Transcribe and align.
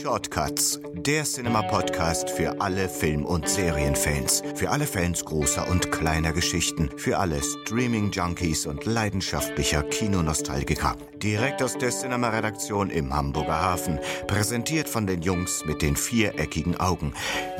Shortcuts, 0.00 0.80
der 0.94 1.24
Cinema-Podcast 1.24 2.30
für 2.30 2.58
alle 2.60 2.88
Film- 2.88 3.26
und 3.26 3.46
Serienfans, 3.46 4.42
für 4.54 4.70
alle 4.70 4.86
Fans 4.86 5.22
großer 5.24 5.68
und 5.70 5.92
kleiner 5.92 6.32
Geschichten, 6.32 6.88
für 6.96 7.18
alle 7.18 7.42
Streaming-Junkies 7.42 8.66
und 8.66 8.86
leidenschaftlicher 8.86 9.82
Kinonostalgiker. 9.82 10.96
Direkt 11.22 11.62
aus 11.62 11.76
der 11.76 11.90
Cinema-Redaktion 11.90 12.88
im 12.88 13.14
Hamburger 13.14 13.60
Hafen, 13.60 13.98
präsentiert 14.26 14.88
von 14.88 15.06
den 15.06 15.20
Jungs 15.20 15.62
mit 15.66 15.82
den 15.82 15.94
viereckigen 15.94 16.80
Augen, 16.80 17.12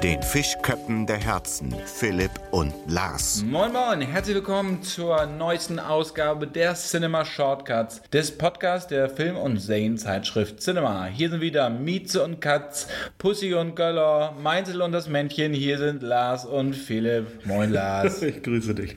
den 0.02 0.22
Fischköppen 0.22 1.06
der 1.06 1.18
Herzen, 1.18 1.74
Philipp 1.84 2.30
und 2.52 2.72
Lars. 2.86 3.44
Moin 3.46 3.70
Moin, 3.70 4.00
herzlich 4.00 4.36
willkommen 4.36 4.82
zur 4.82 5.26
neuesten 5.26 5.78
Ausgabe 5.78 6.46
der 6.46 6.72
Cinema 6.72 7.26
Shortcuts, 7.26 8.00
des 8.10 8.30
Podcasts 8.30 8.88
der 8.88 9.10
Film- 9.10 9.36
und 9.36 9.58
Serienzeitschrift 9.58 10.62
Cinema. 10.62 11.04
Hier 11.04 11.28
sind 11.28 11.42
wieder 11.42 11.68
Mieze 11.68 12.24
und 12.24 12.40
Katz, 12.40 12.88
Pussy 13.18 13.52
und 13.52 13.76
Göller, 13.76 14.34
Meinzel 14.42 14.80
und 14.80 14.92
das 14.92 15.06
Männchen. 15.06 15.52
Hier 15.52 15.76
sind 15.76 16.02
Lars 16.02 16.46
und 16.46 16.74
Philipp. 16.74 17.44
Moin 17.44 17.70
Lars. 17.70 18.22
Ich 18.30 18.42
grüße 18.44 18.74
dich. 18.74 18.96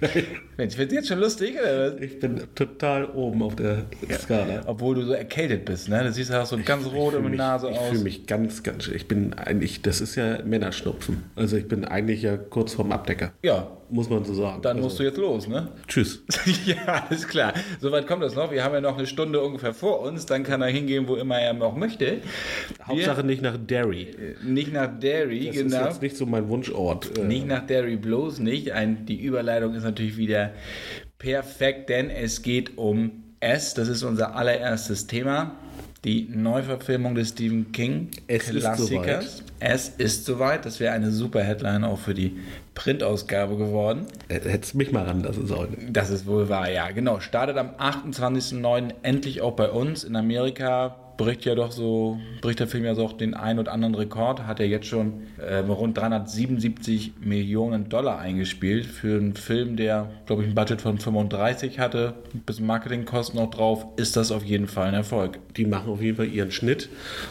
Mensch, 0.58 0.76
findest 0.76 0.92
du 0.92 0.96
jetzt 0.96 1.08
schon 1.08 1.20
lustig, 1.20 1.56
oder 1.60 1.94
was? 1.94 2.02
Ich 2.02 2.20
bin 2.20 2.44
total 2.54 3.06
oben 3.06 3.42
auf 3.42 3.56
der 3.56 3.86
Skala. 4.22 4.53
Obwohl 4.66 4.96
du 4.96 5.04
so 5.06 5.14
erkältet 5.14 5.66
bist, 5.66 5.90
ne? 5.90 6.04
Du 6.04 6.12
siehst 6.12 6.30
ja 6.32 6.42
auch 6.42 6.46
so 6.46 6.58
ganz 6.64 6.86
rot 6.88 7.16
um 7.16 7.30
die 7.32 7.38
Nase 7.38 7.70
ich 7.70 7.78
aus. 7.78 7.90
fühle 7.90 8.04
mich 8.04 8.26
ganz, 8.28 8.64
ganz. 8.64 8.88
Ich 8.88 9.08
bin 9.08 9.34
eigentlich, 9.34 9.82
das 9.82 10.02
ist 10.02 10.16
ja 10.16 10.40
Männerschnupfen. 10.44 11.24
Also 11.36 11.58
ich 11.58 11.68
bin 11.68 11.86
eigentlich 11.86 12.22
ja 12.22 12.38
kurz 12.38 12.74
vorm 12.74 12.92
Abdecker. 12.92 13.32
Ja, 13.44 13.70
Muss 13.90 14.10
man 14.10 14.24
so 14.26 14.34
sagen. 14.34 14.62
dann 14.62 14.78
also, 14.78 14.88
musst 14.88 15.00
du 15.00 15.04
jetzt 15.04 15.18
los, 15.18 15.48
ne? 15.48 15.68
Tschüss. 15.88 16.24
ja, 16.66 17.06
alles 17.10 17.28
klar. 17.28 17.54
Soweit 17.80 18.08
kommt 18.08 18.24
das 18.24 18.36
noch. 18.36 18.52
Wir 18.52 18.64
haben 18.64 18.74
ja 18.74 18.82
noch 18.82 18.98
eine 18.98 19.08
Stunde 19.08 19.42
ungefähr 19.42 19.74
vor 19.74 20.02
uns. 20.02 20.26
Dann 20.26 20.44
kann 20.44 20.62
er 20.62 20.70
hingehen, 20.70 21.08
wo 21.08 21.16
immer 21.16 21.40
er 21.40 21.54
noch 21.54 21.76
möchte. 21.76 22.18
Hauptsache 22.84 23.24
nicht 23.24 23.42
nach 23.42 23.58
Derry. 23.58 24.08
Nicht 24.44 24.74
nach 24.74 24.90
Derry, 25.00 25.48
Das 25.48 25.56
genau. 25.56 25.78
ist 25.80 25.86
jetzt 25.86 26.02
nicht 26.02 26.18
so 26.18 26.26
mein 26.26 26.48
Wunschort. 26.50 27.18
Äh, 27.18 27.24
Nicht 27.24 27.48
nach 27.48 27.66
Derry 27.66 27.96
bloß 27.98 28.40
nicht. 28.40 28.72
Ein, 28.72 29.06
die 29.06 29.22
Überleitung 29.22 29.74
ist 29.76 29.84
natürlich 29.84 30.18
wieder 30.18 30.52
perfekt, 31.18 31.90
denn 31.90 32.10
es 32.10 32.42
geht 32.42 32.78
um 32.78 33.23
S. 33.44 33.74
Das 33.74 33.88
ist 33.88 34.04
unser 34.04 34.36
allererstes 34.36 35.08
Thema. 35.08 35.52
Die 36.04 36.28
Neuverfilmung 36.30 37.16
des 37.16 37.30
Stephen 37.30 37.72
King 37.72 38.10
Es 38.28 38.50
ist 38.50 38.60
Klassikers. 38.60 39.44
Es 39.60 39.88
ist 39.88 40.26
soweit. 40.26 40.66
Das 40.66 40.82
wäre 40.82 40.94
eine 40.94 41.12
super 41.12 41.42
Headline 41.42 41.86
auch 41.86 41.98
für 42.00 42.14
die 42.14 42.40
Printausgabe 42.76 43.56
geworden. 43.56 44.08
äh, 44.28 44.42
Hättest 44.42 44.76
mich 44.76 44.92
mal 44.92 45.06
ranlassen 45.06 45.48
sollen. 45.48 45.90
Das 45.92 46.10
ist 46.10 46.26
wohl 46.26 46.50
wahr, 46.50 46.70
ja. 46.70 46.92
Genau. 46.92 47.22
Startet 47.22 47.56
am 47.58 47.70
28.09. 47.80 48.94
endlich 49.04 49.42
auch 49.42 49.56
bei 49.56 49.70
uns 49.70 50.04
in 50.04 50.16
Amerika. 50.18 50.96
Bricht 51.18 51.46
ja 51.46 51.56
doch 51.56 51.72
so, 51.72 52.20
bricht 52.42 52.60
der 52.60 52.68
Film 52.68 52.86
ja 52.86 52.96
so 52.96 53.06
auch 53.06 53.14
den 53.14 53.34
ein 53.34 53.60
oder 53.60 53.72
anderen 53.72 53.96
Rekord. 53.96 54.48
Hat 54.48 54.60
er 54.60 54.68
jetzt 54.68 54.88
schon 54.88 55.24
äh, 55.38 55.58
rund 55.58 55.98
377 55.98 57.14
Millionen 57.22 57.90
Dollar 57.90 58.20
eingespielt 58.20 58.86
für 58.86 59.18
einen 59.18 59.36
Film, 59.36 59.76
der, 59.76 60.10
glaube 60.26 60.44
ich, 60.44 60.50
ein 60.50 60.56
Budget 60.56 60.82
von 60.82 60.98
35 60.98 61.80
hatte. 61.80 62.16
Bisschen 62.46 62.66
Marketingkosten 62.66 63.40
noch 63.40 63.52
drauf. 63.52 63.86
Ist 63.98 64.16
das 64.16 64.32
auf 64.32 64.44
jeden 64.44 64.68
Fall 64.68 64.88
ein 64.88 64.94
Erfolg. 64.94 65.40
Die 65.56 65.66
machen 65.66 65.92
auf 65.92 66.02
jeden 66.02 66.18
Fall 66.18 66.28
ihren 66.28 66.52
Schnitt. 66.52 66.90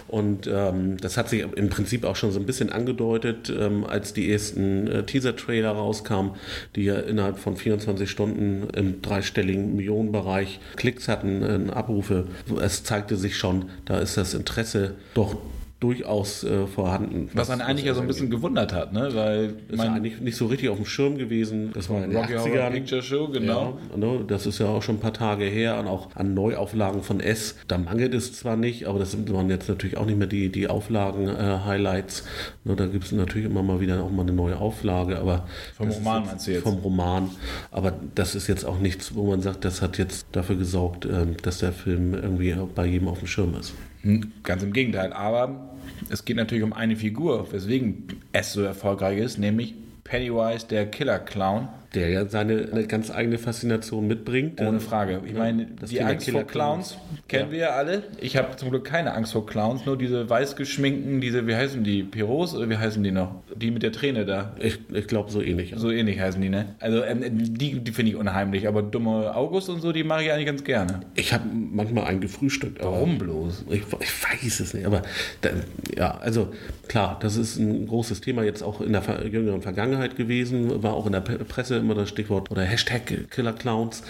Und 0.08 0.46
ähm, 0.46 0.96
das 0.98 1.16
hat 1.16 1.28
sich 1.28 1.42
im 1.42 1.68
Prinzip 1.68 2.04
auch 2.04 2.16
schon 2.16 2.30
so 2.30 2.38
ein 2.38 2.46
bisschen 2.46 2.70
angedeutet, 2.70 3.50
ähm, 3.50 3.84
als 3.84 4.12
die 4.12 4.30
ersten 4.30 4.86
äh, 4.86 5.02
Teaser-Trailer 5.04 5.70
rauskamen, 5.70 6.32
die 6.76 6.84
ja 6.84 7.00
innerhalb 7.00 7.38
von 7.38 7.56
24 7.56 8.08
Stunden 8.08 8.68
im 8.74 9.02
dreistelligen 9.02 9.74
Millionenbereich 9.74 10.60
Klicks 10.76 11.08
hatten, 11.08 11.42
äh, 11.42 11.72
Abrufe. 11.72 12.26
Es 12.60 12.84
zeigte 12.84 13.16
sich 13.16 13.36
schon, 13.36 13.66
da 13.84 13.98
ist 13.98 14.16
das 14.16 14.34
Interesse 14.34 14.94
doch 15.14 15.36
durchaus 15.82 16.44
äh, 16.44 16.66
vorhanden. 16.66 17.28
Was 17.34 17.50
einen 17.50 17.60
eigentlich 17.60 17.86
ja 17.86 17.94
so 17.94 18.00
ein 18.00 18.06
bisschen 18.06 18.30
gewundert 18.30 18.72
hat, 18.72 18.92
ne? 18.92 19.08
Weil, 19.14 19.54
ist 19.68 19.82
ja 19.82 19.92
eigentlich 19.92 20.20
nicht 20.20 20.36
so 20.36 20.46
richtig 20.46 20.68
auf 20.68 20.76
dem 20.76 20.86
Schirm 20.86 21.18
gewesen. 21.18 21.70
Das 21.74 21.90
war 21.90 22.04
in 22.04 22.10
den 22.10 22.16
Rocky 22.16 22.34
Horror 22.34 22.68
80ern. 22.68 22.70
Picture 22.70 23.02
Show, 23.02 23.28
genau. 23.28 23.78
Ja, 23.90 23.96
ne, 23.96 24.24
das 24.26 24.46
ist 24.46 24.60
ja 24.60 24.66
auch 24.66 24.82
schon 24.82 24.96
ein 24.96 25.00
paar 25.00 25.12
Tage 25.12 25.44
her 25.44 25.78
und 25.80 25.88
auch 25.88 26.14
an 26.14 26.34
Neuauflagen 26.34 27.02
von 27.02 27.18
S. 27.20 27.56
Da 27.66 27.78
mangelt 27.78 28.14
es 28.14 28.32
zwar 28.32 28.56
nicht, 28.56 28.86
aber 28.86 29.00
das 29.00 29.10
sind 29.10 29.32
waren 29.32 29.50
jetzt 29.50 29.68
natürlich 29.68 29.96
auch 29.96 30.06
nicht 30.06 30.18
mehr 30.18 30.28
die, 30.28 30.50
die 30.50 30.68
Auflagen-Highlights. 30.68 32.24
ne, 32.64 32.76
da 32.76 32.86
gibt 32.86 33.04
es 33.04 33.12
natürlich 33.12 33.46
immer 33.46 33.62
mal 33.64 33.80
wieder 33.80 34.02
auch 34.02 34.10
mal 34.10 34.22
eine 34.22 34.32
neue 34.32 34.58
Auflage. 34.58 35.18
Aber 35.18 35.46
Vom 35.76 35.90
Roman 35.90 36.26
meinst 36.26 36.46
du 36.46 36.52
jetzt? 36.52 36.62
Vom 36.62 36.78
Roman. 36.78 37.30
Aber 37.72 37.92
das 38.14 38.34
ist 38.34 38.46
jetzt 38.46 38.64
auch 38.64 38.78
nichts, 38.78 39.14
wo 39.14 39.26
man 39.26 39.40
sagt, 39.40 39.64
das 39.64 39.82
hat 39.82 39.98
jetzt 39.98 40.26
dafür 40.32 40.56
gesorgt, 40.56 41.06
ähm, 41.06 41.36
dass 41.42 41.58
der 41.58 41.72
Film 41.72 42.14
irgendwie 42.14 42.54
bei 42.74 42.86
jedem 42.86 43.08
auf 43.08 43.18
dem 43.18 43.26
Schirm 43.26 43.54
ist. 43.58 43.74
Hm, 44.02 44.32
Ganz 44.42 44.62
im 44.62 44.72
Gegenteil. 44.72 45.12
Aber 45.12 45.71
es 46.10 46.24
geht 46.24 46.36
natürlich 46.36 46.64
um 46.64 46.72
eine 46.72 46.96
Figur, 46.96 47.52
weswegen 47.52 48.06
es 48.32 48.52
so 48.52 48.62
erfolgreich 48.62 49.18
ist, 49.18 49.38
nämlich 49.38 49.74
Pennywise, 50.04 50.66
der 50.66 50.86
Killer-Clown. 50.86 51.68
Der 51.94 52.08
ja 52.08 52.26
seine 52.26 52.68
eine 52.72 52.86
ganz 52.86 53.10
eigene 53.10 53.36
Faszination 53.38 54.06
mitbringt. 54.06 54.60
Ohne 54.60 54.70
Ähm, 54.70 54.80
Frage. 54.80 55.20
Ich 55.26 55.34
meine, 55.34 55.66
das 55.78 55.90
die 55.90 55.96
Thema 55.96 56.10
Angst 56.10 56.30
vor 56.30 56.44
Clowns 56.44 56.98
kennen 57.28 57.50
wir 57.50 57.58
ja 57.58 57.70
alle. 57.70 58.04
Ich 58.20 58.36
habe 58.36 58.56
zum 58.56 58.70
Glück 58.70 58.84
keine 58.84 59.12
Angst 59.12 59.32
vor 59.32 59.44
Clowns, 59.46 59.84
nur 59.84 59.98
diese 59.98 60.28
weiß 60.28 60.56
geschminkten, 60.56 61.20
diese, 61.20 61.46
wie 61.46 61.54
heißen 61.54 61.84
die, 61.84 62.02
Pyros 62.02 62.54
oder 62.54 62.68
wie 62.70 62.76
heißen 62.76 63.02
die 63.02 63.10
noch? 63.10 63.42
Die 63.54 63.70
mit 63.70 63.82
der 63.82 63.92
Träne 63.92 64.24
da. 64.24 64.54
Ich, 64.58 64.78
ich 64.92 65.06
glaube 65.06 65.30
so 65.30 65.42
ähnlich. 65.42 65.74
So 65.76 65.90
ähnlich 65.90 66.18
heißen 66.18 66.40
die, 66.40 66.48
ne? 66.48 66.74
Also 66.80 67.02
ähm, 67.04 67.22
die, 67.54 67.80
die 67.80 67.92
finde 67.92 68.12
ich 68.12 68.16
unheimlich, 68.16 68.66
aber 68.68 68.82
dumme 68.82 69.34
August 69.34 69.68
und 69.68 69.80
so, 69.82 69.92
die 69.92 70.04
mache 70.04 70.24
ich 70.24 70.32
eigentlich 70.32 70.46
ganz 70.46 70.64
gerne. 70.64 71.00
Ich 71.14 71.32
habe 71.32 71.44
manchmal 71.52 72.04
einen 72.04 72.20
gefrühstückt. 72.20 72.82
Warum 72.82 73.18
bloß? 73.18 73.66
Ich, 73.68 73.82
ich 73.82 74.42
weiß 74.42 74.60
es 74.60 74.72
nicht, 74.74 74.86
aber 74.86 75.02
da, 75.42 75.50
ja, 75.96 76.18
also 76.18 76.52
klar, 76.88 77.18
das 77.20 77.36
ist 77.36 77.58
ein 77.58 77.86
großes 77.86 78.22
Thema 78.22 78.42
jetzt 78.44 78.62
auch 78.62 78.80
in 78.80 78.92
der 78.92 79.02
jüngeren 79.30 79.60
Vergangenheit 79.60 80.16
gewesen, 80.16 80.82
war 80.82 80.94
auch 80.94 81.06
in 81.06 81.12
der 81.12 81.20
Presse 81.20 81.81
immer 81.82 81.94
das 81.94 82.08
Stichwort 82.08 82.50
oder 82.50 82.62
Hashtag 82.62 83.30
Killer 83.30 83.52
Clowns. 83.52 84.02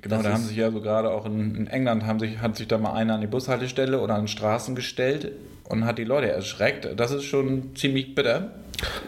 Genau, 0.00 0.16
Das 0.16 0.24
da 0.24 0.32
haben 0.32 0.44
sich 0.44 0.56
ja 0.56 0.70
so 0.70 0.80
gerade 0.80 1.10
auch 1.10 1.26
in, 1.26 1.54
in 1.56 1.66
England 1.66 2.06
haben 2.06 2.20
sich, 2.20 2.38
hat 2.38 2.56
sich 2.56 2.68
da 2.68 2.78
mal 2.78 2.92
einer 2.92 3.14
an 3.14 3.20
die 3.20 3.26
Bushaltestelle 3.26 4.00
oder 4.00 4.14
an 4.14 4.28
Straßen 4.28 4.74
gestellt 4.74 5.32
und 5.68 5.84
hat 5.84 5.98
die 5.98 6.04
Leute 6.04 6.30
erschreckt. 6.30 6.88
Das 6.96 7.10
ist 7.10 7.24
schon 7.24 7.74
ziemlich 7.74 8.14
bitter. 8.14 8.52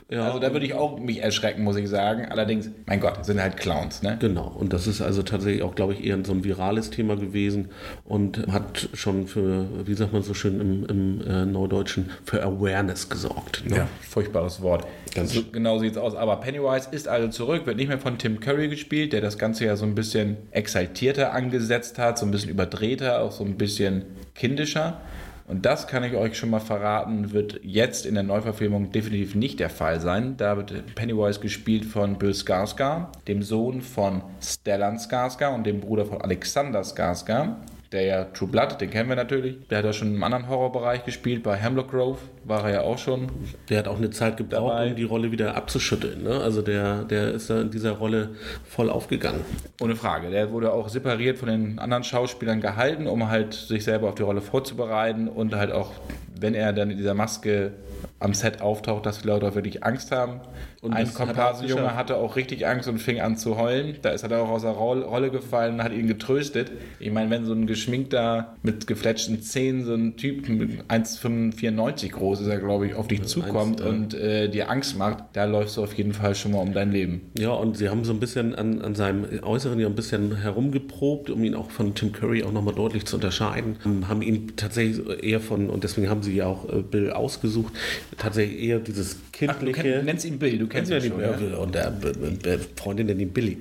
Ja, 0.09 0.27
also 0.27 0.39
da 0.39 0.53
würde 0.53 0.65
ich 0.67 0.75
auch 0.75 0.99
mich 0.99 1.23
erschrecken, 1.23 1.65
muss 1.65 1.77
ich 1.77 1.89
sagen. 1.89 2.27
Allerdings, 2.27 2.71
mein 2.87 3.01
Gott, 3.01 3.25
sind 3.25 3.41
halt 3.41 3.57
Clowns, 3.57 4.03
ne? 4.03 4.17
Genau, 4.21 4.47
und 4.57 4.73
das 4.73 4.87
ist 4.87 5.01
also 5.01 5.23
tatsächlich 5.23 5.63
auch, 5.63 5.75
glaube 5.75 5.95
ich, 5.95 6.05
eher 6.05 6.19
so 6.25 6.33
ein 6.33 6.45
virales 6.45 6.91
Thema 6.91 7.17
gewesen 7.17 7.69
und 8.05 8.47
hat 8.53 8.89
schon 8.95 9.27
für, 9.27 9.67
wie 9.87 9.95
sagt 9.95 10.13
man 10.13 10.23
so 10.23 10.35
schön 10.35 10.61
im, 10.61 10.87
im 10.87 11.21
äh, 11.27 11.45
Neudeutschen, 11.47 12.11
für 12.25 12.43
Awareness 12.43 13.09
gesorgt. 13.09 13.65
Ne? 13.67 13.77
Ja, 13.79 13.89
furchtbares 14.09 14.63
Wort. 14.63 14.87
Ganz- 15.15 15.33
so, 15.33 15.43
genau 15.51 15.79
sieht 15.79 15.93
es 15.93 15.99
aus. 15.99 16.15
Aber 16.15 16.37
Pennywise 16.37 16.89
ist 16.91 17.09
also 17.09 17.29
zurück, 17.29 17.67
wird 17.67 17.77
nicht 17.77 17.89
mehr 17.89 17.99
von 17.99 18.19
Tim 18.19 18.41
Curry 18.41 18.69
gespielt, 18.69 19.13
der 19.13 19.21
das 19.21 19.39
Ganze 19.39 19.65
ja 19.65 19.77
so 19.77 19.85
ein 19.87 19.95
bisschen 19.95 20.37
exaltierter 20.51 21.33
angesetzt 21.33 21.99
hat, 21.99 22.19
so 22.19 22.27
ein 22.27 22.31
bisschen 22.31 22.51
überdrehter, 22.51 23.23
auch 23.23 23.33
so 23.33 23.45
ein 23.45 23.57
bisschen 23.57 24.05
kindischer. 24.35 25.01
Und 25.47 25.65
das 25.65 25.87
kann 25.87 26.03
ich 26.03 26.15
euch 26.15 26.37
schon 26.37 26.51
mal 26.51 26.61
verraten, 26.61 27.33
wird 27.33 27.61
jetzt 27.63 28.05
in 28.05 28.15
der 28.15 28.25
Neuverfilmung 28.25 28.91
definitiv 28.91 29.37
nicht 29.37 29.61
der 29.61 29.71
Fall 29.71 30.01
sein. 30.01 30.37
Da 30.37 30.57
wird 30.57 30.95
Pennywise 30.97 31.39
gespielt 31.39 31.85
von 31.85 32.19
Bill 32.19 32.33
Skarsgård, 32.33 33.07
dem 33.29 33.43
Sohn 33.43 33.81
von 33.81 34.23
Stellan 34.43 34.99
Skarsgård 34.99 35.55
und 35.55 35.65
dem 35.65 35.81
Bruder 35.81 36.05
von 36.05 36.21
Alexander 36.21 36.81
Skarsgård. 36.81 37.55
Der 37.97 38.05
ja 38.05 38.25
True 38.25 38.51
Blood, 38.51 38.79
den 38.79 38.91
kennen 38.91 39.09
wir 39.09 39.17
natürlich. 39.17 39.57
Der 39.69 39.79
hat 39.79 39.87
ja 39.87 39.93
schon 39.95 40.17
im 40.17 40.23
anderen 40.23 40.51
Horrorbereich 40.51 41.07
gespielt. 41.07 41.43
Bei 41.43 41.57
Hemlock 41.57 41.93
Grove 41.93 42.19
war 42.45 42.63
er 42.65 42.71
ja 42.71 42.81
auch 42.83 42.99
schon. 42.99 43.29
Der 43.71 43.79
hat 43.79 43.89
auch 43.89 43.97
eine 43.97 44.11
Zeit 44.11 44.37
gebraucht, 44.37 44.71
Dabei. 44.71 44.91
um 44.91 44.97
die 44.97 45.05
Rolle 45.05 45.33
wieder 45.33 45.57
abzuschütteln. 45.57 46.23
Ne? 46.23 46.39
Also 46.39 46.61
der, 46.61 47.05
der 47.05 47.33
ist 47.33 47.49
da 47.49 47.63
in 47.63 47.71
dieser 47.71 47.93
Rolle 47.93 48.35
voll 48.69 48.91
aufgegangen. 48.91 49.41
Ohne 49.81 49.97
Frage. 49.97 50.29
Der 50.29 50.53
wurde 50.53 50.75
auch 50.75 50.91
separiert 50.91 51.39
von 51.39 51.49
den 51.49 51.79
anderen 51.79 52.05
Schauspielern 52.05 52.61
gehalten, 52.61 53.07
um 53.07 53.31
halt 53.31 53.55
sich 53.55 53.85
selber 53.85 54.11
auf 54.11 54.15
die 54.15 54.25
Rolle 54.25 54.43
vorzubereiten 54.43 55.27
und 55.27 55.55
halt 55.55 55.73
auch, 55.73 55.93
wenn 56.39 56.53
er 56.53 56.75
dann 56.75 56.91
in 56.91 56.99
dieser 56.99 57.15
Maske 57.15 57.73
am 58.19 58.33
Set 58.35 58.61
auftaucht, 58.63 59.05
dass 59.07 59.21
die 59.23 59.29
Leute 59.29 59.47
auch 59.49 59.55
wirklich 59.55 59.85
Angst 59.85 60.11
haben. 60.11 60.41
Und 60.83 60.93
Ein 60.93 61.07
hat 61.07 61.15
Komparsenjunge 61.15 61.81
geschafft. 61.83 61.97
hatte 61.97 62.17
auch 62.17 62.37
richtig 62.37 62.67
Angst 62.67 62.89
und 62.89 62.99
fing 62.99 63.21
an 63.21 63.37
zu 63.37 63.57
heulen. 63.59 63.97
Da 64.03 64.11
ist 64.11 64.23
er 64.23 64.29
dann 64.29 64.41
auch 64.41 64.49
aus 64.51 64.63
der 64.63 64.71
Roll- 64.73 65.03
Rolle 65.03 65.31
gefallen 65.31 65.75
und 65.75 65.83
hat 65.83 65.93
ihn 65.93 66.07
getröstet. 66.07 66.71
Ich 67.01 67.11
meine, 67.11 67.31
wenn 67.31 67.45
so 67.45 67.53
ein 67.53 67.67
geschminkter, 67.67 68.55
mit 68.63 68.87
gefletschten 68.87 69.43
Zähnen, 69.43 69.85
so 69.85 69.95
ein 69.95 70.17
Typ 70.17 70.49
mit 70.49 70.85
1,94 70.89 72.11
groß 72.13 72.41
ist 72.41 72.47
er, 72.49 72.59
glaube 72.59 72.87
ich, 72.87 72.95
auf 72.95 73.09
dich 73.09 73.23
zukommt 73.25 73.81
eins, 73.81 73.85
ja. 73.85 73.87
und 73.89 74.15
äh, 74.15 74.49
dir 74.49 74.71
Angst 74.71 74.97
macht, 74.99 75.25
da 75.33 75.45
läufst 75.45 75.77
du 75.77 75.83
auf 75.83 75.95
jeden 75.95 76.13
Fall 76.13 76.35
schon 76.35 76.53
mal 76.53 76.59
um 76.61 76.73
dein 76.73 76.93
Leben. 76.93 77.23
Ja, 77.39 77.51
und 77.51 77.77
sie 77.77 77.89
haben 77.89 78.05
so 78.05 78.13
ein 78.13 78.21
bisschen 78.21 78.55
an, 78.55 78.81
an 78.83 78.95
seinem 78.95 79.27
Äußeren 79.43 79.79
ja 79.81 79.87
ein 79.87 79.95
bisschen 79.95 80.37
herumgeprobt, 80.37 81.31
um 81.31 81.43
ihn 81.45 81.55
auch 81.55 81.71
von 81.71 81.95
Tim 81.95 82.13
Curry 82.13 82.45
auch 82.45 82.53
nochmal 82.53 82.75
deutlich 82.75 83.05
zu 83.07 83.17
unterscheiden. 83.17 83.77
Haben 84.09 84.23
ihn 84.23 84.53
tatsächlich 84.57 85.23
eher 85.23 85.41
von, 85.41 85.71
und 85.71 85.85
deswegen 85.85 86.09
haben 86.09 86.23
sie 86.23 86.35
ja 86.37 86.47
auch 86.47 86.69
äh, 86.69 86.83
Bill 86.83 87.11
ausgesucht, 87.13 87.73
tatsächlich 88.17 88.63
eher 88.63 88.79
dieses 88.79 89.17
kindliche. 89.33 89.73
Ach, 89.79 89.83
du, 89.83 89.91
kenn, 89.91 90.05
nennst 90.05 90.25
ihn 90.25 90.39
Billy, 90.39 90.59
du 90.59 90.67
kennst 90.67 90.91
ihn 90.91 91.01
schon. 91.01 91.21
Ja. 91.21 91.57
Und 91.59 91.75
der 91.75 92.59
Freundin 92.77 93.07
nennt 93.07 93.21
ihn 93.21 93.31
Billy. 93.31 93.59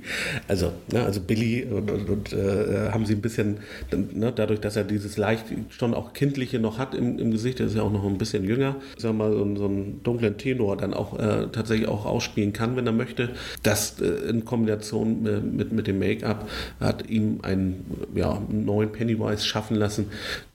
Also, 0.48 0.72
ne, 0.92 1.04
also 1.04 1.22
Billy 1.22 1.66
und, 1.66 1.92
und, 1.92 2.10
und 2.10 2.34
äh, 2.34 2.92
haben 2.92 3.06
sie 3.06 3.14
ein 3.14 3.22
bisschen, 3.22 3.58
ne, 3.92 4.32
dadurch, 4.36 4.60
dass 4.60 4.76
er 4.76 4.84
dieses 4.84 5.18
leicht 5.18 5.46
schon 5.70 5.94
auch 5.94 6.14
kindliche 6.14 6.60
noch 6.60 6.78
hat 6.78 6.96
im, 6.96 7.20
im 7.20 7.32
Gesicht, 7.32 7.60
er 7.60 7.68
ist 7.68 7.76
ja 7.76 7.82
auch 7.82 7.92
noch 7.92 8.06
ein 8.06 8.18
bisschen 8.18 8.44
jünger, 8.44 8.76
sagen 8.98 9.18
wir 9.18 9.30
mal, 9.30 9.32
so, 9.32 9.56
so 9.56 9.66
einen 9.66 10.02
dunklen 10.04 10.38
Tenor 10.38 10.78
dann 10.78 10.94
auch 10.94 11.18
äh, 11.20 11.48
tatsächlich 11.52 11.88
auch 11.88 12.06
ausspielen 12.06 12.54
kann, 12.54 12.76
wenn 12.76 12.86
er 12.86 12.94
möchte. 12.94 13.30
Das 13.64 14.00
äh, 14.00 14.06
in 14.30 14.46
Kombination 14.46 15.56
mit, 15.56 15.72
mit 15.72 15.88
dem 15.88 16.00
Make-up 16.00 16.50
hat 16.80 17.10
ihm 17.10 17.40
einen 17.42 17.86
ja, 18.16 18.42
neuen 18.50 18.92
Pennywise 18.92 19.46
schaffen 19.46 19.76
lassen, 19.76 20.08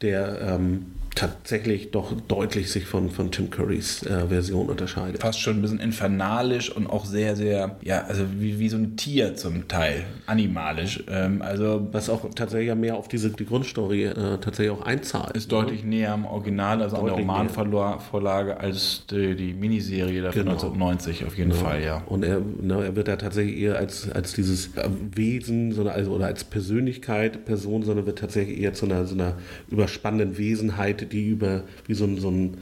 der 0.03 0.41
ähm, 0.41 0.87
tatsächlich 1.15 1.91
doch 1.91 2.13
deutlich 2.29 2.71
sich 2.71 2.87
von, 2.87 3.11
von 3.11 3.31
Tim 3.31 3.51
Currys 3.51 4.05
äh, 4.05 4.29
Version 4.29 4.69
unterscheidet. 4.69 5.21
Fast 5.21 5.41
schon 5.41 5.57
ein 5.57 5.63
bisschen 5.63 5.81
infernalisch 5.81 6.71
und 6.71 6.89
auch 6.89 7.05
sehr, 7.05 7.37
sehr, 7.37 7.77
ja, 7.83 8.05
also 8.05 8.25
wie, 8.39 8.59
wie 8.59 8.69
so 8.69 8.77
ein 8.77 8.97
Tier 8.97 9.35
zum 9.35 9.69
Teil, 9.69 10.05
animalisch. 10.27 11.03
Ähm, 11.09 11.43
also 11.43 11.89
Was 11.93 12.09
auch 12.09 12.27
tatsächlich 12.35 12.69
ja 12.69 12.75
mehr 12.75 12.97
auf 12.97 13.09
diese 13.09 13.31
die 13.31 13.45
Grundstory 13.45 14.05
äh, 14.05 14.15
tatsächlich 14.39 14.71
auch 14.71 14.83
einzahlt. 14.83 15.37
Ist 15.37 15.51
deutlich 15.51 15.85
näher 15.85 16.13
am 16.13 16.27
Original, 16.27 16.83
also 16.83 16.97
deutlich 16.97 17.13
an 17.13 17.27
der 17.27 17.27
Romanvorlage 17.27 18.61
als 18.61 19.05
die, 19.11 19.35
die 19.35 19.53
Miniserie 19.53 20.23
da 20.23 20.33
von 20.33 20.43
genau. 20.43 20.53
1990 20.53 21.25
auf 21.27 21.37
jeden 21.37 21.51
genau. 21.51 21.63
Fall, 21.63 21.83
ja. 21.83 22.03
Und 22.07 22.25
er, 22.25 22.41
ne, 22.41 22.85
er 22.85 22.97
wird 22.97 23.09
da 23.09 23.17
tatsächlich 23.17 23.59
eher 23.59 23.77
als, 23.77 24.11
als 24.11 24.33
dieses 24.33 24.69
äh, 24.77 24.89
Wesen 25.15 25.73
sondern 25.73 25.95
also, 25.95 26.13
oder 26.13 26.27
als 26.27 26.45
Persönlichkeit, 26.45 27.45
Person, 27.45 27.83
sondern 27.83 28.07
wird 28.07 28.19
tatsächlich 28.19 28.61
eher 28.61 28.75
zu 28.75 28.87
einer, 28.87 29.05
so 29.07 29.15
einer 29.15 29.35
überspannenden 29.69 30.39
Wesenheit 30.39 31.00
die 31.07 31.29
über 31.29 31.63
wie 31.87 31.95
so 31.95 32.07
so 32.17 32.31
ein 32.31 32.59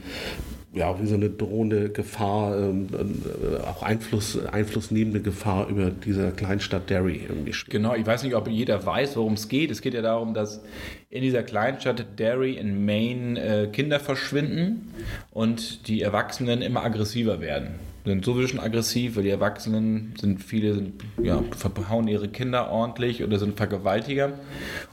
ja, 0.71 1.01
wie 1.01 1.07
so 1.07 1.15
eine 1.15 1.29
drohende 1.29 1.89
Gefahr, 1.89 2.55
ähm, 2.57 2.87
äh, 2.93 3.57
auch 3.63 3.81
Einfluss, 3.81 4.37
einflussnehmende 4.45 5.21
Gefahr 5.21 5.67
über 5.67 5.89
diese 5.89 6.31
Kleinstadt 6.31 6.89
Derry 6.91 7.21
irgendwie 7.27 7.53
spielt. 7.53 7.71
Genau, 7.71 7.95
ich 7.95 8.05
weiß 8.05 8.21
nicht, 8.23 8.35
ob 8.35 8.47
jeder 8.47 8.85
weiß, 8.85 9.17
worum 9.17 9.33
es 9.33 9.49
geht. 9.49 9.71
Es 9.71 9.81
geht 9.81 9.95
ja 9.95 10.03
darum, 10.03 10.35
dass 10.35 10.61
in 11.09 11.23
dieser 11.23 11.41
Kleinstadt 11.41 12.19
Derry 12.19 12.53
in 12.53 12.85
Maine 12.85 13.39
äh, 13.39 13.67
Kinder 13.67 13.99
verschwinden 13.99 14.93
und 15.31 15.87
die 15.87 16.03
Erwachsenen 16.03 16.61
immer 16.61 16.83
aggressiver 16.83 17.41
werden 17.41 17.88
sind 18.05 18.25
sowieso 18.25 18.47
schon 18.47 18.59
aggressiv, 18.59 19.15
weil 19.15 19.23
die 19.23 19.29
Erwachsenen 19.29 20.13
sind, 20.19 20.41
viele 20.43 20.73
sind, 20.73 20.93
ja, 21.21 21.43
verhauen 21.55 22.07
ihre 22.07 22.29
Kinder 22.29 22.71
ordentlich 22.71 23.23
oder 23.23 23.37
sind 23.37 23.57
Vergewaltiger. 23.57 24.33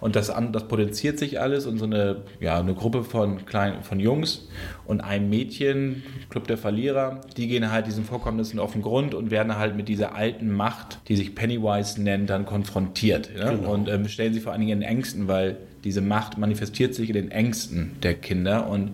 Und 0.00 0.16
das, 0.16 0.32
das 0.52 0.68
potenziert 0.68 1.18
sich 1.18 1.40
alles 1.40 1.66
und 1.66 1.78
so 1.78 1.84
eine, 1.84 2.22
ja, 2.40 2.58
eine 2.58 2.74
Gruppe 2.74 3.04
von, 3.04 3.46
kleinen, 3.46 3.82
von 3.82 4.00
Jungs 4.00 4.48
und 4.86 5.00
ein 5.00 5.28
Mädchen, 5.28 6.02
Club 6.30 6.46
der 6.46 6.58
Verlierer, 6.58 7.20
die 7.36 7.48
gehen 7.48 7.70
halt 7.70 7.86
diesen 7.86 8.04
Vorkommnissen 8.04 8.58
auf 8.58 8.72
den 8.72 8.82
Grund 8.82 9.14
und 9.14 9.30
werden 9.30 9.56
halt 9.56 9.76
mit 9.76 9.88
dieser 9.88 10.14
alten 10.14 10.50
Macht, 10.50 10.98
die 11.08 11.16
sich 11.16 11.34
Pennywise 11.34 12.00
nennt, 12.02 12.30
dann 12.30 12.46
konfrontiert. 12.46 13.30
Ja? 13.36 13.52
Genau. 13.52 13.72
Und 13.72 13.88
ähm, 13.88 14.08
stellen 14.08 14.34
sie 14.34 14.40
vor 14.40 14.52
allen 14.52 14.60
Dingen 14.60 14.82
in 14.82 14.88
Ängsten, 14.88 15.28
weil 15.28 15.58
diese 15.84 16.00
Macht 16.00 16.36
manifestiert 16.36 16.94
sich 16.94 17.10
in 17.10 17.14
den 17.14 17.30
Ängsten 17.30 17.92
der 18.02 18.14
Kinder. 18.14 18.68
Und 18.68 18.90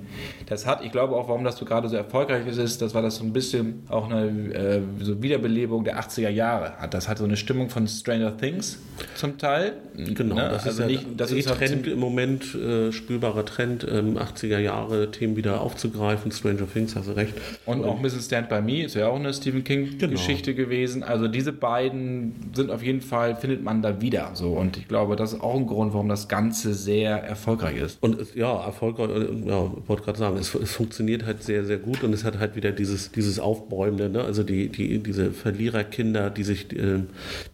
das 0.46 0.66
hat, 0.66 0.84
ich 0.84 0.92
glaube 0.92 1.14
auch, 1.16 1.28
warum 1.28 1.44
das 1.44 1.56
so 1.56 1.64
gerade 1.64 1.88
so 1.88 1.96
erfolgreich 1.96 2.46
ist, 2.46 2.82
das 2.82 2.94
war 2.94 3.02
das 3.02 3.16
so 3.16 3.24
ein 3.24 3.32
bisschen 3.32 3.82
auch 3.88 4.10
eine 4.10 4.54
äh, 4.54 4.80
so 5.00 5.22
Wiederbelebung 5.22 5.84
der 5.84 6.00
80er 6.00 6.28
Jahre. 6.28 6.72
Das 6.90 7.08
hat 7.08 7.18
so 7.18 7.24
eine 7.24 7.36
Stimmung 7.36 7.70
von 7.70 7.86
Stranger 7.86 8.36
Things 8.36 8.78
zum 9.14 9.38
Teil. 9.38 9.74
Genau, 9.96 10.34
ne? 10.34 10.48
das 10.50 10.66
also 10.66 10.82
ist 10.82 10.88
nicht, 10.88 11.06
das 11.16 11.32
ist 11.32 11.48
halt 11.48 11.58
Trend 11.58 11.86
im 11.86 11.98
Moment, 11.98 12.54
äh, 12.54 12.92
spürbarer 12.92 13.44
Trend, 13.44 13.86
ähm, 13.88 14.18
80er 14.18 14.58
Jahre 14.58 15.10
Themen 15.10 15.36
wieder 15.36 15.60
aufzugreifen. 15.60 16.32
Stranger 16.32 16.70
Things, 16.70 16.96
hast 16.96 17.08
du 17.08 17.12
recht. 17.12 17.34
Und, 17.66 17.80
Und 17.80 17.88
auch 17.88 18.00
Mrs. 18.00 18.26
Stand 18.26 18.48
By 18.48 18.60
Me 18.60 18.84
ist 18.84 18.94
ja 18.94 19.08
auch 19.08 19.16
eine 19.16 19.32
Stephen 19.32 19.64
King-Geschichte 19.64 20.54
genau. 20.54 20.68
gewesen. 20.68 21.02
Also 21.02 21.28
diese 21.28 21.52
beiden 21.52 22.34
sind 22.54 22.70
auf 22.70 22.82
jeden 22.82 23.00
Fall, 23.00 23.36
findet 23.36 23.62
man 23.62 23.82
da 23.82 24.00
wieder. 24.00 24.30
So. 24.34 24.52
Und 24.52 24.76
ich 24.76 24.88
glaube, 24.88 25.16
das 25.16 25.34
ist 25.34 25.40
auch 25.40 25.56
ein 25.56 25.66
Grund, 25.66 25.92
warum 25.92 26.08
das 26.08 26.28
Ganze 26.28 26.74
sehr 26.74 27.22
erfolgreich 27.22 27.76
ist. 27.76 27.98
Und 28.02 28.34
ja, 28.34 28.64
erfolgreich, 28.64 29.10
ja, 29.44 29.70
wollte 29.86 30.02
gerade 30.02 30.18
sagen, 30.18 30.31
es, 30.38 30.54
es, 30.54 30.72
funktioniert 30.72 31.24
halt 31.24 31.42
sehr, 31.42 31.64
sehr 31.64 31.78
gut 31.78 32.02
und 32.02 32.12
es 32.12 32.24
hat 32.24 32.38
halt 32.38 32.56
wieder 32.56 32.72
dieses, 32.72 33.10
dieses 33.12 33.38
Aufbäumende, 33.38 34.08
ne? 34.08 34.22
also 34.22 34.42
die, 34.42 34.68
die, 34.68 34.98
diese 34.98 35.32
Verliererkinder, 35.32 36.30
die 36.30 36.44
sich 36.44 36.72
äh, 36.72 37.00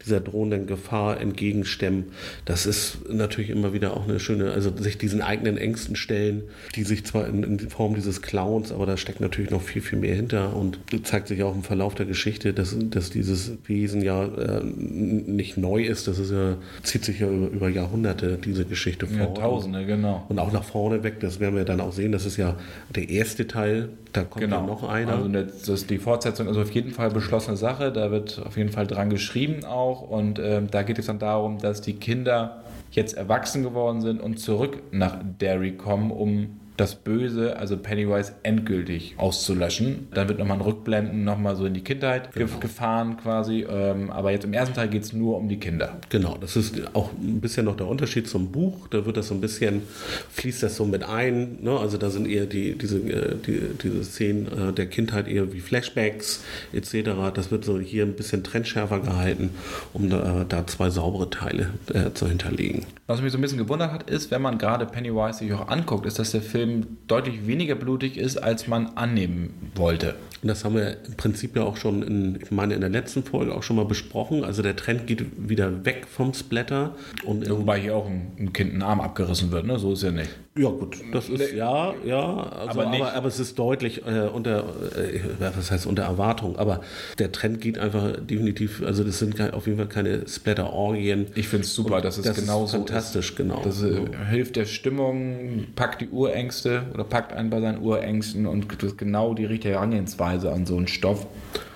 dieser 0.04 0.20
drohenden 0.20 0.66
Gefahr 0.66 1.20
entgegenstemmen. 1.20 2.06
Das 2.44 2.66
ist 2.66 2.98
natürlich 3.10 3.50
immer 3.50 3.72
wieder 3.72 3.96
auch 3.96 4.08
eine 4.08 4.20
schöne, 4.20 4.52
also 4.52 4.74
sich 4.76 4.98
diesen 4.98 5.22
eigenen 5.22 5.56
Ängsten 5.56 5.96
stellen, 5.96 6.42
die 6.74 6.84
sich 6.84 7.04
zwar 7.04 7.26
in, 7.28 7.42
in 7.42 7.58
Form 7.70 7.94
dieses 7.94 8.22
Clowns, 8.22 8.72
aber 8.72 8.86
da 8.86 8.96
steckt 8.96 9.20
natürlich 9.20 9.50
noch 9.50 9.62
viel, 9.62 9.82
viel 9.82 9.98
mehr 9.98 10.14
hinter 10.14 10.56
und 10.56 10.78
zeigt 11.04 11.28
sich 11.28 11.42
auch 11.42 11.54
im 11.54 11.62
Verlauf 11.62 11.94
der 11.94 12.06
Geschichte, 12.06 12.52
dass, 12.52 12.76
dass 12.78 13.10
dieses 13.10 13.52
Wesen 13.66 14.02
ja 14.02 14.24
äh, 14.24 14.64
nicht 14.64 15.56
neu 15.56 15.82
ist, 15.82 16.08
das 16.08 16.18
ist 16.18 16.30
ja, 16.30 16.56
zieht 16.82 17.04
sich 17.04 17.20
ja 17.20 17.28
über, 17.28 17.48
über 17.48 17.68
Jahrhunderte, 17.68 18.38
diese 18.42 18.64
Geschichte 18.64 19.06
vor. 19.06 19.16
Jahrtausende, 19.16 19.84
genau. 19.86 20.24
Und 20.28 20.38
auch 20.38 20.52
nach 20.52 20.64
vorne 20.64 21.02
weg, 21.02 21.20
das 21.20 21.40
werden 21.40 21.56
wir 21.56 21.64
dann 21.64 21.80
auch 21.80 21.92
sehen, 21.92 22.12
das 22.12 22.26
ist 22.26 22.36
ja 22.36 22.56
der 22.90 23.08
erste 23.08 23.46
Teil, 23.46 23.90
da 24.12 24.22
kommt 24.22 24.44
genau. 24.44 24.58
dann 24.58 24.66
noch 24.66 24.88
einer. 24.88 25.14
Also 25.14 25.28
das 25.28 25.68
ist 25.68 25.90
die 25.90 25.98
Fortsetzung, 25.98 26.48
also 26.48 26.62
auf 26.62 26.70
jeden 26.70 26.90
Fall 26.90 27.10
beschlossene 27.10 27.56
Sache, 27.56 27.92
da 27.92 28.10
wird 28.10 28.42
auf 28.44 28.56
jeden 28.56 28.70
Fall 28.70 28.86
dran 28.86 29.10
geschrieben 29.10 29.64
auch 29.64 30.02
und 30.02 30.38
äh, 30.38 30.62
da 30.62 30.82
geht 30.82 30.98
es 30.98 31.06
dann 31.06 31.18
darum, 31.18 31.58
dass 31.58 31.80
die 31.80 31.94
Kinder 31.94 32.62
jetzt 32.90 33.16
erwachsen 33.16 33.62
geworden 33.62 34.00
sind 34.00 34.20
und 34.20 34.38
zurück 34.38 34.82
nach 34.90 35.18
Derry 35.40 35.72
kommen, 35.72 36.10
um 36.10 36.58
das 36.78 36.94
Böse, 36.94 37.56
also 37.56 37.76
Pennywise, 37.76 38.32
endgültig 38.44 39.14
auszulöschen. 39.18 40.08
Dann 40.14 40.28
wird 40.28 40.38
nochmal 40.38 40.58
ein 40.58 40.62
Rückblenden 40.62 41.24
nochmal 41.24 41.56
so 41.56 41.66
in 41.66 41.74
die 41.74 41.82
Kindheit 41.82 42.32
genau. 42.32 42.58
gefahren 42.60 43.16
quasi. 43.16 43.66
Ähm, 43.68 44.10
aber 44.10 44.30
jetzt 44.30 44.44
im 44.44 44.52
ersten 44.52 44.74
Teil 44.74 44.88
geht 44.88 45.02
es 45.02 45.12
nur 45.12 45.36
um 45.36 45.48
die 45.48 45.58
Kinder. 45.58 45.98
Genau, 46.08 46.36
das 46.40 46.54
ist 46.56 46.94
auch 46.94 47.10
ein 47.12 47.40
bisschen 47.40 47.66
noch 47.66 47.76
der 47.76 47.88
Unterschied 47.88 48.28
zum 48.28 48.52
Buch. 48.52 48.86
Da 48.88 49.04
wird 49.04 49.16
das 49.16 49.26
so 49.26 49.34
ein 49.34 49.40
bisschen, 49.40 49.82
fließt 50.30 50.62
das 50.62 50.76
so 50.76 50.84
mit 50.84 51.02
ein. 51.02 51.58
Ne? 51.62 51.76
Also 51.76 51.98
da 51.98 52.10
sind 52.10 52.28
eher 52.28 52.46
die, 52.46 52.78
diese, 52.78 52.98
äh, 52.98 53.34
die, 53.44 53.60
diese 53.82 54.04
Szenen 54.04 54.46
äh, 54.46 54.72
der 54.72 54.86
Kindheit 54.86 55.26
eher 55.26 55.52
wie 55.52 55.60
Flashbacks 55.60 56.44
etc. 56.72 57.10
Das 57.34 57.50
wird 57.50 57.64
so 57.64 57.80
hier 57.80 58.04
ein 58.04 58.14
bisschen 58.14 58.44
trennschärfer 58.44 59.00
gehalten, 59.00 59.50
um 59.92 60.08
da, 60.10 60.44
da 60.48 60.64
zwei 60.68 60.90
saubere 60.90 61.28
Teile 61.28 61.70
äh, 61.92 62.12
zu 62.14 62.28
hinterlegen. 62.28 62.86
Was 63.08 63.20
mich 63.20 63.32
so 63.32 63.38
ein 63.38 63.40
bisschen 63.40 63.58
gewundert 63.58 63.90
hat, 63.90 64.08
ist, 64.08 64.30
wenn 64.30 64.42
man 64.42 64.58
gerade 64.58 64.86
Pennywise 64.86 65.38
sich 65.38 65.52
auch 65.52 65.68
anguckt, 65.68 66.06
ist, 66.06 66.18
dass 66.18 66.30
der 66.30 66.42
Film 66.42 66.67
Film 66.68 66.98
deutlich 67.06 67.46
weniger 67.46 67.74
blutig 67.74 68.18
ist, 68.18 68.36
als 68.36 68.68
man 68.68 68.88
annehmen 68.88 69.72
wollte. 69.74 70.16
Und 70.42 70.48
das 70.48 70.64
haben 70.64 70.76
wir 70.76 70.96
im 71.06 71.14
Prinzip 71.16 71.56
ja 71.56 71.64
auch 71.64 71.76
schon 71.76 72.02
in, 72.02 72.38
ich 72.40 72.50
meine, 72.50 72.74
in 72.74 72.80
der 72.80 72.90
letzten 72.90 73.24
Folge 73.24 73.54
auch 73.54 73.62
schon 73.62 73.76
mal 73.76 73.84
besprochen. 73.84 74.44
Also 74.44 74.62
der 74.62 74.76
Trend 74.76 75.06
geht 75.06 75.26
wieder 75.36 75.84
weg 75.84 76.06
vom 76.08 76.32
Splatter. 76.34 76.94
Und 77.24 77.48
Wobei 77.48 77.80
hier 77.80 77.96
auch 77.96 78.06
ein, 78.06 78.32
ein 78.38 78.52
Kind 78.52 78.72
einen 78.72 78.82
Arm 78.82 79.00
abgerissen 79.00 79.50
wird, 79.50 79.66
ne? 79.66 79.78
So 79.78 79.92
ist 79.92 80.02
ja 80.02 80.10
nicht. 80.10 80.30
Ja, 80.58 80.70
gut, 80.70 80.96
das 81.12 81.28
ist 81.28 81.52
ja, 81.52 81.94
ja, 82.04 82.18
also, 82.18 82.80
aber, 82.80 82.88
aber, 82.88 83.14
aber, 83.14 83.28
es 83.28 83.38
ist 83.38 83.56
deutlich 83.56 84.04
äh, 84.04 84.22
unter, 84.22 84.64
äh, 84.96 85.20
was 85.38 85.70
heißt 85.70 85.86
unter 85.86 86.02
Erwartung, 86.02 86.56
aber 86.56 86.80
der 87.20 87.30
Trend 87.30 87.60
geht 87.60 87.78
einfach 87.78 88.16
definitiv, 88.16 88.82
also 88.84 89.04
das 89.04 89.20
sind 89.20 89.40
auf 89.54 89.66
jeden 89.66 89.78
Fall 89.78 89.86
keine 89.86 90.26
Splatter-Orgien. 90.26 91.28
Ich 91.36 91.46
finde 91.46 91.64
es 91.64 91.74
super, 91.74 92.00
dass 92.00 92.18
es 92.18 92.24
das 92.24 92.36
genau 92.36 92.64
ist 92.64 92.72
fantastisch, 92.72 93.36
genau. 93.36 93.60
Das 93.62 93.84
äh, 93.84 94.00
hilft 94.30 94.56
der 94.56 94.64
Stimmung, 94.64 95.66
packt 95.76 96.00
die 96.00 96.08
Urängste 96.08 96.86
oder 96.92 97.04
packt 97.04 97.32
einen 97.32 97.50
bei 97.50 97.60
seinen 97.60 97.80
Urängsten 97.80 98.44
und 98.46 98.66
das 98.82 98.90
ist 98.90 98.98
genau 98.98 99.34
die 99.34 99.44
richtige 99.44 99.74
Herangehensweise 99.74 100.27
an 100.28 100.66
so 100.66 100.76
einen 100.76 100.88
Stoff 100.88 101.26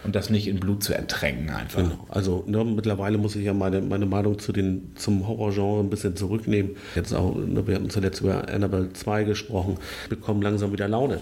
und 0.04 0.16
das 0.16 0.30
nicht 0.30 0.48
in 0.48 0.58
Blut 0.58 0.82
zu 0.82 0.94
ertränken 0.94 1.50
einfach. 1.50 1.82
Genau. 1.82 2.06
Also 2.08 2.44
ne, 2.46 2.64
mittlerweile 2.64 3.18
muss 3.18 3.36
ich 3.36 3.44
ja 3.44 3.54
meine, 3.54 3.80
meine 3.80 4.06
Meinung 4.06 4.38
zu 4.38 4.52
den, 4.52 4.92
zum 4.96 5.26
Horrorgenre 5.28 5.80
ein 5.80 5.90
bisschen 5.90 6.16
zurücknehmen. 6.16 6.72
Jetzt 6.94 7.12
auch, 7.14 7.34
ne, 7.34 7.66
wir 7.66 7.76
hatten 7.76 7.90
zuletzt 7.90 8.20
über 8.20 8.48
Annabelle 8.48 8.92
2 8.92 9.24
gesprochen, 9.24 9.76
bekommen 10.08 10.42
langsam 10.42 10.72
wieder 10.72 10.88
Laune, 10.88 11.20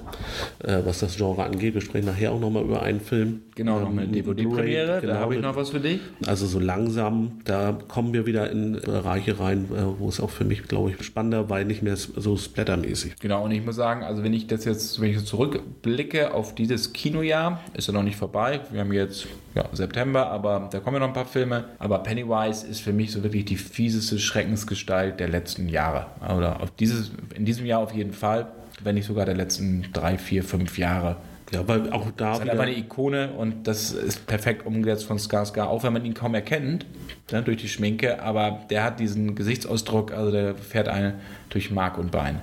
äh, 0.60 0.78
was 0.84 1.00
das 1.00 1.16
Genre 1.16 1.44
angeht. 1.44 1.74
Wir 1.74 1.80
sprechen 1.80 2.06
nachher 2.06 2.32
auch 2.32 2.40
nochmal 2.40 2.64
über 2.64 2.82
einen 2.82 3.00
Film. 3.00 3.42
Genau, 3.54 3.78
ähm, 3.78 3.82
noch 3.96 4.02
eine 4.02 4.06
DVD-Premiere, 4.08 5.00
genau, 5.00 5.12
da 5.12 5.20
habe 5.20 5.34
ich 5.34 5.42
noch 5.42 5.56
was 5.56 5.70
für 5.70 5.80
dich. 5.80 6.00
Also 6.26 6.46
so 6.46 6.58
langsam, 6.58 7.40
da 7.44 7.78
kommen 7.88 8.14
wir 8.14 8.26
wieder 8.26 8.50
in 8.50 8.80
Bereiche 8.80 9.38
rein, 9.38 9.66
äh, 9.66 9.98
wo 9.98 10.08
es 10.08 10.20
auch 10.20 10.30
für 10.30 10.44
mich, 10.44 10.62
glaube 10.62 10.90
ich, 10.90 11.04
spannender, 11.04 11.50
weil 11.50 11.66
nicht 11.66 11.82
mehr 11.82 11.96
so 11.96 12.36
splattermäßig. 12.36 13.16
Genau, 13.20 13.44
und 13.44 13.50
ich 13.50 13.64
muss 13.64 13.76
sagen, 13.76 14.02
also 14.02 14.22
wenn 14.22 14.32
ich 14.32 14.46
das 14.46 14.64
jetzt, 14.64 15.00
wenn 15.00 15.10
ich 15.10 15.24
zurückblicke 15.24 16.32
auf 16.32 16.54
dieses 16.54 16.92
Kinojahr, 17.20 17.60
ist 17.74 17.86
ja 17.86 17.92
noch 17.92 18.02
nicht 18.02 18.16
vorbei, 18.16 18.60
wir 18.70 18.80
haben 18.80 18.92
jetzt 18.92 19.26
ja, 19.54 19.64
September, 19.72 20.30
aber 20.30 20.68
da 20.72 20.80
kommen 20.80 20.96
ja 20.96 21.00
noch 21.00 21.08
ein 21.08 21.12
paar 21.12 21.26
Filme. 21.26 21.64
Aber 21.78 21.98
Pennywise 22.02 22.66
ist 22.66 22.80
für 22.80 22.92
mich 22.92 23.12
so 23.12 23.22
wirklich 23.22 23.44
die 23.44 23.56
fieseste 23.56 24.18
Schreckensgestalt 24.18 25.20
der 25.20 25.28
letzten 25.28 25.68
Jahre. 25.68 26.06
Oder 26.34 26.60
auf 26.60 26.70
dieses, 26.70 27.10
in 27.34 27.44
diesem 27.44 27.66
Jahr 27.66 27.80
auf 27.80 27.92
jeden 27.92 28.12
Fall, 28.12 28.46
wenn 28.82 28.94
nicht 28.94 29.06
sogar 29.06 29.26
der 29.26 29.36
letzten 29.36 29.86
drei, 29.92 30.16
vier, 30.16 30.42
fünf 30.42 30.78
Jahre. 30.78 31.16
Ja, 31.52 31.66
weil 31.66 31.92
auch 31.92 32.06
da. 32.16 32.30
Das 32.30 32.40
ist 32.40 32.48
halt 32.48 32.60
eine 32.60 32.78
Ikone 32.78 33.32
und 33.32 33.66
das 33.66 33.90
ist 33.90 34.26
perfekt 34.26 34.64
umgesetzt 34.64 35.04
von 35.04 35.18
Skarsgård, 35.18 35.66
auch 35.66 35.82
wenn 35.82 35.92
man 35.92 36.04
ihn 36.04 36.14
kaum 36.14 36.34
erkennt, 36.34 36.86
ne, 37.32 37.42
durch 37.42 37.56
die 37.56 37.68
Schminke, 37.68 38.22
aber 38.22 38.60
der 38.70 38.84
hat 38.84 39.00
diesen 39.00 39.34
Gesichtsausdruck, 39.34 40.12
also 40.12 40.30
der 40.30 40.54
fährt 40.54 40.88
einen 40.88 41.14
durch 41.48 41.72
Mark 41.72 41.98
und 41.98 42.12
Bein. 42.12 42.40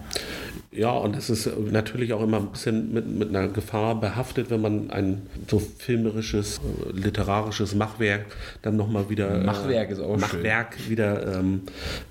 Ja, 0.78 0.92
und 0.92 1.16
es 1.16 1.32
ist 1.32 1.50
natürlich 1.72 2.14
auch 2.14 2.22
immer 2.22 2.38
ein 2.38 2.52
bisschen 2.52 2.94
mit, 2.94 3.08
mit 3.08 3.30
einer 3.30 3.48
Gefahr 3.48 4.00
behaftet, 4.00 4.52
wenn 4.52 4.62
man 4.62 4.92
ein 4.92 5.24
so 5.48 5.60
filmerisches, 5.60 6.60
äh, 6.60 6.92
literarisches 6.96 7.74
Machwerk 7.74 8.28
dann 8.62 8.76
nochmal 8.76 9.10
wieder. 9.10 9.40
Machwerk 9.40 9.90
ist 9.90 10.00
auch 10.00 10.18
Machwerk 10.18 10.76
schön. 10.76 10.92
wieder, 10.92 11.40
ähm, 11.40 11.62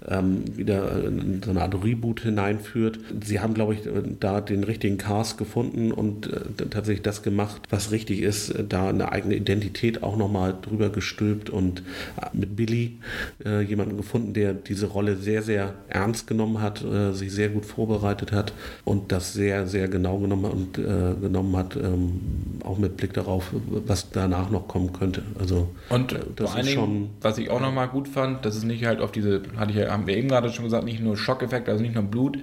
ähm, 0.08 0.56
wieder 0.56 1.04
in 1.04 1.40
so 1.44 1.50
eine 1.50 1.62
Art 1.62 1.74
Reboot 1.84 2.22
hineinführt. 2.22 2.98
Sie 3.24 3.38
haben, 3.38 3.54
glaube 3.54 3.74
ich, 3.74 3.82
da 4.18 4.40
den 4.40 4.64
richtigen 4.64 4.98
Cast 4.98 5.38
gefunden 5.38 5.92
und 5.92 6.26
äh, 6.32 6.66
tatsächlich 6.68 7.02
das 7.02 7.22
gemacht, 7.22 7.62
was 7.70 7.92
richtig 7.92 8.20
ist, 8.20 8.52
da 8.68 8.88
eine 8.88 9.12
eigene 9.12 9.36
Identität 9.36 10.02
auch 10.02 10.16
nochmal 10.16 10.56
drüber 10.60 10.90
gestülpt 10.90 11.50
und 11.50 11.84
äh, 12.20 12.26
mit 12.32 12.56
Billy 12.56 12.98
äh, 13.44 13.60
jemanden 13.60 13.96
gefunden, 13.96 14.34
der 14.34 14.54
diese 14.54 14.86
Rolle 14.86 15.16
sehr, 15.16 15.42
sehr 15.42 15.74
ernst 15.88 16.26
genommen 16.26 16.60
hat, 16.60 16.82
äh, 16.84 17.12
sich 17.12 17.30
sehr 17.30 17.50
gut 17.50 17.64
vorbereitet 17.64 18.32
hat 18.32 18.52
und 18.84 19.12
das 19.12 19.32
sehr, 19.32 19.66
sehr 19.66 19.88
genau 19.88 20.18
genommen, 20.18 20.44
und, 20.50 20.78
äh, 20.78 21.14
genommen 21.20 21.56
hat, 21.56 21.76
ähm, 21.76 22.20
auch 22.64 22.78
mit 22.78 22.96
Blick 22.96 23.12
darauf, 23.12 23.50
was 23.52 24.10
danach 24.10 24.50
noch 24.50 24.68
kommen 24.68 24.92
könnte. 24.92 25.22
Also 25.38 25.68
und 25.90 26.12
äh, 26.12 26.20
das 26.34 26.50
vor 26.50 26.58
allen 26.58 26.66
Dingen, 26.66 27.10
was 27.20 27.38
ich 27.38 27.50
auch 27.50 27.60
nochmal 27.60 27.88
gut 27.88 28.08
fand, 28.08 28.44
dass 28.44 28.56
es 28.56 28.64
nicht 28.64 28.84
halt 28.84 29.00
auf 29.00 29.12
diese, 29.12 29.42
hatte 29.56 29.70
ich 29.70 29.76
ja, 29.76 29.90
haben 29.90 30.06
wir 30.06 30.16
eben 30.16 30.28
gerade 30.28 30.50
schon 30.50 30.64
gesagt, 30.64 30.84
nicht 30.84 31.00
nur 31.00 31.16
Schockeffekt, 31.16 31.68
also 31.68 31.82
nicht 31.82 31.94
nur 31.94 32.04
Blut, 32.04 32.38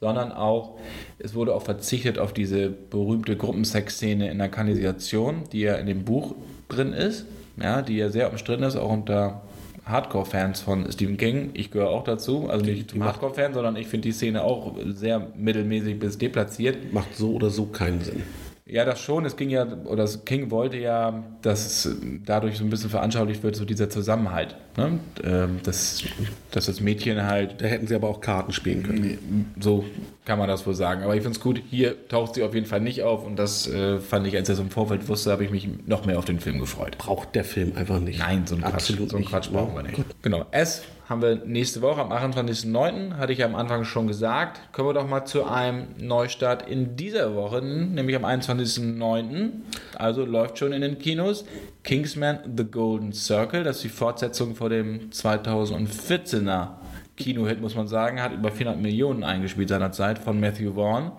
sondern 0.00 0.32
auch, 0.32 0.78
es 1.18 1.34
wurde 1.34 1.54
auch 1.54 1.62
verzichtet 1.62 2.18
auf 2.18 2.32
diese 2.32 2.68
berühmte 2.68 3.36
Gruppensexszene 3.36 4.30
in 4.30 4.38
der 4.38 4.48
Kanalisation, 4.48 5.44
die 5.52 5.60
ja 5.60 5.74
in 5.74 5.86
dem 5.86 6.04
Buch 6.04 6.34
drin 6.68 6.92
ist, 6.92 7.26
ja, 7.60 7.82
die 7.82 7.96
ja 7.96 8.10
sehr 8.10 8.30
umstritten 8.30 8.62
ist, 8.62 8.76
auch 8.76 8.90
unter 8.90 9.42
Hardcore-Fans 9.88 10.60
von 10.60 10.90
Stephen 10.92 11.16
King. 11.16 11.50
Ich 11.54 11.70
gehöre 11.70 11.90
auch 11.90 12.04
dazu, 12.04 12.48
also 12.48 12.64
nicht 12.64 12.90
zum 12.90 13.04
Hardcore-Fan, 13.04 13.54
sondern 13.54 13.76
ich 13.76 13.86
finde 13.86 14.08
die 14.08 14.12
Szene 14.12 14.42
auch 14.42 14.74
sehr 14.86 15.28
mittelmäßig 15.36 15.98
bis 15.98 16.18
deplatziert. 16.18 16.92
Macht 16.92 17.16
so 17.16 17.32
oder 17.32 17.50
so 17.50 17.66
keinen 17.66 18.02
Sinn. 18.02 18.22
Ja, 18.68 18.84
das 18.84 19.00
schon. 19.00 19.24
Es 19.24 19.36
ging 19.36 19.48
ja, 19.48 19.66
oder 19.84 20.06
King 20.24 20.50
wollte 20.50 20.76
ja, 20.76 21.24
dass 21.40 21.88
dadurch 22.26 22.58
so 22.58 22.64
ein 22.64 22.70
bisschen 22.70 22.90
veranschaulicht 22.90 23.42
wird, 23.42 23.56
so 23.56 23.64
dieser 23.64 23.88
Zusammenhalt. 23.88 24.56
Ne? 24.76 25.00
Ähm, 25.24 25.60
dass, 25.62 26.02
dass 26.50 26.66
das 26.66 26.80
Mädchen 26.80 27.22
halt. 27.22 27.62
Da 27.62 27.66
hätten 27.66 27.86
sie 27.86 27.94
aber 27.94 28.08
auch 28.08 28.20
Karten 28.20 28.52
spielen 28.52 28.82
können. 28.82 29.54
So 29.58 29.84
kann 30.26 30.38
man 30.38 30.48
das 30.48 30.66
wohl 30.66 30.74
sagen. 30.74 31.02
Aber 31.02 31.16
ich 31.16 31.22
finde 31.22 31.38
es 31.38 31.42
gut, 31.42 31.62
hier 31.70 32.08
taucht 32.08 32.34
sie 32.34 32.42
auf 32.42 32.54
jeden 32.54 32.66
Fall 32.66 32.80
nicht 32.80 33.02
auf 33.02 33.24
und 33.24 33.36
das 33.36 33.66
äh, 33.66 33.98
fand 34.00 34.26
ich, 34.26 34.36
als 34.36 34.48
er 34.50 34.56
so 34.56 34.62
im 34.62 34.70
Vorfeld 34.70 35.08
wusste, 35.08 35.32
habe 35.32 35.44
ich 35.44 35.50
mich 35.50 35.68
noch 35.86 36.04
mehr 36.04 36.18
auf 36.18 36.26
den 36.26 36.38
Film 36.38 36.58
gefreut. 36.58 36.98
Braucht 36.98 37.34
der 37.34 37.44
Film 37.44 37.72
einfach 37.74 38.00
nicht. 38.00 38.18
Nein, 38.18 38.46
so 38.46 38.54
ein 38.54 38.60
Quatsch, 38.60 38.74
Absolut 38.74 39.10
so 39.10 39.16
ein 39.16 39.24
Quatsch 39.24 39.50
brauchen 39.50 39.74
wir 39.74 39.82
nicht. 39.82 40.04
Genau. 40.20 40.44
S 40.50 40.82
haben 41.08 41.22
wir 41.22 41.36
nächste 41.36 41.80
Woche 41.80 42.02
am 42.02 42.12
28.09. 42.12 43.16
Hatte 43.16 43.32
ich 43.32 43.38
ja 43.38 43.46
am 43.46 43.54
Anfang 43.54 43.84
schon 43.84 44.06
gesagt. 44.06 44.60
Kommen 44.72 44.90
wir 44.90 44.92
doch 44.92 45.08
mal 45.08 45.24
zu 45.24 45.46
einem 45.46 45.86
Neustart 45.98 46.68
in 46.68 46.96
dieser 46.96 47.34
Woche, 47.34 47.62
nämlich 47.62 48.14
am 48.14 48.26
21.09. 48.26 49.50
Also 49.96 50.26
läuft 50.26 50.58
schon 50.58 50.72
in 50.72 50.82
den 50.82 50.98
Kinos. 50.98 51.46
Kingsman 51.82 52.40
The 52.54 52.64
Golden 52.64 53.12
Circle, 53.12 53.64
das 53.64 53.76
ist 53.76 53.84
die 53.84 53.88
Fortsetzung 53.88 54.54
vor 54.54 54.68
dem 54.68 55.08
2014er 55.10 56.72
Kinohit, 57.16 57.60
muss 57.60 57.74
man 57.74 57.88
sagen, 57.88 58.22
hat 58.22 58.32
über 58.32 58.50
400 58.50 58.80
Millionen 58.80 59.24
eingespielt 59.24 59.68
seinerzeit 59.68 60.18
von 60.18 60.38
Matthew 60.38 60.74
Vaughn. 60.74 61.12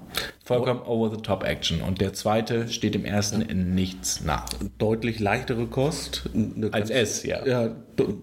Vollkommen 0.50 0.82
Over-the-Top-Action. 0.82 1.82
Und 1.82 2.01
der 2.01 2.13
zweite 2.13 2.70
steht 2.70 2.96
dem 2.96 3.06
ersten 3.06 3.44
in 3.44 3.75
nichts 3.75 4.24
nach. 4.25 4.48
Deutlich 4.79 5.20
leichtere 5.20 5.68
Kost. 5.68 6.27
Als 6.72 6.89
S, 6.89 7.24
ja. 7.24 7.46
Ja, 7.46 7.75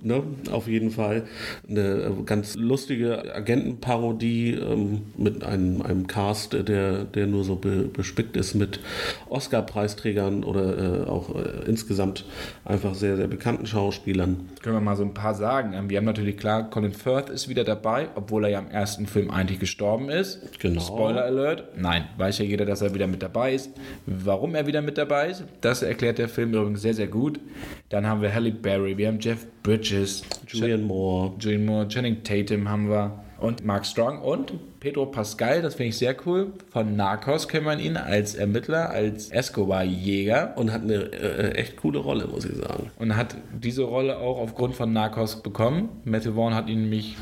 ne, 0.02 0.25
auf 0.50 0.66
jeden 0.66 0.90
Fall. 0.90 1.28
Eine 1.68 2.16
ganz 2.25 2.56
lustige 2.56 3.33
Agentenparodie 3.33 4.54
ähm, 4.54 5.02
mit 5.16 5.45
einem, 5.45 5.83
einem 5.83 6.09
Cast, 6.09 6.54
der, 6.54 7.04
der 7.04 7.26
nur 7.28 7.45
so 7.45 7.54
be, 7.54 7.85
bespickt 7.85 8.37
ist 8.37 8.54
mit 8.54 8.80
Oscar-Preisträgern 9.28 10.42
oder 10.42 11.04
äh, 11.04 11.09
auch 11.09 11.33
äh, 11.33 11.64
insgesamt 11.66 12.25
einfach 12.64 12.97
sehr, 12.97 13.16
sehr 13.16 13.28
bekannten 13.28 13.66
Schauspielern. 13.66 14.49
Können 14.62 14.75
wir 14.75 14.80
mal 14.80 14.97
so 14.97 15.04
ein 15.04 15.14
paar 15.14 15.37
sagen. 15.37 15.75
Ähm, 15.75 15.90
wir 15.90 15.99
haben 15.99 16.04
natürlich 16.04 16.37
klar, 16.37 16.68
Colin 16.71 16.92
Firth 16.92 17.30
ist 17.30 17.49
wieder 17.49 17.62
dabei, 17.62 18.09
obwohl 18.16 18.47
er 18.47 18.50
ja 18.50 18.59
im 18.59 18.71
ersten 18.73 19.06
Film 19.06 19.30
eigentlich 19.30 19.61
gestorben 19.61 20.09
ist. 20.09 20.59
Genau. 20.59 20.80
Spoiler 20.80 21.23
Alert. 21.23 21.68
Nein, 21.76 22.09
weiß 22.16 22.38
ja 22.38 22.44
jeder, 22.44 22.64
dass 22.64 22.82
er 22.82 22.94
wieder 22.94 23.06
mit 23.06 23.23
dabei 23.23 23.54
ist. 23.54 23.70
Warum 24.06 24.54
er 24.54 24.66
wieder 24.66 24.82
mit 24.82 24.99
dabei 24.99 25.30
ist, 25.30 25.44
das 25.61 25.82
erklärt 25.82 26.18
der 26.18 26.28
Film 26.28 26.54
übrigens 26.54 26.82
sehr, 26.82 26.94
sehr 26.94 27.08
gut. 27.08 27.40
Dann 27.88 28.06
haben 28.06 28.23
wir 28.23 28.35
Halle 28.35 28.52
Berry, 28.52 28.96
wir 28.96 29.08
haben 29.08 29.20
Jeff 29.20 29.46
Bridges, 29.62 30.23
Julian 30.49 30.82
Moore, 30.82 31.35
Julian 31.38 31.64
Moore, 31.64 31.88
Channing 31.88 32.23
Tatum 32.23 32.68
haben 32.68 32.88
wir 32.88 33.25
und 33.38 33.64
Mark 33.64 33.85
Strong 33.85 34.20
und 34.20 34.54
Pedro 34.80 35.06
Pascal, 35.06 35.62
das 35.62 35.75
finde 35.75 35.88
ich 35.90 35.99
sehr 35.99 36.16
cool. 36.26 36.52
Von 36.71 36.97
Narcos 36.97 37.49
kennt 37.49 37.64
man 37.64 37.80
ihn 37.80 37.97
als 37.97 38.35
Ermittler, 38.35 38.90
als 38.90 39.30
Escobar-Jäger. 39.30 40.54
Und 40.56 40.73
hat 40.73 40.83
eine 40.83 41.12
äh, 41.12 41.52
echt 41.52 41.76
coole 41.76 41.99
Rolle, 41.99 42.26
muss 42.26 42.45
ich 42.45 42.56
sagen. 42.56 42.90
Und 42.99 43.16
hat 43.16 43.37
diese 43.52 43.83
Rolle 43.85 44.18
auch 44.18 44.38
aufgrund 44.38 44.75
von 44.75 44.92
Narcos 44.92 45.42
bekommen. 45.42 45.88
Matthew 46.04 46.35
Vaughn 46.35 46.54
hat 46.54 46.68
ihn 46.68 46.83
nämlich, 46.83 47.16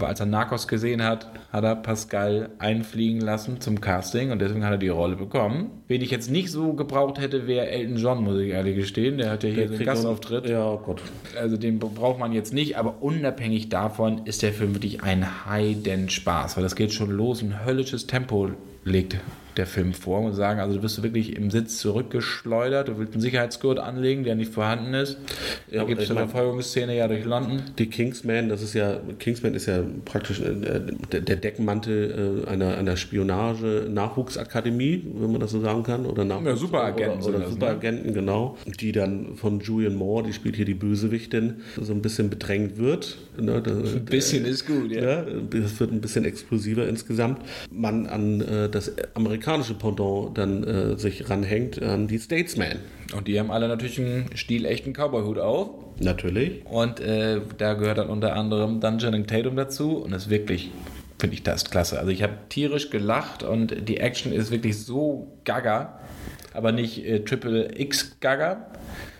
als 0.00 0.20
er 0.20 0.26
Narcos 0.26 0.68
gesehen 0.68 1.02
hat, 1.02 1.30
hat 1.52 1.64
er 1.64 1.76
Pascal 1.76 2.50
einfliegen 2.58 3.20
lassen 3.20 3.60
zum 3.60 3.80
Casting 3.80 4.30
und 4.30 4.40
deswegen 4.40 4.64
hat 4.64 4.72
er 4.72 4.78
die 4.78 4.88
Rolle 4.88 5.16
bekommen. 5.16 5.70
Wen 5.88 6.02
ich 6.02 6.10
jetzt 6.10 6.30
nicht 6.30 6.50
so 6.50 6.74
gebraucht 6.74 7.18
hätte, 7.20 7.46
wäre 7.46 7.68
Elton 7.68 7.96
John, 7.96 8.22
muss 8.22 8.38
ich 8.38 8.50
ehrlich 8.50 8.76
gestehen. 8.76 9.18
Der 9.18 9.30
hat 9.30 9.42
ja 9.42 9.50
hier 9.50 9.68
so 9.68 9.74
einen 9.74 9.84
Gastauftritt. 9.84 10.48
Ja, 10.48 10.76
Gott. 10.76 11.02
Also 11.36 11.56
den 11.56 11.78
braucht 11.78 12.18
man 12.20 12.32
jetzt 12.32 12.54
nicht, 12.54 12.76
aber 12.76 13.02
unabhängig 13.02 13.68
davon 13.68 14.26
ist 14.26 14.42
der 14.42 14.52
Film 14.52 14.74
wirklich 14.74 15.02
ein 15.02 15.46
Heiden-Spaß, 15.46 16.56
weil 16.56 16.62
das 16.62 16.76
geht 16.76 16.89
schon 16.90 17.10
los, 17.10 17.42
ein 17.42 17.64
höllisches 17.64 18.06
Tempo 18.06 18.50
legt 18.84 19.16
der 19.56 19.66
Film 19.66 19.92
vor 19.92 20.20
und 20.20 20.34
sagen, 20.34 20.60
also 20.60 20.76
du 20.76 20.82
wirst 20.82 21.02
wirklich 21.02 21.36
im 21.36 21.50
Sitz 21.50 21.78
zurückgeschleudert, 21.78 22.88
du 22.88 22.98
willst 22.98 23.14
einen 23.14 23.22
Sicherheitsgurt 23.22 23.78
anlegen, 23.78 24.24
der 24.24 24.34
nicht 24.34 24.52
vorhanden 24.52 24.92
ist. 24.94 25.18
Da 25.70 25.84
gibt 25.84 26.00
es 26.00 26.10
eine 26.10 26.20
Verfolgungsszene 26.20 26.96
ja 26.96 27.06
durch 27.08 27.24
London. 27.24 27.60
Die 27.78 27.86
Kingsman, 27.86 28.48
das 28.48 28.62
ist 28.62 28.74
ja, 28.74 29.00
Kingsman 29.18 29.54
ist 29.54 29.66
ja 29.66 29.82
praktisch 30.04 30.40
äh, 30.40 30.80
der 31.12 31.36
Deckmantel 31.36 32.44
äh, 32.46 32.48
einer, 32.48 32.78
einer 32.78 32.96
Spionage-Nachwuchsakademie, 32.96 35.04
wenn 35.14 35.32
man 35.32 35.40
das 35.40 35.50
so 35.50 35.60
sagen 35.60 35.82
kann. 35.82 36.06
Oder 36.06 36.24
Nachwuchs 36.24 36.46
ja, 36.46 36.56
Superagenten. 36.56 37.20
Oder, 37.20 37.28
oder 37.28 37.40
ne? 37.40 37.48
Superagenten, 37.48 38.06
ne? 38.06 38.12
genau. 38.12 38.56
Die 38.80 38.92
dann 38.92 39.34
von 39.36 39.60
Julian 39.60 39.96
Moore, 39.96 40.24
die 40.26 40.32
spielt 40.32 40.56
hier 40.56 40.64
die 40.64 40.72
Bösewichtin, 40.74 41.56
so 41.80 41.92
ein 41.92 42.02
bisschen 42.02 42.30
bedrängt 42.30 42.78
wird. 42.78 43.18
Ne? 43.38 43.62
ein 43.64 44.04
bisschen 44.04 44.44
ist 44.44 44.66
gut, 44.66 44.90
ja. 44.92 45.02
ja. 45.02 45.24
Das 45.50 45.80
wird 45.80 45.92
ein 45.92 46.00
bisschen 46.00 46.24
explosiver 46.24 46.88
insgesamt. 46.88 47.40
Man 47.70 48.06
an 48.06 48.40
äh, 48.40 48.68
das 48.68 48.92
amerikanische 49.14 49.49
Pendant 49.78 50.36
dann 50.36 50.64
äh, 50.64 50.98
sich 50.98 51.28
ranhängt, 51.28 51.82
an 51.82 52.08
die 52.08 52.18
Statesman. 52.18 52.78
Und 53.16 53.28
die 53.28 53.38
haben 53.38 53.50
alle 53.50 53.68
natürlich 53.68 53.98
einen 53.98 54.30
stilechten 54.34 54.92
Cowboy-Hut 54.92 55.38
auf. 55.38 55.70
Natürlich. 55.98 56.64
Und 56.66 57.00
äh, 57.00 57.40
da 57.58 57.74
gehört 57.74 57.98
dann 57.98 58.08
unter 58.08 58.34
anderem 58.34 58.80
dann 58.80 58.98
Channing 58.98 59.26
Tatum 59.26 59.56
dazu 59.56 59.98
und 59.98 60.12
ist 60.12 60.30
wirklich 60.30 60.70
finde 61.20 61.34
ich 61.34 61.42
das 61.42 61.70
klasse. 61.70 61.98
Also 61.98 62.10
ich 62.10 62.22
habe 62.22 62.32
tierisch 62.48 62.90
gelacht 62.90 63.42
und 63.42 63.88
die 63.88 63.98
Action 63.98 64.32
ist 64.32 64.50
wirklich 64.50 64.78
so 64.78 65.36
gaga, 65.44 66.00
aber 66.54 66.72
nicht 66.72 67.04
äh, 67.04 67.20
Triple 67.20 67.78
X 67.78 68.16
gaga, 68.20 68.66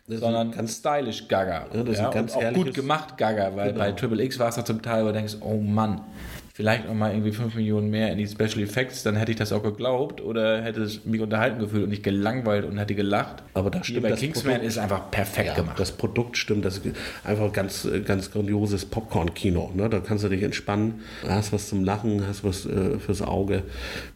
sondern 0.07 0.51
ganz 0.51 0.79
stylisch 0.79 1.29
gaga. 1.29 1.67
Ja, 1.73 1.83
das 1.85 1.99
ja, 1.99 2.09
ist 2.09 2.15
ganz 2.15 2.35
auch 2.35 2.53
gut 2.53 2.75
gemacht 2.75 3.17
gaga, 3.19 3.55
weil 3.55 3.73
genau. 3.73 3.85
bei 3.85 3.93
Triple 3.93 4.23
X 4.25 4.39
war 4.39 4.49
es 4.49 4.57
da 4.57 4.65
zum 4.65 4.83
Teil, 4.83 5.03
wo 5.03 5.09
du 5.09 5.13
denkst, 5.13 5.37
oh 5.41 5.59
Mann, 5.59 6.01
vielleicht 6.53 6.87
noch 6.87 6.95
mal 6.95 7.13
irgendwie 7.13 7.33
5 7.33 7.55
Millionen 7.55 7.91
mehr 7.91 8.11
in 8.13 8.19
die 8.19 8.27
Special 8.27 8.61
Effects, 8.61 9.03
dann 9.03 9.17
hätte 9.17 9.33
ich 9.33 9.39
das 9.39 9.53
auch 9.53 9.63
geglaubt 9.63 10.21
oder 10.21 10.63
hätte 10.63 10.83
es 10.83 11.05
mich 11.05 11.21
unterhalten 11.21 11.61
gefühlt 11.61 11.85
und 11.85 11.91
nicht 11.91 12.03
gelangweilt 12.03 12.65
und 12.65 12.79
hätte 12.79 12.95
gelacht. 12.95 13.43
Aber 13.55 13.71
da 13.71 13.83
stimmt 13.85 14.03
bei 14.03 14.13
Kingsman 14.13 14.55
Produkt, 14.55 14.69
ist 14.69 14.79
einfach 14.79 15.11
perfekt 15.11 15.49
ja, 15.49 15.55
gemacht. 15.55 15.79
Das 15.79 15.93
Produkt 15.93 16.37
stimmt, 16.37 16.65
das 16.65 16.79
ist 16.79 16.97
einfach 17.25 17.53
ganz, 17.53 17.89
ganz 18.05 18.31
grandioses 18.31 18.85
Popcorn-Kino. 18.85 19.73
Ne? 19.75 19.89
Da 19.89 20.01
kannst 20.01 20.25
du 20.25 20.29
dich 20.29 20.43
entspannen, 20.43 21.01
hast 21.27 21.53
was 21.53 21.69
zum 21.69 21.85
Lachen, 21.85 22.27
hast 22.27 22.43
was 22.43 22.67
äh, 22.67 22.99
fürs 22.99 23.23
Auge. 23.23 23.63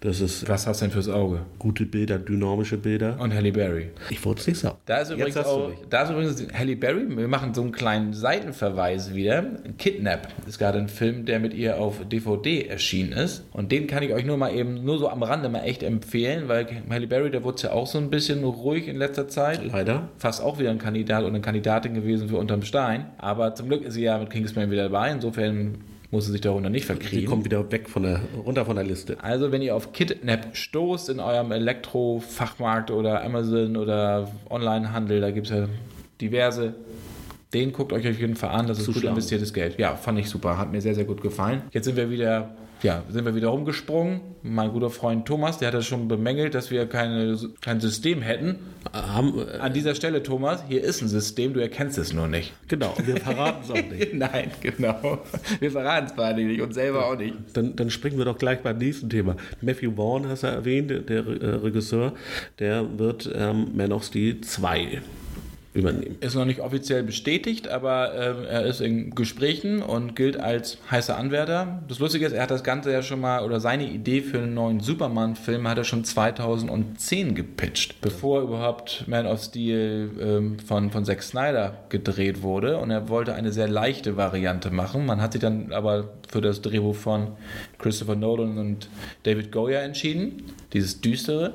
Das 0.01 0.21
ist 0.21 0.49
was 0.49 0.67
hast 0.67 0.81
du 0.81 0.87
denn 0.87 0.93
fürs 0.93 1.09
Auge? 1.09 1.41
Gute 1.59 1.87
Bilder, 1.87 2.19
dynamische 2.19 2.79
Bilder. 2.79 3.17
Und 3.21 3.33
Halle 3.33 3.53
Berry. 3.53 3.91
Ich 4.11 4.25
wollte 4.25 4.41
es 4.41 4.47
nicht 4.49 4.59
sagen. 4.59 4.77
Da 4.87 4.99
ist 4.99 5.11
übrigens 5.11 5.37
auch, 5.37 5.71
da 5.89 6.03
ist 6.03 6.11
übrigens 6.11 6.47
Halle 6.53 6.77
Berry. 6.77 7.17
Wir 7.17 7.29
machen 7.29 7.55
so 7.55 7.63
einen 7.63 7.73
kleinen 7.73 8.13
Seitenverweis 8.13 9.15
wieder. 9.15 9.45
Kidnap 9.79 10.29
ist 10.47 10.59
gerade 10.59 10.79
ein 10.79 10.89
Film, 10.89 11.25
der 11.25 11.39
mit 11.39 11.55
ihr 11.55 11.79
auf 11.79 12.01
DVD 12.09 12.24
DVD 12.25 12.67
erschienen 12.69 13.13
ist. 13.13 13.45
Und 13.53 13.73
den 13.73 13.87
kann 13.87 14.03
ich 14.03 14.13
euch 14.13 14.25
nur 14.25 14.37
mal 14.37 14.55
eben, 14.55 14.85
nur 14.85 14.99
so 14.99 15.09
am 15.09 15.23
Rande 15.23 15.49
mal 15.49 15.61
echt 15.61 15.83
empfehlen, 15.83 16.49
weil 16.49 16.67
Halle 16.91 17.07
Berry, 17.07 17.31
der 17.31 17.45
wurde 17.45 17.63
ja 17.63 17.73
auch 17.73 17.87
so 17.87 17.99
ein 17.99 18.11
bisschen 18.11 18.45
ruhig 18.45 18.89
in 18.89 18.97
letzter 18.97 19.29
Zeit. 19.29 19.65
Leider. 19.65 20.09
Fast 20.19 20.43
auch 20.43 20.59
wieder 20.59 20.71
ein 20.71 20.79
Kandidat 20.79 21.21
oder 21.21 21.29
eine 21.29 21.41
Kandidatin 21.41 21.95
gewesen 21.95 22.29
für 22.29 22.37
Unterm 22.37 22.63
Stein. 22.63 23.07
Aber 23.19 23.55
zum 23.55 23.69
Glück 23.69 23.85
ist 23.85 23.95
sie 23.95 24.03
ja 24.03 24.19
mit 24.19 24.31
Kingsman 24.31 24.71
wieder 24.71 24.85
dabei. 24.85 25.11
Insofern 25.11 25.79
muss 26.11 26.27
sie 26.27 26.33
sich 26.33 26.41
darunter 26.41 26.71
nicht 26.71 26.87
verkriegen. 26.87 27.21
Die 27.21 27.25
kommt 27.27 27.45
wieder 27.45 27.71
weg 27.73 27.89
von 27.89 28.05
der, 28.05 28.21
runter 28.45 28.65
von 28.65 28.77
der 28.77 28.85
Liste. 28.85 29.17
Also 29.23 29.53
wenn 29.53 29.63
ihr 29.63 29.75
auf 29.75 29.93
Kidnap 29.93 30.57
stoßt 30.57 31.11
in 31.11 31.21
eurem 31.21 31.51
Elektrofachmarkt 31.51 32.91
oder 32.91 33.25
Amazon 33.25 33.77
oder 33.77 34.31
Onlinehandel, 34.49 35.21
da 35.21 35.31
gibt 35.31 35.49
es 35.49 35.53
ja 35.53 35.69
diverse 36.21 36.75
den 37.55 37.73
guckt 37.73 37.93
euch 37.93 38.07
auf 38.09 38.19
jeden 38.19 38.37
Fall 38.37 38.51
an, 38.51 38.67
das 38.67 38.81
ist 38.81 38.93
gut 38.93 39.05
investiertes 39.05 39.53
Geld. 39.53 39.79
Ja, 39.79 39.95
fand 39.97 40.19
ich 40.19 40.29
super, 40.29 40.59
hat 40.59 40.73
mir 40.73 40.81
sehr, 40.81 40.95
sehr 40.95 41.05
gut 41.05 41.23
gefallen. 41.23 41.63
Jetzt 41.73 41.85
sind 41.85 41.97
wir 41.97 42.11
wieder 42.11 42.55
ja, 42.85 43.03
sind 43.09 43.25
wir 43.25 43.35
wieder 43.35 43.49
rumgesprungen. 43.49 44.21
Mein 44.43 44.71
guter 44.71 44.91
Freund 44.91 45.25
Thomas, 45.25 45.57
der 45.57 45.69
hat 45.69 45.75
das 45.75 45.87
schon 45.87 46.07
bemängelt, 46.07 46.55
dass 46.55 46.71
wir 46.71 46.85
keine, 46.87 47.39
kein 47.63 47.81
System 47.81 48.21
hätten. 48.21 48.57
Haben, 48.93 49.39
äh, 49.39 49.57
An 49.59 49.73
dieser 49.73 49.95
Stelle, 49.95 50.23
Thomas, 50.23 50.63
hier 50.69 50.85
ist 50.85 51.01
ein 51.01 51.09
System, 51.09 51.55
du 51.55 51.61
erkennst 51.61 51.97
es 51.97 52.13
nur 52.13 52.29
nicht. 52.29 52.53
genau, 52.69 52.95
wir 53.03 53.17
verraten 53.17 53.63
es 53.65 53.71
auch 53.71 53.91
nicht. 53.91 54.13
Nein, 54.13 54.51
genau. 54.61 55.23
Wir 55.61 55.71
verraten 55.71 56.09
es 56.09 56.13
beide 56.15 56.43
nicht 56.43 56.61
und 56.61 56.75
selber 56.75 57.07
auch 57.07 57.17
nicht. 57.17 57.35
Dann, 57.55 57.75
dann 57.75 57.89
springen 57.89 58.19
wir 58.19 58.27
doch 58.27 58.37
gleich 58.37 58.61
beim 58.61 58.77
nächsten 58.77 59.09
Thema. 59.09 59.37
Matthew 59.63 59.93
Vaughn 59.97 60.29
hast 60.29 60.43
du 60.43 60.49
erwähnt, 60.49 60.91
der 61.09 61.27
äh, 61.27 61.47
Regisseur, 61.55 62.13
der 62.59 62.99
wird 62.99 63.31
ähm, 63.35 63.69
Man 63.75 63.93
of 63.93 64.05
Steel 64.05 64.43
2 64.43 65.01
übernehmen. 65.75 66.17
Ist 66.21 66.37
noch 66.37 66.45
nicht 66.45 66.61
offiziell 66.61 67.03
bestätigt, 67.03 67.69
aber 67.69 68.15
äh, 68.15 68.47
er 68.47 68.65
ist 68.65 68.81
in 68.81 69.15
Gesprächen 69.15 69.83
und 69.83 70.15
gilt 70.15 70.39
als 70.39 70.79
heißer 70.91 71.17
Anwärter. 71.19 71.83
Das 71.89 71.99
Lustige 71.99 72.25
ist, 72.25 72.33
er 72.33 72.45
hat 72.45 72.53
das 72.53 72.63
Ganze 72.63 72.93
ja 72.93 73.03
schon 73.03 73.21
mal, 73.21 73.45
oder 73.45 73.59
seine 73.59 73.91
Idee 73.91 74.21
für 74.21 74.39
einen 74.39 74.55
neuen 74.55 74.81
Superman-Film 74.81 75.67
hat 75.69 75.79
er 75.79 75.85
schon 75.85 76.05
2010 76.05 77.35
gepitcht, 77.35 78.01
bevor 78.01 78.43
überhaupt 78.43 79.05
Man 79.09 79.27
of 79.27 79.43
Steel 79.43 80.11
ähm, 80.21 80.59
von, 80.61 80.93
von 80.93 81.05
Zack 81.05 81.23
Snyder 81.25 81.79
gedreht 81.89 82.43
wurde. 82.43 82.79
Und 82.79 82.91
er 82.91 83.09
wollte 83.09 83.35
eine 83.35 83.51
sehr 83.51 83.69
leichte 83.69 84.17
Variante 84.17 84.71
machen. 84.71 85.05
Man 85.07 85.21
hat 85.21 85.33
sich 85.33 85.41
dann 85.41 85.73
aber 85.73 86.11
für 86.29 86.41
das 86.41 86.63
Drehbuch 86.63 86.95
von 86.95 87.33
Christopher 87.79 88.15
Nolan 88.15 88.59
und 88.59 88.89
David 89.25 89.51
Goya 89.51 89.81
entschieden. 89.81 90.45
Dieses 90.73 91.01
düstere. 91.01 91.55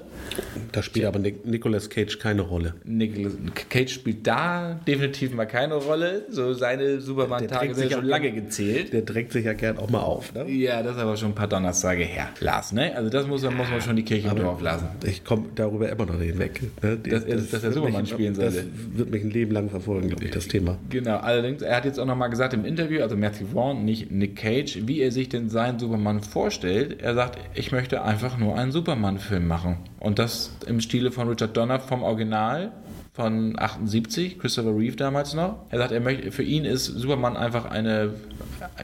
Da 0.72 0.84
spielt 0.84 1.06
aber 1.06 1.20
Nic 1.20 1.46
Nicolas 1.46 1.90
Cage 1.90 2.20
keine 2.20 2.42
Rolle. 2.42 2.76
Nicolas 2.84 3.34
Cage 3.70 3.92
spielt 3.94 4.09
da 4.16 4.80
definitiv 4.88 5.34
mal 5.34 5.46
keine 5.46 5.76
Rolle. 5.76 6.26
So 6.30 6.54
seine 6.54 7.02
Superman-Tage 7.02 7.74
sind 7.76 7.92
schon 7.92 8.04
ja- 8.06 8.10
lange 8.10 8.32
gezählt. 8.32 8.94
Der 8.94 9.02
drängt 9.02 9.32
sich 9.32 9.46
ja 9.46 9.54
gern 9.54 9.78
auch 9.78 9.90
mal 9.90 10.00
auf. 10.02 10.34
Ne? 10.34 10.50
Ja, 10.50 10.82
das 10.84 10.96
ist 10.96 11.02
aber 11.02 11.18
schon 11.18 11.30
ein 11.30 11.36
paar 11.36 11.48
Donnerstage 11.48 12.04
her. 12.04 12.30
Lars, 12.40 12.72
ne? 12.72 12.96
Also 12.96 13.10
das 13.10 13.28
muss, 13.28 13.44
muss 13.44 13.70
man 13.70 13.82
schon 13.82 13.96
die 13.96 14.04
Kirche 14.04 14.30
im 14.30 14.36
Dorf 14.38 14.62
lassen. 14.62 14.88
Ich 15.06 15.24
komme 15.24 15.46
darüber 15.56 15.90
immer 15.90 16.06
noch 16.06 16.18
nicht 16.18 16.32
hinweg. 16.32 16.62
Ne? 16.82 16.98
Die- 16.98 17.10
Dass 17.10 17.24
er- 17.24 17.38
dass 17.38 17.64
er 17.64 17.72
Superman 17.72 18.02
mich- 18.02 18.12
spielen 18.12 18.34
Das 18.36 18.54
sollte. 18.54 18.68
wird 18.94 19.10
mich 19.12 19.24
ein 19.24 19.32
Leben 19.32 19.52
lang 19.52 19.70
verfolgen, 19.70 20.08
glaube 20.10 20.26
ich, 20.26 20.32
das 20.32 20.48
Thema. 20.48 20.78
Genau, 20.90 21.18
allerdings, 21.18 21.62
er 21.62 21.76
hat 21.78 21.86
jetzt 21.86 22.00
auch 22.00 22.06
nochmal 22.06 22.30
gesagt 22.30 22.54
im 22.54 22.66
Interview, 22.66 23.02
also 23.02 23.16
Matthew 23.18 23.46
Vaughn, 23.54 23.86
nicht 23.86 24.12
Nick 24.12 24.36
Cage, 24.36 24.80
wie 24.86 25.02
er 25.02 25.12
sich 25.12 25.30
denn 25.30 25.50
seinen 25.50 25.80
Superman 25.80 26.22
vorstellt. 26.22 27.02
Er 27.02 27.14
sagt, 27.14 27.38
ich 27.56 27.72
möchte 27.72 28.04
einfach 28.04 28.38
nur 28.38 28.56
einen 28.58 28.72
Superman-Film 28.72 29.48
machen. 29.48 29.78
Und 30.00 30.20
das 30.20 30.52
im 30.68 30.80
Stile 30.82 31.12
von 31.12 31.28
Richard 31.28 31.56
Donner 31.58 31.80
vom 31.80 32.04
Original 32.04 32.72
von 33.14 33.58
78, 33.60 34.40
Christopher 34.40 34.76
Reeve 34.78 34.96
damals 34.96 35.34
noch. 35.34 35.66
Er 35.70 35.80
sagt, 35.80 35.92
er 35.92 36.00
möchte, 36.00 36.32
für 36.32 36.44
ihn 36.44 36.64
ist 36.66 36.86
Superman 36.86 37.36
einfach 37.36 37.66
eine, 37.66 38.12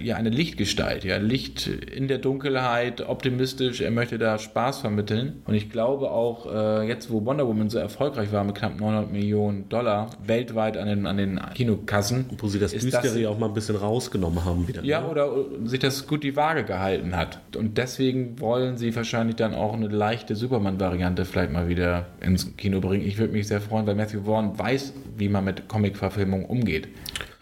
ja, 0.02 0.16
eine 0.16 0.30
Lichtgestalt, 0.30 1.04
ja, 1.06 1.18
Licht 1.18 1.68
in 1.68 2.08
der 2.08 2.18
Dunkelheit, 2.18 3.08
optimistisch, 3.08 3.82
er 3.82 3.92
möchte 3.92 4.18
da 4.18 4.38
Spaß 4.38 4.80
vermitteln. 4.80 5.42
Und 5.46 5.54
ich 5.54 5.70
glaube 5.70 6.12
auch, 6.12 6.52
äh, 6.54 6.88
jetzt 6.88 7.10
wo 7.12 7.24
Wonder 7.26 7.48
Woman 7.48 7.70
so 7.70 7.78
erfolgreich 7.78 8.32
war 8.32 8.44
mit 8.44 8.56
knapp 8.56 8.80
900 8.80 9.12
Millionen 9.12 9.70
Dollar 9.70 10.10
weltweit 10.26 10.76
an 10.78 10.88
den, 10.88 11.06
an 11.06 11.18
den 11.18 11.40
Kinokassen, 11.54 12.26
Wo 12.40 12.48
sie 12.48 12.60
das 12.60 12.74
das- 12.74 13.16
auch 13.26 13.38
mal 13.40 13.48
ein 13.48 13.54
bisschen 13.54 13.76
rausgenommen 13.76 14.44
haben 14.44 14.68
wieder. 14.68 14.84
ja, 14.84 15.02
ne? 15.02 15.08
oder 15.08 15.30
sich 15.66 15.80
das 15.80 16.08
gut 16.08 16.24
die 16.24 16.36
Waage 16.36 16.64
gehalten 16.64 17.16
hat. 17.16 17.40
Und 17.56 17.78
deswegen 17.78 18.40
wollen 18.40 18.78
sie 18.78 18.94
wahrscheinlich 18.96 19.36
dann 19.38 19.54
auch 19.54 19.74
eine 19.74 19.88
leichte 19.88 20.36
Superman-Variante 20.36 21.26
vielleicht 21.26 21.52
mal 21.54 21.68
wieder 21.70 22.08
ins 22.22 22.56
Kino 22.58 22.80
bringen. 22.82 23.06
Ich 23.06 23.18
würde 23.18 23.34
mich 23.34 23.48
sehr 23.48 23.62
freuen, 23.62 23.86
weil 23.88 23.96
Matthew 23.96 24.15
Vaughn 24.22 24.58
weiß, 24.58 24.94
wie 25.18 25.30
man 25.30 25.46
mit 25.46 25.68
Comic-Verfilmung 25.68 26.46
umgeht. 26.46 26.88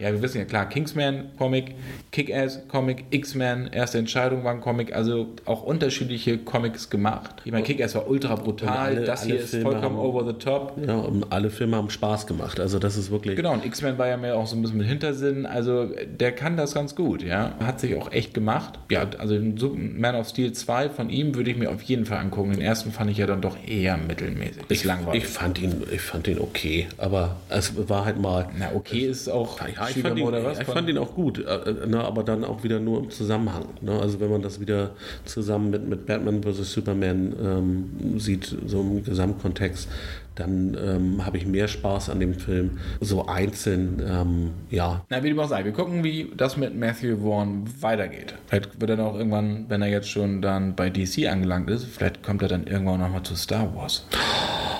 Ja, 0.04 0.12
wir 0.12 0.22
wissen 0.22 0.38
ja 0.40 0.44
klar, 0.44 0.68
Kingsman-Comic, 0.68 1.76
Kick-Ass-Comic, 2.12 3.06
X-Men, 3.12 3.68
Erste 3.72 3.98
Entscheidung 4.00 4.44
war 4.44 4.52
ein 4.52 4.60
Comic, 4.60 4.94
also 4.94 5.28
auch 5.46 5.64
unterschiedliche 5.64 6.38
Comics 6.38 6.90
gemacht. 6.90 7.36
Ich 7.46 7.52
meine, 7.54 7.64
Kick-Ass 7.64 7.96
war 7.96 8.10
ultra 8.10 8.36
brutal, 8.36 8.70
alle- 8.78 9.04
das 9.06 9.24
hier 9.24 9.40
ist 9.40 9.52
Filme 9.52 9.64
vollkommen 9.72 9.96
haben- 9.98 10.06
over 10.06 10.26
the 10.28 10.34
top. 10.34 10.78
Ja, 10.86 10.96
und 10.96 11.32
alle 11.32 11.50
Filme 11.50 11.78
haben 11.78 11.90
Spaß 11.90 12.28
gemacht. 12.28 12.60
Also 12.60 12.80
das 12.80 12.98
ist 12.98 13.12
wirklich. 13.12 13.36
Genau, 13.38 13.54
und 13.54 13.66
X-Men 13.66 13.98
war 13.98 14.08
ja 14.08 14.18
mehr 14.18 14.36
auch 14.36 14.46
so 14.46 14.56
ein 14.56 14.62
bisschen 14.62 14.78
mit 14.78 14.88
Hintersinn. 14.88 15.46
Also 15.46 15.90
der 16.20 16.34
kann 16.34 16.58
das 16.58 16.74
ganz 16.74 16.96
gut, 16.96 17.24
ja. 17.24 17.54
Hat 17.64 17.80
sich 17.80 17.96
auch 17.96 18.12
echt 18.12 18.34
gemacht. 18.34 18.80
Ja, 18.92 19.08
also 19.18 19.40
Man 19.76 20.16
of 20.16 20.28
Steel 20.28 20.52
2 20.52 20.90
von 20.90 21.10
ihm 21.10 21.34
würde 21.36 21.50
ich 21.52 21.58
mir 21.58 21.70
auf 21.72 21.82
jeden 21.82 22.06
Fall 22.06 22.18
angucken. 22.18 22.52
Den 22.52 22.62
ersten 22.62 22.92
fand 22.92 23.10
ich 23.10 23.18
ja 23.18 23.26
dann 23.26 23.42
doch 23.42 23.56
eher 23.66 23.98
mittelmäßig. 23.98 24.64
Bis 24.68 24.84
langweilig. 24.84 25.24
Ich 25.24 25.30
fand 25.30 25.62
ihn, 25.62 25.82
ich 25.92 26.02
fand 26.02 26.28
ihn 26.28 26.40
okay, 26.40 26.88
aber 26.98 27.38
es 27.50 27.72
war 27.90 28.04
halt 28.06 28.20
mal. 28.22 28.50
Na, 28.60 28.72
okay 28.76 29.00
ist 29.00 29.30
auch 29.30 29.60
Ja, 29.62 29.68
ich 29.96 30.02
fand, 30.02 30.18
ihn, 30.18 30.26
Schwiegermutter, 30.26 30.46
was? 30.46 30.60
ich 30.60 30.66
fand 30.66 30.90
ihn 30.90 30.98
auch 30.98 31.14
gut, 31.14 31.40
äh, 31.40 31.88
ne, 31.88 32.04
aber 32.04 32.24
dann 32.24 32.44
auch 32.44 32.64
wieder 32.64 32.80
nur 32.80 33.00
im 33.00 33.10
Zusammenhang. 33.10 33.66
Ne? 33.82 34.00
Also 34.00 34.20
wenn 34.20 34.32
man 34.32 34.42
das 34.42 34.60
wieder 34.60 34.92
zusammen 35.26 35.70
mit, 35.70 35.88
mit 35.88 36.06
Batman 36.06 36.44
vs. 36.44 36.72
Superman 36.72 37.36
ähm, 37.42 38.20
sieht, 38.20 38.56
so 38.66 38.82
im 38.82 39.04
Gesamtkontext, 39.04 39.90
dann 40.36 40.78
ähm, 40.84 41.26
habe 41.26 41.38
ich 41.38 41.46
mehr 41.46 41.68
Spaß 41.68 42.10
an 42.10 42.20
dem 42.20 42.34
Film. 42.34 42.80
So 43.00 43.28
einzeln, 43.28 44.02
ähm, 44.06 44.52
ja. 44.70 45.06
Na, 45.10 45.24
wie 45.24 45.30
dem 45.30 45.40
auch 45.40 45.48
sei, 45.48 45.64
wir 45.64 45.72
gucken, 45.72 46.04
wie 46.04 46.32
das 46.36 46.58
mit 46.58 46.76
Matthew 46.76 47.18
Vaughn 47.18 47.66
weitergeht. 47.82 48.34
Vielleicht 48.48 48.82
wird 48.82 48.90
er 48.90 48.98
noch 48.98 49.16
irgendwann, 49.16 49.66
wenn 49.70 49.82
er 49.82 49.90
jetzt 49.90 50.10
schon 50.10 50.42
dann 50.42 50.76
bei 50.76 50.90
DC 50.90 51.28
angelangt 51.30 51.70
ist, 51.70 51.86
vielleicht 51.86 52.24
kommt 52.24 52.42
er 52.42 52.48
dann 52.48 52.66
irgendwann 52.66 53.00
nochmal 53.00 53.24
zu 53.24 53.36
Star 53.36 53.76
Wars. 53.76 54.06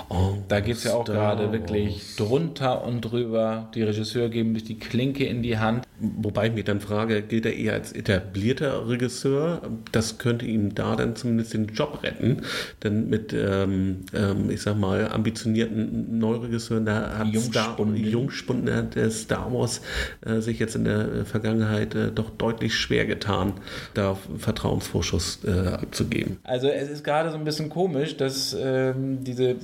Oh, 0.10 0.36
Da 0.48 0.60
geht 0.60 0.78
es 0.78 0.84
ja 0.84 0.94
auch 0.94 1.04
Star 1.04 1.36
gerade 1.36 1.52
wirklich 1.52 2.16
drunter 2.16 2.84
und 2.84 3.02
drüber. 3.02 3.70
Die 3.74 3.84
Regisseure 3.84 4.30
geben 4.30 4.54
sich 4.56 4.64
die 4.64 4.80
Klinke 4.80 5.26
in 5.26 5.44
die 5.44 5.58
Hand. 5.58 5.86
Wobei 6.00 6.48
ich 6.48 6.54
mich 6.54 6.66
dann 6.66 6.82
frage, 6.82 7.22
gilt 7.22 7.46
er 7.46 7.56
eher 7.56 7.74
als 7.74 7.94
etablierter 7.94 8.90
Regisseur? 8.90 9.62
Das 9.92 10.18
könnte 10.18 10.46
ihm 10.46 10.76
da 10.76 10.96
dann 10.96 11.16
zumindest 11.16 11.54
den 11.54 11.68
Job 11.68 12.04
retten. 12.04 12.42
Denn 12.84 13.10
mit, 13.10 13.32
ähm, 13.34 14.02
ähm, 14.14 14.50
ich 14.50 14.62
sag 14.62 14.78
mal, 14.78 15.10
ambitionierten 15.10 16.18
Neuregisseuren, 16.20 16.86
da 16.86 17.18
hat 17.18 17.28
Star, 17.28 17.76
Jungspunden. 17.76 17.96
Jungspunden 17.96 18.76
hat 18.76 18.96
der 18.96 19.12
Star 19.12 19.54
Wars 19.54 19.82
äh, 20.26 20.40
sich 20.42 20.60
jetzt 20.60 20.76
in 20.76 20.84
der 20.84 21.26
Vergangenheit 21.26 21.96
äh, 21.96 22.12
doch 22.12 22.32
deutlich 22.32 22.76
schwer 22.76 23.06
getan, 23.06 23.54
da 23.94 24.18
Vertrauensvorschuss 24.38 25.40
äh, 25.46 25.68
abzugeben. 25.70 26.38
Also 26.44 26.68
es 26.68 26.90
ist 26.90 27.04
gerade 27.04 27.32
so 27.32 27.38
ein 27.38 27.46
bisschen 27.46 27.70
komisch, 27.70 28.18
dass 28.18 28.56
ähm, 28.60 29.24
diese, 29.24 29.56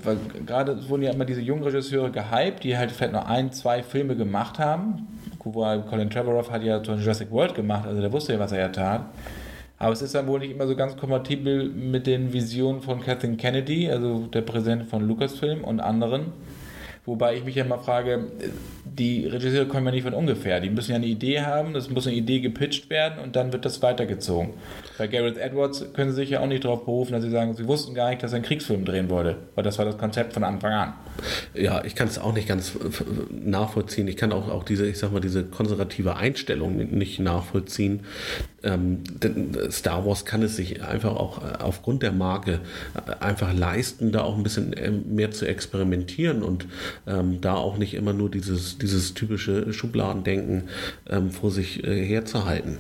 gerade 0.46 0.90
wurden 0.90 1.04
ja 1.04 1.12
immer 1.12 1.26
diese 1.26 1.42
jungen 1.42 1.64
Regisseure 1.64 2.12
gehypt, 2.12 2.64
die 2.64 2.78
halt 2.78 2.92
vielleicht 2.92 3.14
noch 3.14 3.28
ein, 3.28 3.52
zwei 3.52 3.84
Filme 3.84 4.16
gemacht 4.16 4.60
haben. 4.60 5.08
Colin 5.40 6.10
Trevorrow 6.10 6.50
hat 6.52 6.64
ja 6.64 6.84
so 6.84 6.94
Jurassic 6.94 7.32
World 7.32 7.56
gemacht, 7.56 7.86
also 7.88 8.02
der 8.02 8.12
wusste 8.12 8.34
ja, 8.34 8.40
was 8.40 8.52
er 8.52 8.60
ja 8.60 8.70
tat. 8.70 9.02
Aber 9.78 9.94
es 9.94 10.02
ist 10.02 10.14
dann 10.14 10.28
wohl 10.28 10.40
nicht 10.40 10.52
immer 10.52 10.68
so 10.68 10.76
ganz 10.76 10.98
kompatibel 10.98 11.70
mit 11.70 12.06
den 12.06 12.34
Visionen 12.34 12.82
von 12.82 13.00
Kathleen 13.00 13.38
Kennedy, 13.38 13.90
also 13.90 14.28
der 14.28 14.42
Präsident 14.42 14.90
von 14.90 15.08
Lucasfilm 15.08 15.64
und 15.64 15.80
anderen. 15.80 16.34
Wobei 17.10 17.36
ich 17.36 17.44
mich 17.44 17.56
ja 17.56 17.64
mal 17.64 17.80
frage, 17.80 18.28
die 18.86 19.26
Regisseure 19.26 19.66
kommen 19.66 19.88
ja 19.88 19.92
nicht 19.92 20.04
von 20.04 20.14
ungefähr. 20.14 20.60
Die 20.60 20.70
müssen 20.70 20.92
ja 20.92 20.98
eine 20.98 21.08
Idee 21.08 21.42
haben, 21.42 21.74
das 21.74 21.90
muss 21.90 22.06
eine 22.06 22.16
Idee 22.16 22.40
gepitcht 22.40 22.92
werden 22.92 23.18
und 23.18 23.36
dann 23.36 23.52
wird 23.52 23.66
das 23.66 23.82
weitergezogen. 23.82 24.54
Bei 25.00 25.08
Gareth 25.08 25.38
Edwards 25.38 25.86
können 25.94 26.12
sie 26.12 26.18
sich 26.18 26.30
ja 26.30 26.42
auch 26.42 26.46
nicht 26.46 26.66
darauf 26.66 26.86
berufen, 26.86 27.14
dass 27.14 27.24
sie 27.24 27.32
sagen, 27.32 27.56
sie 27.56 27.68
wussten 27.68 27.96
gar 27.96 28.12
nicht, 28.12 28.22
dass 28.22 28.32
er 28.32 28.36
einen 28.36 28.46
Kriegsfilm 28.46 28.86
drehen 28.86 29.10
wollte. 29.10 29.38
Weil 29.56 29.64
das 29.64 29.80
war 29.80 29.86
das 29.86 29.98
Konzept 29.98 30.34
von 30.34 30.44
Anfang 30.44 30.72
an. 30.72 30.94
Ja, 31.56 31.84
ich 31.84 31.96
kann 31.96 32.08
es 32.08 32.20
auch 32.20 32.34
nicht 32.34 32.48
ganz 32.48 32.76
äh, 32.76 32.80
nachvollziehen. 33.32 34.08
Ich 34.08 34.16
kann 34.16 34.32
auch, 34.32 34.48
auch 34.48 34.64
diese, 34.64 34.86
ich 34.86 35.00
sag 35.00 35.12
mal, 35.12 35.20
diese 35.20 35.46
konservative 35.46 36.16
Einstellung 36.16 36.78
nicht 36.78 37.20
nachvollziehen. 37.20 38.02
Ähm, 38.64 39.04
denn 39.22 39.58
Star 39.72 40.06
Wars 40.06 40.26
kann 40.26 40.42
es 40.44 40.56
sich 40.56 40.84
einfach 40.84 41.16
auch 41.16 41.44
äh, 41.44 41.58
aufgrund 41.60 42.04
der 42.04 42.12
Marke 42.12 42.60
äh, 42.96 43.24
einfach 43.24 43.54
leisten, 43.54 44.12
da 44.12 44.22
auch 44.22 44.36
ein 44.38 44.44
bisschen 44.44 44.74
ähm, 44.78 45.16
mehr 45.16 45.32
zu 45.32 45.48
experimentieren 45.48 46.44
und 46.44 46.66
ähm, 47.08 47.42
da 47.42 47.56
auch 47.56 47.78
nicht 47.78 47.94
immer 47.94 48.14
nur 48.14 48.30
dieses, 48.30 48.78
dieses 48.78 49.14
typische 49.14 49.72
Schubladendenken 49.74 50.64
ähm, 51.10 51.32
vor 51.32 51.52
sich 51.52 51.84
äh, 51.84 52.06
herzuhalten. 52.06 52.80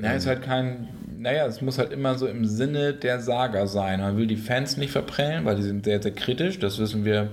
Ja, 0.00 0.12
ist 0.12 0.26
halt 0.26 0.42
kein, 0.42 0.88
naja, 1.18 1.46
es 1.46 1.60
muss 1.60 1.78
halt 1.78 1.92
immer 1.92 2.18
so 2.18 2.26
im 2.26 2.44
Sinne 2.44 2.94
der 2.94 3.20
Saga 3.20 3.66
sein. 3.66 4.00
Man 4.00 4.16
will 4.16 4.26
die 4.26 4.36
Fans 4.36 4.76
nicht 4.76 4.90
verprellen, 4.90 5.44
weil 5.44 5.56
die 5.56 5.62
sind 5.62 5.84
sehr, 5.84 6.02
sehr 6.02 6.12
kritisch. 6.12 6.58
Das 6.58 6.78
wissen 6.78 7.04
wir 7.04 7.30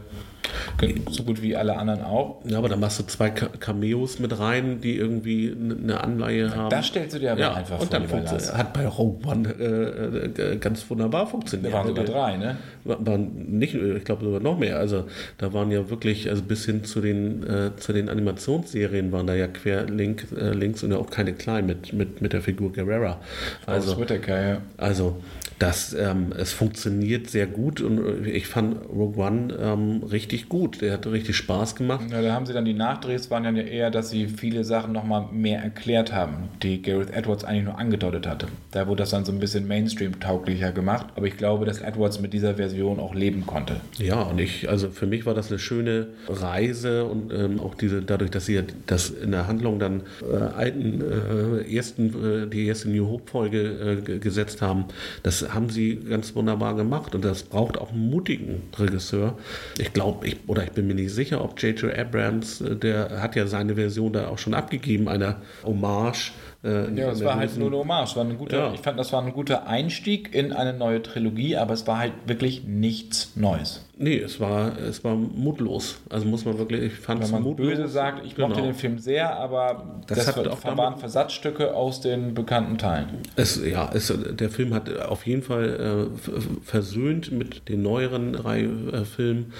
so 1.11 1.23
gut 1.23 1.41
wie 1.41 1.55
alle 1.55 1.77
anderen 1.77 2.01
auch. 2.03 2.41
Ja, 2.45 2.57
aber 2.57 2.69
dann 2.69 2.79
machst 2.79 2.99
du 2.99 3.03
zwei 3.05 3.29
Ca- 3.29 3.49
Cameos 3.59 4.19
mit 4.19 4.37
rein, 4.39 4.81
die 4.81 4.95
irgendwie 4.97 5.55
eine 5.83 6.01
Anleihe 6.03 6.55
haben. 6.55 6.69
Das 6.69 6.87
stellst 6.87 7.15
du 7.15 7.19
dir 7.19 7.31
aber 7.33 7.41
ja, 7.41 7.53
einfach 7.53 7.79
und 7.79 7.87
vor, 7.89 7.99
dann 7.99 8.07
funktioniert- 8.07 8.47
Lars. 8.47 8.57
hat 8.57 8.73
bei 8.73 8.87
Rogue 8.87 9.19
One 9.29 9.49
äh, 9.59 10.41
äh, 10.53 10.57
ganz 10.57 10.89
wunderbar 10.89 11.27
funktioniert. 11.27 11.73
Da 11.73 11.77
waren 11.77 11.87
sogar 11.87 12.05
Der- 12.05 12.13
drei, 12.13 12.37
ne? 12.37 12.57
War- 12.83 13.05
Waren 13.05 13.57
nicht, 13.59 13.73
ich 13.75 14.03
glaube 14.03 14.23
sogar 14.25 14.39
noch 14.39 14.57
mehr. 14.57 14.77
Also 14.79 15.05
da 15.37 15.53
waren 15.53 15.71
ja 15.71 15.89
wirklich, 15.89 16.29
also 16.29 16.41
bis 16.43 16.65
hin 16.65 16.83
zu 16.83 17.01
den, 17.01 17.43
äh, 17.45 17.71
zu 17.77 17.93
den 17.93 18.09
Animationsserien 18.09 19.11
waren 19.11 19.27
da 19.27 19.33
ja 19.35 19.47
querlink, 19.47 20.27
äh, 20.39 20.51
links 20.51 20.83
und 20.83 20.91
ja 20.91 20.97
auch 20.97 21.09
keine 21.09 21.33
kleinen 21.33 21.67
mit, 21.67 21.93
mit, 21.93 22.21
mit 22.21 22.33
der 22.33 22.41
Figur 22.41 22.71
Guerrera. 22.73 23.19
Also, 23.65 23.91
Also, 23.91 24.01
Whittaker, 24.01 24.41
ja. 24.41 24.57
also 24.77 25.17
das, 25.59 25.93
ähm, 25.93 26.33
es 26.37 26.53
funktioniert 26.53 27.29
sehr 27.29 27.47
gut 27.47 27.81
und 27.81 28.25
äh, 28.25 28.29
ich 28.29 28.47
fand 28.47 28.77
Rogue 28.89 29.17
One 29.25 29.57
ähm, 29.59 30.03
richtig 30.03 30.36
gut. 30.43 30.57
gut. 30.57 30.81
Der 30.81 30.93
hat 30.93 31.07
richtig 31.07 31.35
Spaß 31.35 31.75
gemacht. 31.75 32.05
Ja, 32.11 32.21
da 32.21 32.33
haben 32.33 32.45
sie 32.45 32.53
dann 32.53 32.65
die 32.65 32.73
Nachdrehs 32.73 33.29
waren 33.31 33.43
ja 33.43 33.51
eher, 33.51 33.91
dass 33.91 34.09
sie 34.09 34.27
viele 34.27 34.63
Sachen 34.63 34.91
nochmal 34.91 35.27
mehr 35.31 35.61
erklärt 35.61 36.13
haben, 36.13 36.49
die 36.63 36.81
Gareth 36.81 37.11
Edwards 37.11 37.43
eigentlich 37.43 37.65
nur 37.65 37.77
angedeutet 37.77 38.27
hatte. 38.27 38.47
Da 38.71 38.87
wurde 38.87 39.03
das 39.03 39.11
dann 39.11 39.25
so 39.25 39.31
ein 39.31 39.39
bisschen 39.39 39.67
Mainstream-tauglicher 39.67 40.71
gemacht. 40.71 41.07
Aber 41.15 41.25
ich 41.25 41.37
glaube, 41.37 41.65
dass 41.65 41.79
Edwards 41.79 42.19
mit 42.19 42.33
dieser 42.33 42.55
Version 42.55 42.99
auch 42.99 43.15
leben 43.15 43.45
konnte. 43.45 43.77
Ja, 43.97 44.21
und 44.21 44.39
ich, 44.39 44.69
also 44.69 44.89
für 44.89 45.07
mich 45.07 45.25
war 45.25 45.33
das 45.33 45.49
eine 45.49 45.59
schöne 45.59 46.07
Reise 46.27 47.05
und 47.05 47.31
ähm, 47.33 47.59
auch 47.59 47.75
diese, 47.75 48.01
dadurch, 48.01 48.31
dass 48.31 48.45
sie 48.45 48.55
ja 48.55 48.61
das 48.85 49.09
in 49.09 49.31
der 49.31 49.47
Handlung 49.47 49.79
dann 49.79 50.01
äh, 50.21 50.35
alten, 50.35 51.01
äh, 51.01 51.75
ersten, 51.75 52.43
äh, 52.43 52.47
die 52.47 52.67
erste 52.67 52.89
New 52.89 53.07
Hope-Folge 53.07 54.03
äh, 54.07 54.19
gesetzt 54.19 54.61
haben, 54.61 54.85
das 55.23 55.53
haben 55.53 55.69
sie 55.69 55.95
ganz 55.95 56.35
wunderbar 56.35 56.75
gemacht 56.75 57.15
und 57.15 57.23
das 57.23 57.43
braucht 57.43 57.77
auch 57.77 57.91
einen 57.91 58.09
mutigen 58.09 58.63
Regisseur. 58.77 59.37
Ich 59.77 59.93
glaube, 59.93 60.26
ich, 60.27 60.37
oder 60.47 60.63
ich 60.63 60.71
bin 60.71 60.87
mir 60.87 60.95
nicht 60.95 61.13
sicher, 61.13 61.43
ob 61.43 61.61
J.J. 61.61 61.97
Abrams, 61.97 62.61
äh, 62.61 62.75
der 62.75 63.21
hat 63.21 63.35
ja 63.35 63.47
seine 63.47 63.75
Version 63.75 64.13
da 64.13 64.27
auch 64.27 64.37
schon 64.37 64.53
abgegeben, 64.53 65.07
einer 65.07 65.41
Hommage 65.63 66.31
äh, 66.63 66.91
ja, 66.95 67.11
es 67.11 67.23
war 67.23 67.37
halt 67.37 67.55
nur 67.57 67.67
eine 67.67 67.77
Hommage. 67.77 68.15
War 68.15 68.25
ein 68.25 68.37
guter, 68.37 68.57
ja. 68.57 68.73
Ich 68.73 68.81
fand, 68.81 68.99
das 68.99 69.13
war 69.13 69.21
ein 69.23 69.31
guter 69.31 69.67
Einstieg 69.67 70.33
in 70.33 70.51
eine 70.51 70.73
neue 70.73 71.03
Trilogie, 71.03 71.55
aber 71.55 71.73
es 71.73 71.85
war 71.85 71.99
halt 71.99 72.13
wirklich 72.25 72.63
nichts 72.65 73.33
Neues. 73.35 73.85
Nee, 73.97 74.17
es 74.17 74.39
war, 74.39 74.77
es 74.77 75.03
war 75.03 75.15
mutlos. 75.15 75.99
Also 76.09 76.27
muss 76.27 76.45
man 76.45 76.57
wirklich, 76.57 76.81
ich 76.81 76.93
fand 76.93 77.23
Wenn 77.23 77.31
man 77.31 77.43
mutlos. 77.43 77.69
böse 77.69 77.87
sagt, 77.87 78.25
ich 78.25 78.35
genau. 78.35 78.49
mochte 78.49 78.63
den 78.63 78.73
Film 78.73 78.97
sehr, 78.99 79.35
aber 79.37 80.01
das, 80.07 80.25
das 80.25 80.35
hat 80.35 80.47
auch 80.47 80.63
waren 80.77 80.97
Versatzstücke 80.97 81.73
aus 81.73 82.01
den 82.01 82.33
bekannten 82.33 82.77
Teilen. 82.77 83.07
Es, 83.35 83.63
ja, 83.63 83.89
es, 83.93 84.13
der 84.31 84.49
Film 84.49 84.73
hat 84.73 84.95
auf 84.99 85.25
jeden 85.25 85.43
Fall 85.43 86.09
äh, 86.09 86.31
versöhnt 86.63 87.31
mit 87.31 87.69
den 87.69 87.81
neueren 87.81 88.33
drei 88.33 88.61
äh, 88.63 89.05
Filmen, 89.05 89.53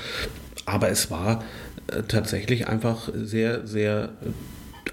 aber 0.68 0.90
es 0.90 1.10
war 1.10 1.44
äh, 1.88 2.04
tatsächlich 2.04 2.68
einfach 2.68 3.10
sehr, 3.14 3.66
sehr 3.66 4.10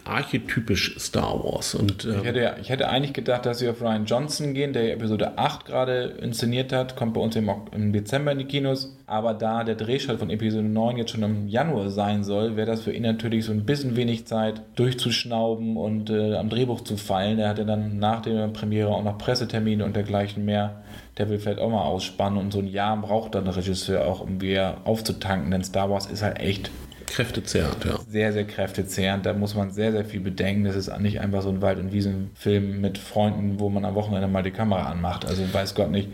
archetypisch 0.05 0.97
Star 0.99 1.43
Wars. 1.43 1.75
Und, 1.75 2.05
ähm, 2.05 2.19
ich, 2.21 2.25
hätte, 2.25 2.57
ich 2.61 2.69
hätte 2.69 2.89
eigentlich 2.89 3.13
gedacht, 3.13 3.47
dass 3.47 3.59
sie 3.59 3.69
auf 3.69 3.81
Ryan 3.81 4.05
Johnson 4.05 4.55
gehen, 4.55 4.73
der 4.73 4.93
Episode 4.93 5.39
8 5.39 5.65
gerade 5.65 6.15
inszeniert 6.21 6.73
hat, 6.73 6.97
kommt 6.97 7.15
bei 7.15 7.21
uns 7.21 7.37
im, 7.37 7.51
im 7.73 7.93
Dezember 7.93 8.33
in 8.33 8.39
die 8.39 8.45
Kinos. 8.45 8.97
Aber 9.07 9.35
da 9.35 9.65
der 9.65 9.75
Drehstart 9.75 10.19
von 10.19 10.31
Episode 10.31 10.65
9 10.65 10.97
jetzt 10.97 11.11
schon 11.11 11.23
im 11.23 11.49
Januar 11.49 11.91
sein 11.91 12.25
soll, 12.25 12.57
wäre 12.57 12.67
das 12.67 12.83
für 12.83 12.93
ihn 12.93 13.03
natürlich 13.03 13.45
so 13.45 13.53
ein 13.53 13.65
bisschen 13.65 13.97
wenig 13.97 14.27
Zeit 14.27 14.63
durchzuschnauben 14.77 15.77
und 15.77 16.11
äh, 16.11 16.37
am 16.37 16.49
Drehbuch 16.49 16.83
zu 16.83 16.97
fallen. 16.97 17.39
Er 17.39 17.51
hatte 17.51 17.67
dann 17.67 17.99
nach 17.99 18.23
der 18.23 18.49
Premiere 18.49 18.89
auch 18.89 19.05
noch 19.05 19.19
Pressetermine 19.19 19.85
und 19.85 19.97
dergleichen 19.97 20.45
mehr. 20.45 20.83
Der 21.19 21.29
will 21.29 21.39
vielleicht 21.39 21.61
auch 21.61 21.71
mal 21.71 21.83
ausspannen 21.83 22.39
und 22.39 22.53
so 22.53 22.59
ein 22.59 22.67
Jahr 22.67 22.97
braucht 22.97 23.35
dann 23.35 23.45
der 23.45 23.57
Regisseur 23.57 24.05
auch, 24.07 24.21
um 24.21 24.41
wieder 24.41 24.79
aufzutanken, 24.85 25.51
denn 25.51 25.63
Star 25.63 25.89
Wars 25.89 26.07
ist 26.07 26.23
halt 26.23 26.41
echt 26.41 26.71
Kräftezehrend, 27.15 27.85
ja. 27.85 27.99
Sehr, 28.09 28.33
sehr 28.33 28.45
kräftezehrend. 28.45 29.25
Da 29.25 29.35
muss 29.35 29.55
man 29.55 29.71
sehr, 29.71 29.93
sehr 29.93 30.05
viel 30.05 30.19
bedenken. 30.19 30.65
Das 30.65 30.75
ist 30.75 30.91
nicht 30.99 31.21
einfach 31.21 31.43
so 31.43 31.49
ein 31.49 31.63
Wald- 31.63 31.79
und 31.79 31.93
Wiesenfilm 31.93 32.81
mit 32.81 32.99
Freunden, 32.99 33.61
wo 33.61 33.69
man 33.69 33.85
am 33.85 33.95
Wochenende 33.95 34.27
mal 34.27 34.43
die 34.43 34.51
Kamera 34.51 34.91
anmacht. 34.91 35.25
Also 35.25 35.43
weiß 35.53 35.77
Gott 35.77 35.93
nicht. 35.93 36.09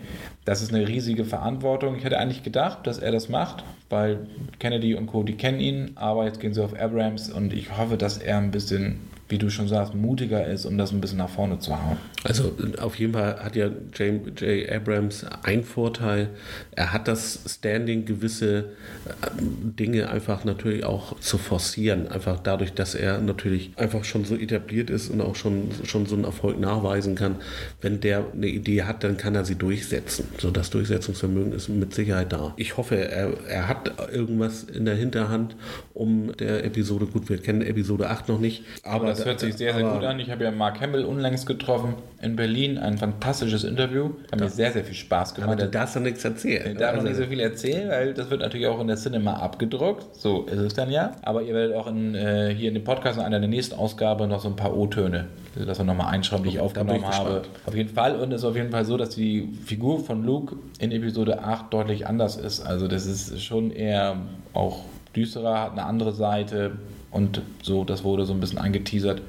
Das 0.45 0.61
ist 0.61 0.75
eine 0.75 0.87
riesige 0.87 1.25
Verantwortung. 1.25 1.97
Ich 1.97 2.05
hätte 2.05 2.19
eigentlich 2.19 2.43
gedacht, 2.43 2.87
dass 2.87 2.99
er 2.99 3.13
das 3.13 3.31
macht, 3.31 3.65
weil 3.89 4.27
Kennedy 4.59 4.95
und 4.95 5.07
Co., 5.07 5.23
die 5.23 5.37
kennen 5.37 5.61
ihn, 5.61 5.93
aber 5.95 6.27
jetzt 6.27 6.39
gehen 6.39 6.53
sie 6.53 6.63
auf 6.63 6.79
Abrams 6.79 7.31
und 7.31 7.55
ich 7.55 7.77
hoffe, 7.79 7.97
dass 7.97 8.19
er 8.19 8.37
ein 8.37 8.51
bisschen 8.51 9.01
wie 9.31 9.38
du 9.38 9.49
schon 9.49 9.69
sagst, 9.69 9.95
mutiger 9.95 10.45
ist, 10.47 10.66
um 10.66 10.77
das 10.77 10.90
ein 10.90 11.01
bisschen 11.01 11.19
nach 11.19 11.29
vorne 11.29 11.61
zu 11.61 11.73
hauen. 11.73 11.97
Also 12.25 12.53
auf 12.81 12.97
jeden 12.97 13.12
Fall 13.12 13.38
hat 13.43 13.55
ja 13.55 13.71
J. 13.97 14.71
Abrams 14.71 15.25
einen 15.43 15.62
Vorteil. 15.62 16.31
Er 16.73 16.93
hat 16.93 17.07
das 17.07 17.38
Standing, 17.47 18.05
gewisse 18.05 18.59
äh, 18.59 19.31
Dinge 19.38 20.11
einfach 20.11 20.45
natürlich 20.45 20.85
auch 20.85 21.19
zu 21.21 21.38
forcieren. 21.38 22.09
Einfach 22.09 22.40
dadurch, 22.40 22.75
dass 22.75 22.95
er 22.97 23.19
natürlich 23.19 23.71
einfach 23.77 24.05
schon 24.05 24.25
so 24.25 24.35
etabliert 24.35 24.90
ist 24.90 25.11
und 25.11 25.21
auch 25.21 25.37
schon, 25.37 25.69
schon 25.85 26.07
so 26.07 26.16
einen 26.16 26.25
Erfolg 26.25 26.59
nachweisen 26.59 27.14
kann. 27.14 27.37
Wenn 27.81 28.01
der 28.01 28.25
eine 28.33 28.49
Idee 28.49 28.83
hat, 28.83 29.05
dann 29.05 29.16
kann 29.16 29.37
er 29.37 29.45
sie 29.45 29.55
durchsetzen. 29.55 30.27
So 30.38 30.51
das 30.51 30.71
Durchsetzungsvermögen 30.71 31.53
ist 31.53 31.69
mit 31.69 31.95
Sicherheit 31.95 32.33
da. 32.33 32.53
Ich 32.57 32.77
hoffe, 32.77 32.97
er, 32.97 33.33
er 33.49 33.69
hat 33.69 33.93
irgendwas 34.12 34.64
in 34.64 34.85
der 34.85 34.97
Hinterhand, 34.97 35.55
um 35.95 36.37
der 36.37 36.64
Episode, 36.64 37.07
gut, 37.07 37.29
wir 37.29 37.38
kennen 37.38 37.62
Episode 37.62 38.11
8 38.11 38.29
noch 38.29 38.40
nicht, 38.40 38.64
aber 38.83 39.19
das 39.20 39.26
hört 39.26 39.40
sich 39.40 39.54
sehr, 39.56 39.74
sehr 39.74 39.83
gut 39.83 40.04
an. 40.04 40.18
Ich 40.20 40.30
habe 40.30 40.44
ja 40.44 40.50
Mark 40.50 40.80
Hamill 40.80 41.04
unlängst 41.04 41.46
getroffen 41.46 41.94
in 42.20 42.37
Berlin. 42.37 42.78
Ein 42.78 42.98
fantastisches 42.98 43.64
Interview. 43.64 44.11
Hat 44.33 44.40
mir 44.40 44.48
sehr, 44.48 44.72
sehr 44.72 44.85
viel 44.85 44.94
Spaß 44.94 45.35
gemacht. 45.35 45.52
Aber 45.52 45.62
du 45.62 45.68
darfst 45.68 45.96
doch 45.96 46.00
nichts 46.00 46.24
erzählen. 46.24 46.72
Ich 46.72 46.78
darf 46.78 46.90
also. 46.90 47.02
noch 47.02 47.09
nicht 47.11 47.18
so 47.18 47.26
viel 47.26 47.40
erzählen, 47.40 47.88
weil 47.88 48.14
das 48.14 48.30
wird 48.30 48.40
natürlich 48.40 48.66
auch 48.66 48.80
in 48.80 48.88
der 48.88 48.96
Cinema 48.96 49.35
abgedruckt. 49.35 50.14
So 50.14 50.44
ist 50.44 50.59
es 50.59 50.74
dann 50.74 50.90
ja. 50.90 51.12
Aber 51.22 51.42
ihr 51.42 51.54
werdet 51.54 51.76
auch 51.76 51.87
in, 51.87 52.14
äh, 52.14 52.54
hier 52.54 52.68
in 52.68 52.74
dem 52.74 52.85
Podcast 52.85 53.18
in 53.18 53.24
einer 53.24 53.40
der 53.40 53.48
nächsten 53.48 53.74
Ausgabe 53.74 54.26
noch 54.26 54.40
so 54.40 54.48
ein 54.48 54.56
paar 54.56 54.76
O-Töne, 54.76 55.26
dass 55.54 55.78
wir 55.78 55.85
nochmal 55.85 56.12
einschreiben, 56.12 56.44
die 56.44 56.50
ich 56.50 56.61
aufgenommen 56.61 57.06
habe. 57.06 57.42
Auf 57.66 57.74
jeden 57.74 57.90
Fall. 57.90 58.16
Und 58.16 58.33
es 58.33 58.42
ist 58.42 58.44
auf 58.44 58.56
jeden 58.56 58.70
Fall 58.70 58.85
so, 58.85 58.96
dass 58.96 59.11
die 59.11 59.48
Figur 59.64 60.04
von 60.04 60.24
Luke 60.24 60.56
in 60.78 60.92
Episode 60.92 61.42
8 61.42 61.72
deutlich 61.72 62.06
anders 62.06 62.37
ist. 62.37 62.61
Also 62.66 62.88
das 62.88 63.06
ist 63.06 63.42
schon 63.42 63.70
eher 63.70 64.16
auch 64.52 64.85
düsterer, 65.14 65.61
hat 65.61 65.72
eine 65.72 65.85
andere 65.85 66.12
Seite 66.12 66.72
und 67.11 67.42
so, 67.62 67.85
das 67.85 68.05
wurde 68.05 68.25
so 68.27 68.33
ein 68.33 68.40
bisschen 68.40 68.59
angeteasert. 68.59 69.23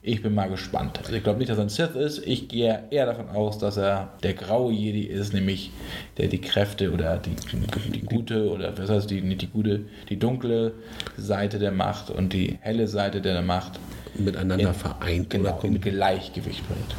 Ich 0.00 0.22
bin 0.22 0.34
mal 0.34 0.48
gespannt. 0.48 0.98
Also 0.98 1.12
ich 1.12 1.22
glaube 1.22 1.38
nicht, 1.38 1.50
dass 1.50 1.58
er 1.58 1.64
ein 1.64 1.68
Sith 1.68 1.94
ist. 1.94 2.26
Ich 2.26 2.48
gehe 2.48 2.84
eher 2.90 3.04
davon 3.04 3.28
aus, 3.28 3.58
dass 3.58 3.76
er 3.76 4.12
der 4.22 4.32
graue 4.32 4.72
Jedi 4.72 5.02
ist, 5.02 5.34
nämlich 5.34 5.70
der 6.16 6.28
die 6.28 6.40
Kräfte 6.40 6.92
oder 6.92 7.18
die, 7.18 7.34
die 7.90 8.02
gute 8.02 8.48
oder 8.48 8.78
was 8.78 8.88
heißt 8.88 9.10
die, 9.10 9.20
nicht 9.20 9.42
die 9.42 9.48
gute, 9.48 9.80
die 10.08 10.18
dunkle 10.18 10.72
Seite 11.16 11.58
der 11.58 11.72
Macht 11.72 12.10
und 12.10 12.32
die 12.32 12.58
helle 12.60 12.86
Seite 12.86 13.20
der 13.20 13.42
Macht 13.42 13.78
miteinander 14.16 14.68
in, 14.68 14.74
vereint 14.74 15.30
genau, 15.30 15.58
oder 15.58 15.64
in 15.64 15.80
Gleichgewicht 15.80 16.66
bringt. 16.66 16.94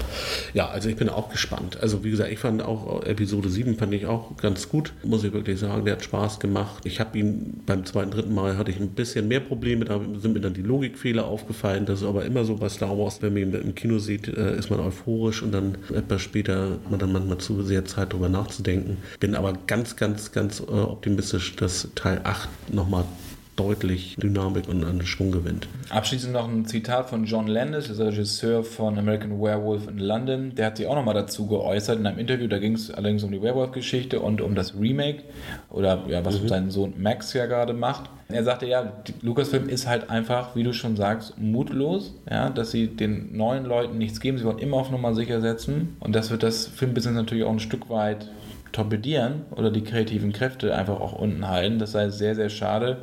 Ja, 0.53 0.69
also 0.69 0.89
ich 0.89 0.95
bin 0.95 1.09
auch 1.09 1.29
gespannt. 1.29 1.77
Also 1.81 2.03
wie 2.03 2.11
gesagt, 2.11 2.31
ich 2.31 2.39
fand 2.39 2.61
auch 2.61 3.03
Episode 3.03 3.49
7 3.49 3.75
fand 3.75 3.93
ich 3.93 4.05
auch 4.05 4.35
ganz 4.37 4.69
gut, 4.69 4.93
muss 5.03 5.23
ich 5.23 5.33
wirklich 5.33 5.59
sagen. 5.59 5.85
Der 5.85 5.95
hat 5.95 6.03
Spaß 6.03 6.39
gemacht. 6.39 6.85
Ich 6.85 6.99
habe 6.99 7.17
ihn 7.17 7.61
beim 7.65 7.85
zweiten, 7.85 8.11
dritten 8.11 8.33
Mal 8.33 8.57
hatte 8.57 8.71
ich 8.71 8.79
ein 8.79 8.89
bisschen 8.89 9.27
mehr 9.27 9.39
Probleme, 9.39 9.85
da 9.85 9.99
sind 10.19 10.33
mir 10.33 10.41
dann 10.41 10.53
die 10.53 10.61
Logikfehler 10.61 11.25
aufgefallen. 11.25 11.85
Das 11.85 12.01
ist 12.01 12.07
aber 12.07 12.25
immer 12.25 12.45
so 12.45 12.55
bei 12.55 12.69
Star 12.69 12.97
Wars, 12.97 13.21
wenn 13.21 13.33
man 13.33 13.41
ihn 13.41 13.53
im 13.53 13.75
Kino 13.75 13.99
sieht, 13.99 14.27
äh, 14.27 14.57
ist 14.57 14.69
man 14.69 14.79
euphorisch 14.79 15.41
und 15.41 15.51
dann 15.51 15.77
etwas 15.93 16.21
später 16.21 16.71
hat 16.71 16.91
man 16.91 16.99
dann 16.99 17.11
manchmal 17.11 17.37
zu 17.37 17.63
sehr 17.63 17.85
Zeit 17.85 18.13
darüber 18.13 18.29
nachzudenken. 18.29 18.97
Bin 19.19 19.35
aber 19.35 19.53
ganz, 19.67 19.95
ganz, 19.95 20.31
ganz 20.31 20.59
äh, 20.59 20.63
optimistisch, 20.63 21.55
dass 21.55 21.87
Teil 21.95 22.21
8 22.23 22.49
nochmal 22.73 23.05
deutlich 23.59 24.15
Dynamik 24.15 24.69
und 24.69 24.85
an 24.85 25.05
Schwung 25.05 25.31
gewinnt. 25.31 25.67
Abschließend 25.89 26.31
noch 26.31 26.47
ein 26.47 26.65
Zitat 26.65 27.09
von 27.09 27.25
John 27.25 27.47
Landis, 27.47 27.95
der 27.95 28.07
Regisseur 28.07 28.63
von 28.63 28.97
American 28.97 29.41
Werewolf 29.41 29.87
in 29.89 29.99
London. 29.99 30.55
Der 30.55 30.67
hat 30.67 30.77
sich 30.77 30.87
auch 30.87 30.95
nochmal 30.95 31.13
dazu 31.13 31.45
geäußert 31.45 31.99
in 31.99 32.07
einem 32.07 32.19
Interview. 32.19 32.47
Da 32.47 32.57
ging 32.57 32.73
es 32.73 32.89
allerdings 32.89 33.23
um 33.23 33.31
die 33.31 33.41
Werewolf-Geschichte 33.41 34.21
und 34.21 34.39
um 34.41 34.55
das 34.55 34.79
Remake 34.79 35.23
oder 35.69 36.05
ja, 36.07 36.23
was 36.23 36.41
mhm. 36.41 36.47
sein 36.47 36.71
Sohn 36.71 36.93
Max 36.97 37.33
ja 37.33 37.47
gerade 37.47 37.73
macht. 37.73 38.09
Er 38.29 38.43
sagte 38.43 38.65
ja, 38.65 38.93
Lucasfilm 39.21 39.67
ist 39.67 39.87
halt 39.87 40.09
einfach, 40.09 40.55
wie 40.55 40.63
du 40.63 40.71
schon 40.71 40.95
sagst, 40.95 41.37
mutlos, 41.37 42.13
ja, 42.29 42.49
dass 42.49 42.71
sie 42.71 42.87
den 42.87 43.35
neuen 43.35 43.65
Leuten 43.65 43.97
nichts 43.97 44.21
geben. 44.21 44.37
Sie 44.37 44.45
wollen 44.45 44.59
immer 44.59 44.77
auf 44.77 44.91
Nummer 44.91 45.13
sicher 45.13 45.41
setzen 45.41 45.97
und 45.99 46.15
das 46.15 46.29
wird 46.29 46.43
das 46.43 46.67
Filmbusiness 46.67 47.15
natürlich 47.15 47.43
auch 47.43 47.51
ein 47.51 47.59
Stück 47.59 47.89
weit 47.89 48.29
torpedieren 48.71 49.41
oder 49.51 49.71
die 49.71 49.83
kreativen 49.83 50.31
Kräfte 50.31 50.75
einfach 50.75 50.99
auch 50.99 51.13
unten 51.13 51.47
halten. 51.47 51.79
Das 51.79 51.91
sei 51.91 52.09
sehr, 52.09 52.35
sehr 52.35 52.49
schade. 52.49 52.99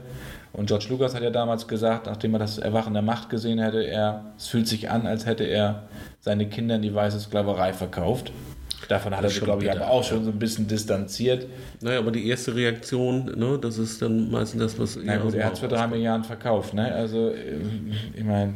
Und 0.57 0.67
George 0.69 0.87
Lucas 0.89 1.15
hat 1.15 1.23
ja 1.23 1.29
damals 1.29 1.69
gesagt, 1.69 2.07
nachdem 2.07 2.33
er 2.35 2.39
das 2.39 2.57
Erwachen 2.57 2.95
der 2.95 3.03
Macht 3.03 3.29
gesehen 3.29 3.59
hätte, 3.59 3.87
er, 3.87 4.25
es 4.39 4.49
fühlt 4.49 4.67
sich 4.67 4.89
an, 4.89 5.07
als 5.07 5.27
hätte 5.27 5.45
er 5.45 5.83
seine 6.21 6.49
Kinder 6.49 6.77
in 6.77 6.83
die 6.83 6.95
weiße 6.95 7.21
Sklaverei 7.21 7.75
verkauft. 7.75 8.33
Davon 8.89 9.15
hat 9.15 9.23
er 9.23 9.29
sich, 9.29 9.43
glaube 9.43 9.65
ich, 9.65 9.71
aber 9.71 9.91
auch 9.91 10.03
schon 10.03 10.25
so 10.25 10.31
ein 10.31 10.39
bisschen 10.39 10.67
distanziert. 10.67 11.47
Naja, 11.83 11.99
aber 11.99 12.11
die 12.11 12.27
erste 12.27 12.55
Reaktion, 12.55 13.39
ne, 13.39 13.59
das 13.61 13.77
ist 13.77 14.01
dann 14.01 14.31
meistens 14.31 14.63
das, 14.63 14.79
was. 14.79 14.99
Na 15.03 15.19
gut, 15.19 15.35
er 15.35 15.45
hat 15.45 15.55
es 15.55 15.59
für 15.59 15.69
drei 15.69 15.87
Milliarden 15.89 16.25
verkauft, 16.25 16.73
ne? 16.73 16.91
Also, 16.95 17.31
äh, 17.31 17.59
ich 18.15 18.25
meine, 18.25 18.55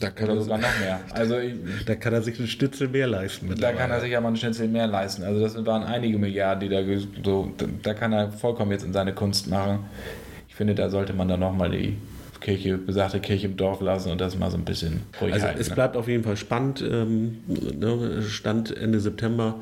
da 0.00 0.10
kann 0.10 0.28
er 0.28 0.40
sogar 0.40 0.58
noch 0.58 0.80
mehr. 0.80 1.00
Also, 1.10 1.38
ich, 1.38 1.54
da 1.86 1.94
kann 1.94 2.12
er 2.12 2.22
sich 2.22 2.38
einen 2.38 2.48
Schnitzel 2.48 2.88
mehr 2.88 3.06
leisten. 3.06 3.54
Da 3.58 3.72
kann 3.72 3.90
er 3.90 4.00
sich 4.00 4.10
ja 4.10 4.20
mal 4.20 4.28
einen 4.28 4.36
Schnitzel 4.36 4.68
mehr 4.68 4.86
leisten. 4.86 5.22
Also, 5.22 5.40
das 5.40 5.64
waren 5.64 5.84
einige 5.84 6.18
Milliarden, 6.18 6.68
die 6.68 6.74
da 6.74 6.82
so. 7.24 7.52
Da 7.82 7.94
kann 7.94 8.12
er 8.12 8.32
vollkommen 8.32 8.72
jetzt 8.72 8.84
in 8.84 8.92
seine 8.92 9.14
Kunst 9.14 9.48
machen 9.48 9.86
finde, 10.58 10.74
da 10.74 10.90
sollte 10.90 11.12
man 11.12 11.28
dann 11.28 11.40
nochmal 11.40 11.70
die 11.70 11.96
Kirche, 12.40 12.78
besagte 12.78 13.20
Kirche 13.20 13.46
im 13.46 13.56
Dorf 13.56 13.80
lassen 13.80 14.10
und 14.10 14.20
das 14.20 14.36
mal 14.36 14.50
so 14.50 14.56
ein 14.56 14.64
bisschen 14.64 15.00
ruhig 15.20 15.32
Also 15.32 15.46
halten, 15.46 15.60
es 15.60 15.68
ne? 15.68 15.74
bleibt 15.74 15.96
auf 15.96 16.08
jeden 16.08 16.24
Fall 16.24 16.36
spannend. 16.36 16.82
Ähm, 16.82 17.38
ne, 17.46 18.22
Stand 18.22 18.76
Ende 18.76 19.00
September 19.00 19.56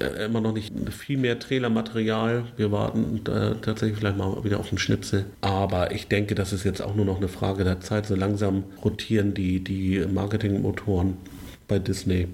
äh, 0.00 0.24
immer 0.24 0.40
noch 0.40 0.52
nicht 0.52 0.72
viel 0.90 1.18
mehr 1.18 1.38
Trailermaterial. 1.38 2.44
Wir 2.56 2.72
warten 2.72 3.20
äh, 3.26 3.56
tatsächlich 3.62 3.98
vielleicht 3.98 4.16
mal 4.16 4.42
wieder 4.42 4.58
auf 4.58 4.70
den 4.70 4.78
Schnipsel. 4.78 5.26
Aber 5.42 5.92
ich 5.92 6.08
denke, 6.08 6.34
das 6.34 6.52
ist 6.52 6.64
jetzt 6.64 6.80
auch 6.80 6.94
nur 6.94 7.04
noch 7.04 7.18
eine 7.18 7.28
Frage 7.28 7.64
der 7.64 7.80
Zeit. 7.80 8.06
So 8.06 8.14
langsam 8.14 8.64
rotieren 8.82 9.34
die, 9.34 9.62
die 9.62 10.04
Marketingmotoren 10.12 11.18
bei 11.68 11.78
Disney. 11.78 12.28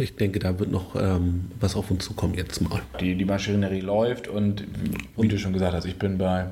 Ich 0.00 0.16
denke, 0.16 0.40
da 0.40 0.58
wird 0.58 0.70
noch 0.70 0.96
ähm, 0.96 1.44
was 1.60 1.76
auf 1.76 1.90
uns 1.90 2.04
zukommen 2.04 2.34
jetzt 2.34 2.60
mal. 2.60 2.82
Die, 3.00 3.14
die 3.14 3.24
Maschinerie 3.24 3.80
läuft 3.80 4.26
und 4.26 4.62
wie 4.62 4.96
und, 5.14 5.32
du 5.32 5.38
schon 5.38 5.52
gesagt 5.52 5.74
hast, 5.74 5.84
ich 5.84 5.96
bin 5.96 6.18
bei 6.18 6.46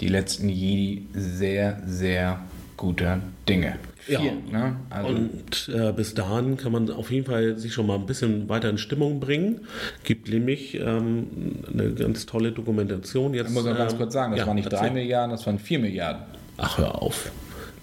die 0.00 0.08
letzten 0.08 0.48
Jedi 0.48 1.06
sehr, 1.12 1.82
sehr 1.86 2.40
guter 2.76 3.20
Dinge. 3.48 3.76
Ja. 4.08 4.20
Vier, 4.20 4.32
ne? 4.50 4.76
also, 4.88 5.08
Und 5.08 5.70
äh, 5.74 5.92
bis 5.92 6.14
dahin 6.14 6.56
kann 6.56 6.72
man 6.72 6.90
auf 6.90 7.10
jeden 7.10 7.26
Fall 7.26 7.58
sich 7.58 7.74
schon 7.74 7.86
mal 7.86 7.96
ein 7.96 8.06
bisschen 8.06 8.48
weiter 8.48 8.70
in 8.70 8.78
Stimmung 8.78 9.20
bringen. 9.20 9.60
Gibt 10.04 10.30
nämlich 10.30 10.74
ähm, 10.74 11.26
eine 11.72 11.92
ganz 11.92 12.24
tolle 12.24 12.52
Dokumentation. 12.52 13.34
Jetzt, 13.34 13.48
ich 13.48 13.54
muss 13.54 13.64
noch 13.66 13.76
ganz 13.76 13.92
ähm, 13.92 13.98
kurz 13.98 14.14
sagen, 14.14 14.32
das 14.32 14.40
ja, 14.40 14.46
waren 14.46 14.56
nicht 14.56 14.72
drei 14.72 14.78
erzähl. 14.78 14.92
Milliarden, 14.92 15.30
das 15.32 15.46
waren 15.46 15.58
vier 15.58 15.78
Milliarden. 15.78 16.22
Ach, 16.56 16.78
hör 16.78 17.02
auf. 17.02 17.30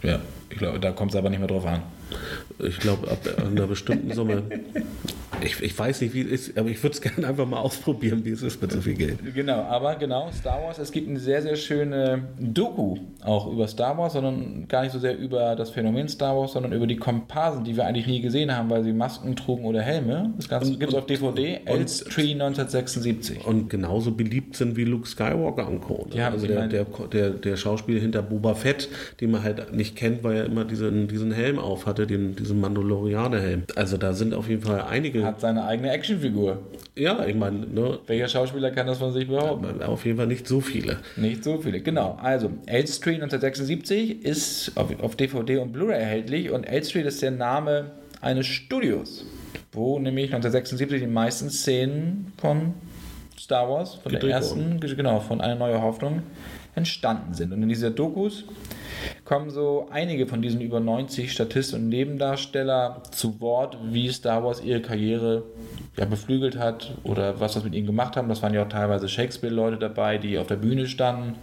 Ja, 0.02 0.20
ich 0.50 0.58
glaube, 0.58 0.80
da 0.80 0.92
kommt 0.92 1.12
es 1.12 1.18
aber 1.18 1.30
nicht 1.30 1.40
mehr 1.40 1.48
drauf 1.48 1.66
an. 1.66 1.84
Ich 2.60 2.80
glaube, 2.80 3.10
ab 3.12 3.20
einer 3.46 3.68
bestimmten 3.68 4.14
Summe. 4.14 4.44
Ich, 5.44 5.62
ich 5.62 5.78
weiß 5.78 6.02
nicht, 6.02 6.14
wie 6.14 6.22
es 6.22 6.48
ist, 6.48 6.58
aber 6.58 6.70
ich 6.70 6.82
würde 6.82 6.96
es 6.96 7.02
gerne 7.02 7.28
einfach 7.28 7.46
mal 7.46 7.60
ausprobieren, 7.60 8.26
wie 8.26 8.32
es 8.32 8.42
ist 8.42 8.62
mit 8.62 8.72
so 8.72 8.82
viel 8.82 8.96
Geld. 8.96 9.20
Genau, 9.36 9.62
aber 9.64 9.96
genau, 9.96 10.32
Star 10.32 10.64
Wars, 10.64 10.80
es 10.80 10.92
gibt 10.92 11.08
eine 11.08 11.20
sehr, 11.20 11.42
sehr 11.42 11.56
schöne 11.56 12.24
Doku 12.40 12.98
auch 13.24 13.52
über 13.52 13.68
Star 13.68 13.98
Wars, 13.98 14.14
sondern 14.14 14.68
gar 14.68 14.84
nicht 14.84 14.94
so 14.94 15.00
sehr 15.00 15.18
über 15.18 15.56
das 15.56 15.70
Phänomen 15.70 16.08
Star 16.08 16.36
Wars, 16.36 16.54
sondern 16.54 16.72
über 16.72 16.88
die 16.88 16.96
Komparsen, 16.96 17.64
die 17.64 17.76
wir 17.76 17.86
eigentlich 17.86 18.08
nie 18.08 18.22
gesehen 18.22 18.56
haben, 18.56 18.70
weil 18.70 18.84
sie 18.84 18.94
Masken 18.94 19.36
trugen 19.36 19.66
oder 19.66 19.82
Helme. 19.82 20.34
Das 20.38 20.50
Ganze 20.50 20.78
gibt 20.78 20.92
es 20.92 20.98
auf 20.98 21.06
DVD, 21.06 21.60
Elstree 21.66 22.32
1976. 22.32 23.46
Und 23.46 23.70
genauso 23.70 24.12
beliebt 24.12 24.56
sind 24.56 24.76
wie 24.76 24.86
Luke 24.86 25.08
Skywalker 25.08 25.68
und 25.68 25.82
Co. 25.82 26.08
Ne? 26.10 26.18
Ja, 26.18 26.30
also 26.30 26.48
der, 26.48 26.68
der, 26.68 26.86
der, 27.12 27.30
der 27.32 27.58
Schauspieler 27.58 28.00
hinter 28.00 28.22
Boba 28.22 28.56
Fett, 28.56 28.90
den 29.22 29.32
man 29.32 29.44
halt 29.44 29.74
nicht 29.74 29.96
kennt, 29.96 30.24
weil 30.24 30.38
er 30.38 30.46
immer 30.46 30.66
diesen, 30.66 31.08
diesen 31.08 31.32
Helm 31.32 31.60
auf 31.98 32.04
hatte, 32.04 32.08
den, 32.08 32.36
diesen 32.36 32.60
Mandalorianer-Helm. 32.62 33.64
Also 33.76 33.98
da 33.98 34.14
sind 34.14 34.34
auf 34.34 34.50
jeden 34.50 34.62
Fall 34.62 34.82
einige. 34.82 35.24
Hat 35.24 35.42
seine 35.42 35.66
eigene 35.66 35.92
Actionfigur. 35.92 36.60
ja, 36.96 37.26
ich 37.26 37.36
meine, 37.36 37.60
ne, 37.68 38.00
Welcher 38.08 38.28
Schauspieler 38.28 38.72
kann 38.72 38.88
das 38.88 38.98
von 38.98 39.14
sich 39.14 39.28
behaupten? 39.28 39.82
auf 39.82 40.06
jeden 40.06 40.18
Fall 40.18 40.28
nicht 40.28 40.48
so 40.48 40.62
viele. 40.62 40.98
Nicht 41.16 41.44
so 41.44 41.60
viele, 41.60 41.82
genau. 41.82 42.18
Also, 42.22 42.52
Elstree 42.66 43.16
1976 43.16 44.24
ist 44.24 44.72
auf, 44.76 44.88
auf 45.02 45.16
DVD 45.16 45.58
und 45.58 45.72
Blu-ray 45.72 46.00
erhältlich 46.00 46.52
und 46.52 46.64
Elstree 46.64 47.02
ist 47.02 47.22
der 47.22 47.32
Name 47.32 47.92
eines 48.22 48.46
Studios, 48.48 49.26
wo 49.72 50.00
nämlich 50.00 50.34
1976 50.34 51.02
die 51.02 51.08
meisten 51.08 51.50
Szenen 51.50 52.32
von 52.38 52.74
Star 53.40 53.70
Wars, 53.70 53.96
von 53.96 54.12
der 54.12 54.20
Gedreht 54.20 54.36
ersten, 54.36 54.80
genau, 54.80 55.20
von 55.20 55.42
Eine 55.42 55.56
neue 55.56 55.82
Hoffnung 55.82 56.24
entstanden 56.78 57.34
sind. 57.34 57.52
Und 57.52 57.64
in 57.64 57.70
dieser 57.70 57.90
Dokus 57.90 58.46
kommen 59.26 59.50
so 59.50 59.88
einige 59.92 60.28
von 60.28 60.42
diesen 60.42 60.62
über 60.62 60.80
90 60.80 61.32
Statisten 61.32 61.82
und 61.82 61.90
Nebendarsteller 61.90 63.04
zu 63.12 63.42
Wort, 63.42 63.78
wie 63.92 64.10
Star 64.10 64.44
Wars 64.44 64.64
ihre 64.64 64.82
Karriere 64.82 65.44
ja, 65.98 66.06
beflügelt 66.06 66.58
hat 66.58 66.94
oder 67.04 67.40
was 67.40 67.54
das 67.54 67.64
mit 67.64 67.74
ihnen 67.76 67.88
gemacht 67.88 68.16
haben. 68.16 68.30
Das 68.30 68.42
waren 68.42 68.54
ja 68.54 68.64
auch 68.64 68.70
teilweise 68.70 69.10
Shakespeare-Leute 69.10 69.78
dabei, 69.78 70.18
die 70.18 70.38
auf 70.38 70.48
der 70.48 70.56
Bühne 70.56 70.88
standen, 70.88 71.36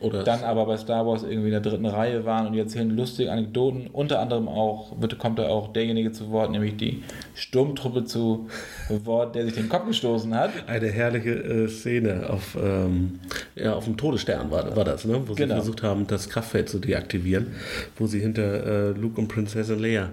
Oder 0.00 0.22
dann 0.22 0.44
aber 0.44 0.66
bei 0.66 0.76
Star 0.76 1.06
Wars 1.06 1.22
irgendwie 1.22 1.48
in 1.48 1.52
der 1.52 1.60
dritten 1.60 1.86
Reihe 1.86 2.24
waren 2.24 2.46
und 2.46 2.52
die 2.52 2.58
erzählen 2.60 2.90
lustige 2.90 3.32
Anekdoten. 3.32 3.88
Unter 3.92 4.20
anderem 4.20 4.48
auch 4.48 5.00
wird, 5.00 5.18
kommt 5.18 5.38
da 5.38 5.48
auch 5.48 5.72
derjenige 5.72 6.12
zu 6.12 6.30
Wort, 6.30 6.50
nämlich 6.50 6.76
die 6.76 7.02
Sturmtruppe 7.34 8.04
zu 8.04 8.48
Wort, 8.88 9.34
der 9.34 9.44
sich 9.44 9.54
den 9.54 9.68
Kopf 9.68 9.86
gestoßen 9.86 10.34
hat. 10.34 10.50
eine 10.66 10.88
herrliche 10.88 11.30
äh, 11.30 11.68
Szene 11.68 12.28
auf, 12.30 12.56
ähm, 12.60 13.18
ja, 13.56 13.74
auf 13.74 13.84
dem 13.84 13.96
Todesstern 13.96 14.50
war, 14.50 14.74
war 14.76 14.84
das, 14.84 15.04
ne? 15.04 15.20
wo 15.26 15.34
sie 15.34 15.42
Genau. 15.42 15.56
versucht 15.56 15.82
haben, 15.82 16.06
das 16.06 16.28
Kraftfeld 16.28 16.68
zu 16.68 16.78
deaktivieren, 16.78 17.48
wo 17.96 18.06
sie 18.06 18.20
hinter 18.20 18.64
äh, 18.66 18.90
Luke 18.92 19.20
und 19.20 19.28
Prinzessin 19.28 19.78
Leia 19.78 20.10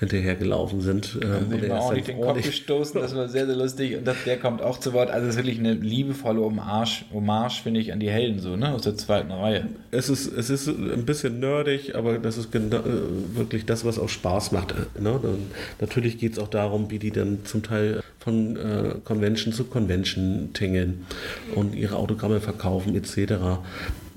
hinterhergelaufen 0.00 0.80
sind. 0.80 1.18
Ähm, 1.22 1.30
Also 1.30 1.54
und 1.56 1.62
er 1.62 1.64
ist 1.64 1.70
auch 1.72 1.86
dann 1.88 1.96
nicht 1.96 2.08
den 2.08 2.20
Kopf 2.20 2.42
gestoßen, 2.42 3.00
das 3.00 3.14
war 3.14 3.28
sehr, 3.28 3.46
sehr 3.46 3.56
lustig. 3.56 3.96
Und 3.96 4.04
das, 4.06 4.16
der 4.24 4.38
kommt 4.38 4.62
auch 4.62 4.78
zu 4.78 4.92
Wort. 4.92 5.10
Also 5.10 5.26
es 5.28 5.34
ist 5.34 5.38
wirklich 5.38 5.58
eine 5.58 5.74
liebevolle 5.74 6.40
Hommage, 6.40 7.04
Hommage 7.12 7.62
finde 7.62 7.80
ich, 7.80 7.92
an 7.92 8.00
die 8.00 8.10
Helden 8.10 8.40
so, 8.40 8.56
ne? 8.56 8.72
Aus 8.74 8.82
der 8.82 8.96
zweiten 8.96 9.30
Reihe. 9.30 9.68
Es 9.90 10.08
ist, 10.08 10.26
es 10.26 10.50
ist 10.50 10.68
ein 10.68 11.04
bisschen 11.04 11.40
nerdig, 11.40 11.94
aber 11.94 12.18
das 12.18 12.36
ist 12.38 12.50
genau, 12.52 12.80
wirklich 13.34 13.64
das, 13.66 13.84
was 13.84 13.98
auch 13.98 14.08
Spaß 14.08 14.52
macht. 14.52 14.72
äh, 14.72 15.00
Ne? 15.00 15.18
Dann, 15.22 15.38
natürlich 15.80 16.18
geht 16.18 16.32
es 16.34 16.38
auch 16.38 16.48
darum, 16.64 16.90
wie 16.90 16.98
die 16.98 17.10
dann 17.10 17.44
zum 17.44 17.62
Teil 17.62 18.02
von 18.18 18.56
äh, 18.56 18.94
Convention 19.04 19.52
zu 19.52 19.64
Convention 19.64 20.50
tingeln 20.54 21.06
und 21.54 21.74
ihre 21.74 21.96
Autogramme 21.96 22.40
verkaufen 22.40 22.94
etc. 22.96 23.60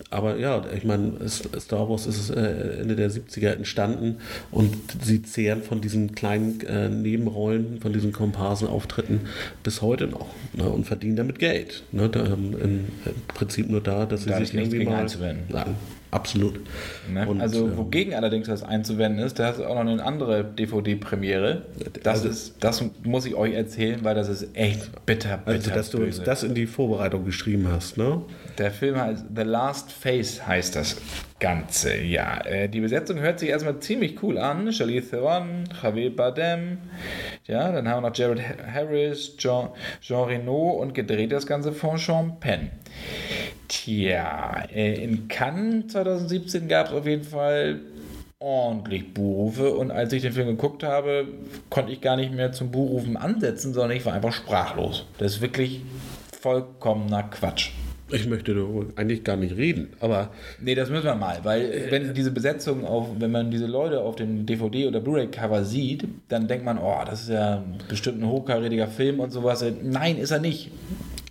Aber 0.10 0.38
ja, 0.38 0.64
ich 0.74 0.86
meine, 0.86 1.14
Star 1.28 1.90
Wars 1.90 2.06
ist 2.06 2.30
äh, 2.30 2.80
Ende 2.80 2.96
der 2.96 3.12
70er 3.12 3.50
entstanden 3.50 4.18
und 4.52 4.76
sie 5.04 5.22
zehren 5.22 5.64
von 5.64 5.82
diesen 5.82 6.16
kleinen 6.16 6.62
äh, 6.62 6.88
Nebenrollen, 6.88 7.82
von 7.82 7.92
diesen 7.92 8.14
Komparsenauftritten 8.14 9.22
bis 9.64 9.82
heute 9.82 10.08
noch 10.08 10.28
ne, 10.54 10.64
und 10.64 10.86
verdienen 10.86 11.18
damit 11.18 11.40
Geld. 11.40 11.84
Ne, 11.92 12.08
da, 12.08 12.26
ähm, 12.26 12.56
im 12.64 12.86
Prinzip 13.28 13.70
nur 13.70 13.82
da, 13.82 14.06
dass 14.06 14.24
sie 14.24 14.30
Da 14.30 14.40
sich 14.40 14.54
irgendwie 14.54 14.86
mal 14.86 15.02
einzuwenden. 15.02 15.44
Nein, 15.50 15.76
absolut. 16.18 16.60
Ne? 17.12 17.28
Und, 17.28 17.40
also 17.42 17.66
ähm, 17.68 17.78
wogegen 17.78 18.14
allerdings 18.14 18.48
was 18.50 18.64
einzuwenden 18.64 19.24
ist, 19.26 19.40
da 19.40 19.48
hast 19.48 19.60
du 19.60 19.66
auch 19.66 19.76
noch 19.76 19.82
eine 19.90 20.04
andere 20.04 20.44
DVD-Premiere. 20.44 21.64
Das, 22.04 22.16
Also- 22.26 22.30
ist, 22.30 22.56
das 22.60 22.84
muss 23.04 23.26
ich 23.26 23.36
euch 23.36 23.54
erzählen, 23.54 24.00
weil 24.04 24.16
das 24.16 24.30
ist 24.30 24.48
echt 24.56 24.90
bitter, 25.06 25.38
bitter 25.38 25.52
Also, 25.58 25.72
dass 25.72 25.90
du 25.92 25.98
uns 26.00 26.06
böse. 26.18 26.24
das 26.24 26.44
in 26.44 26.56
die 26.56 26.66
Vorbereitung 26.68 27.26
geschrieben 27.26 27.68
hast, 27.72 27.98
ne? 27.98 28.22
Der 28.58 28.72
Film 28.72 29.00
heißt 29.00 29.26
The 29.36 29.44
Last 29.44 29.92
Face 29.92 30.46
heißt 30.48 30.76
das 30.76 30.98
Ganze, 31.40 31.98
ja. 31.98 32.44
Äh, 32.46 32.68
Die 32.68 32.80
Besetzung 32.80 33.20
hört 33.20 33.40
sich 33.40 33.50
erstmal 33.50 33.80
ziemlich 33.80 34.22
cool 34.24 34.40
an. 34.40 34.72
Charlize 34.74 35.12
Theron, 35.12 35.66
Javier 35.82 36.16
Bardem, 36.16 36.80
ja, 37.46 37.72
dann 37.72 37.88
haben 37.88 38.04
wir 38.04 38.10
noch 38.10 38.16
Jared 38.16 38.42
Harris, 38.74 39.38
Jean, 39.38 39.70
Jean 40.02 40.24
Reno 40.24 40.72
und 40.72 40.94
gedreht 40.96 41.32
das 41.32 41.46
Ganze 41.46 41.74
von 41.74 41.98
Sean 41.98 42.40
Penn. 42.40 42.72
Tja, 43.68 44.64
äh, 44.74 45.04
in 45.04 45.28
Cannes 45.28 45.88
2017 45.92 46.68
gab 46.68 46.88
es 46.88 46.94
auf 46.94 47.06
jeden 47.06 47.24
Fall 47.24 47.82
ordentlich 48.40 49.14
Buhrufe 49.14 49.74
und 49.74 49.92
als 49.92 50.14
ich 50.14 50.22
den 50.22 50.34
Film 50.34 50.48
geguckt 50.48 50.84
habe, 50.84 51.28
konnte 51.70 51.92
ich 51.92 52.02
gar 52.02 52.16
nicht 52.16 52.34
mehr 52.34 52.52
zum 52.52 52.72
Buhrufen 52.72 53.18
ansetzen, 53.18 53.74
sondern 53.74 53.98
ich 53.98 54.06
war 54.06 54.14
einfach 54.14 54.34
sprachlos. 54.34 55.06
Das 55.18 55.34
ist 55.34 55.42
wirklich 55.42 55.82
vollkommener 56.42 57.24
Quatsch. 57.24 57.72
Ich 58.10 58.28
möchte 58.28 58.56
darüber 58.56 58.86
eigentlich 58.96 59.24
gar 59.24 59.36
nicht 59.36 59.58
reden, 59.58 59.90
aber 60.00 60.32
Nee, 60.62 60.76
das 60.76 60.90
müssen 60.90 61.04
wir 61.04 61.16
mal, 61.16 61.40
weil 61.44 61.88
wenn 61.90 62.14
diese 62.14 62.32
Besetzung 62.32 62.86
auf, 62.86 63.10
wenn 63.20 63.32
man 63.32 63.52
diese 63.52 63.66
Leute 63.66 64.00
auf 64.00 64.16
dem 64.16 64.46
DVD 64.46 64.88
oder 64.88 65.02
Blu-ray-Cover 65.02 65.66
sieht, 65.66 66.08
dann 66.30 66.48
denkt 66.48 66.64
man, 66.64 66.78
oh, 66.78 67.02
das 67.06 67.24
ist 67.24 67.30
ja 67.30 67.64
bestimmt 67.90 68.22
ein 68.22 68.28
hochkarätiger 68.28 68.88
Film 68.88 69.20
und 69.20 69.32
sowas. 69.32 69.64
Nein, 69.84 70.18
ist 70.18 70.32
er 70.32 70.40
nicht. 70.40 70.72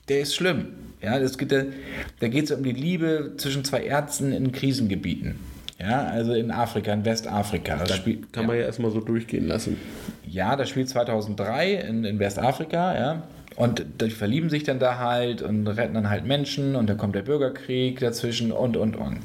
Der 0.09 0.21
ist 0.21 0.35
schlimm. 0.35 0.67
Ja, 1.03 1.19
das 1.19 1.39
geht, 1.39 1.53
da, 1.53 2.29
geht 2.29 2.45
es 2.45 2.51
um 2.51 2.63
die 2.63 2.73
Liebe 2.73 3.33
zwischen 3.37 3.65
zwei 3.65 3.83
Ärzten 3.83 4.33
in 4.33 4.53
Krisengebieten. 4.53 5.37
Ja, 5.79 6.05
also 6.07 6.33
in 6.33 6.51
Afrika, 6.51 6.93
in 6.93 7.05
Westafrika. 7.05 7.77
Das 7.77 7.97
spielt, 7.97 8.33
kann 8.33 8.47
man 8.47 8.57
ja 8.57 8.63
erstmal 8.63 8.91
so 8.91 9.01
durchgehen 9.01 9.47
lassen. 9.47 9.77
ja, 10.27 10.57
das 10.57 10.71
spielt 10.71 10.89
2003 10.89 11.75
in, 11.75 12.05
in 12.05 12.19
Westafrika, 12.19 12.95
ja. 12.95 13.23
Und 13.57 13.85
die 14.03 14.11
verlieben 14.11 14.51
sich 14.51 14.65
dann 14.65 14.79
da 14.79 14.99
halt 14.99 15.41
und 15.41 15.67
retten 15.67 15.95
dann 15.95 16.11
halt 16.11 16.27
Menschen 16.27 16.77
und 16.77 16.91
dann 16.91 16.99
kommt 16.99 17.15
der 17.15 17.23
Bürgerkrieg 17.23 17.99
dazwischen 18.01 18.53
und, 18.53 18.77
und, 18.77 18.97
und. 18.97 19.19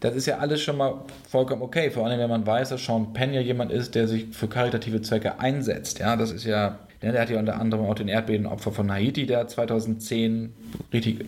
Das 0.00 0.16
ist 0.16 0.24
ja 0.26 0.38
alles 0.38 0.62
schon 0.62 0.78
mal 0.78 1.02
vollkommen 1.28 1.60
okay, 1.60 1.90
vor 1.90 2.06
allem 2.06 2.18
wenn 2.18 2.30
man 2.30 2.46
weiß, 2.46 2.70
dass 2.70 2.82
Sean 2.82 3.12
Penn 3.12 3.34
ja 3.34 3.42
jemand 3.42 3.70
ist, 3.70 3.94
der 3.94 4.08
sich 4.08 4.26
für 4.32 4.48
karitative 4.48 5.02
Zwecke 5.02 5.38
einsetzt. 5.38 5.98
Ja, 5.98 6.16
das 6.16 6.30
ist 6.30 6.44
ja, 6.44 6.78
ja, 6.78 6.78
der 7.12 7.22
hat 7.22 7.30
ja 7.30 7.38
unter 7.38 7.60
anderem 7.60 7.86
auch 7.86 7.94
den 7.94 8.08
Erdbebenopfer 8.08 8.72
von 8.72 8.90
Haiti 8.90 9.26
da 9.26 9.46
2010 9.46 10.52
richtig 10.92 11.24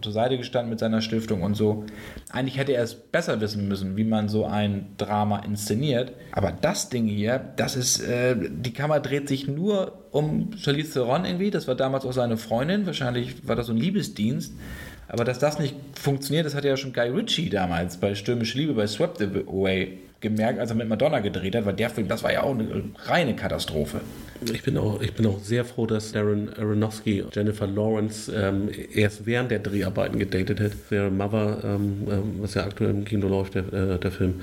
zur 0.00 0.12
Seite 0.12 0.38
gestanden 0.38 0.70
mit 0.70 0.78
seiner 0.78 1.00
Stiftung 1.00 1.42
und 1.42 1.54
so. 1.54 1.84
Eigentlich 2.30 2.56
hätte 2.56 2.72
er 2.72 2.82
es 2.82 2.94
besser 2.94 3.40
wissen 3.40 3.68
müssen, 3.68 3.96
wie 3.96 4.04
man 4.04 4.28
so 4.28 4.44
ein 4.44 4.94
Drama 4.96 5.40
inszeniert. 5.40 6.12
Aber 6.32 6.52
das 6.52 6.88
Ding 6.88 7.06
hier, 7.06 7.40
das 7.56 7.76
ist, 7.76 8.00
äh, 8.00 8.36
die 8.38 8.72
Kamera 8.72 9.00
dreht 9.00 9.28
sich 9.28 9.48
nur 9.48 10.04
um 10.10 10.52
Charlize 10.56 10.94
Theron 10.94 11.24
irgendwie. 11.24 11.50
Das 11.50 11.68
war 11.68 11.74
damals 11.74 12.04
auch 12.04 12.12
seine 12.12 12.36
Freundin. 12.36 12.86
Wahrscheinlich 12.86 13.46
war 13.46 13.56
das 13.56 13.66
so 13.66 13.72
ein 13.72 13.78
Liebesdienst. 13.78 14.52
Aber 15.08 15.24
dass 15.24 15.38
das 15.38 15.58
nicht 15.58 15.74
funktioniert, 15.98 16.46
das 16.46 16.54
hat 16.54 16.64
ja 16.64 16.76
schon 16.76 16.92
Guy 16.92 17.08
Ritchie 17.08 17.48
damals 17.48 17.96
bei 17.96 18.14
Stürmische 18.14 18.58
Liebe, 18.58 18.74
bei 18.74 18.86
Swept 18.86 19.20
Away 19.22 19.98
gemerkt, 20.20 20.58
als 20.58 20.70
er 20.70 20.76
mit 20.76 20.88
Madonna 20.88 21.20
gedreht 21.20 21.54
hat, 21.54 21.64
weil 21.64 21.74
der 21.74 21.90
Film, 21.90 22.08
das 22.08 22.22
war 22.22 22.32
ja 22.32 22.42
auch 22.42 22.52
eine 22.52 22.82
reine 23.06 23.36
Katastrophe. 23.36 24.00
Ich 24.52 24.62
bin 24.62 24.76
auch, 24.76 25.00
ich 25.00 25.14
bin 25.14 25.26
auch 25.26 25.38
sehr 25.40 25.64
froh, 25.64 25.86
dass 25.86 26.12
Darren 26.12 26.48
Aronofsky 26.54 27.24
Jennifer 27.32 27.66
Lawrence 27.66 28.32
ähm, 28.34 28.68
erst 28.94 29.26
während 29.26 29.50
der 29.50 29.60
Dreharbeiten 29.60 30.18
gedatet 30.18 30.60
hat. 30.60 30.72
Der 30.90 31.10
Mother, 31.10 31.60
ähm, 31.64 32.06
ähm, 32.08 32.22
was 32.38 32.54
ja 32.54 32.64
aktuell 32.64 32.90
im 32.90 33.04
Kino 33.04 33.28
läuft, 33.28 33.54
der, 33.54 33.72
äh, 33.72 33.98
der 33.98 34.10
Film, 34.10 34.40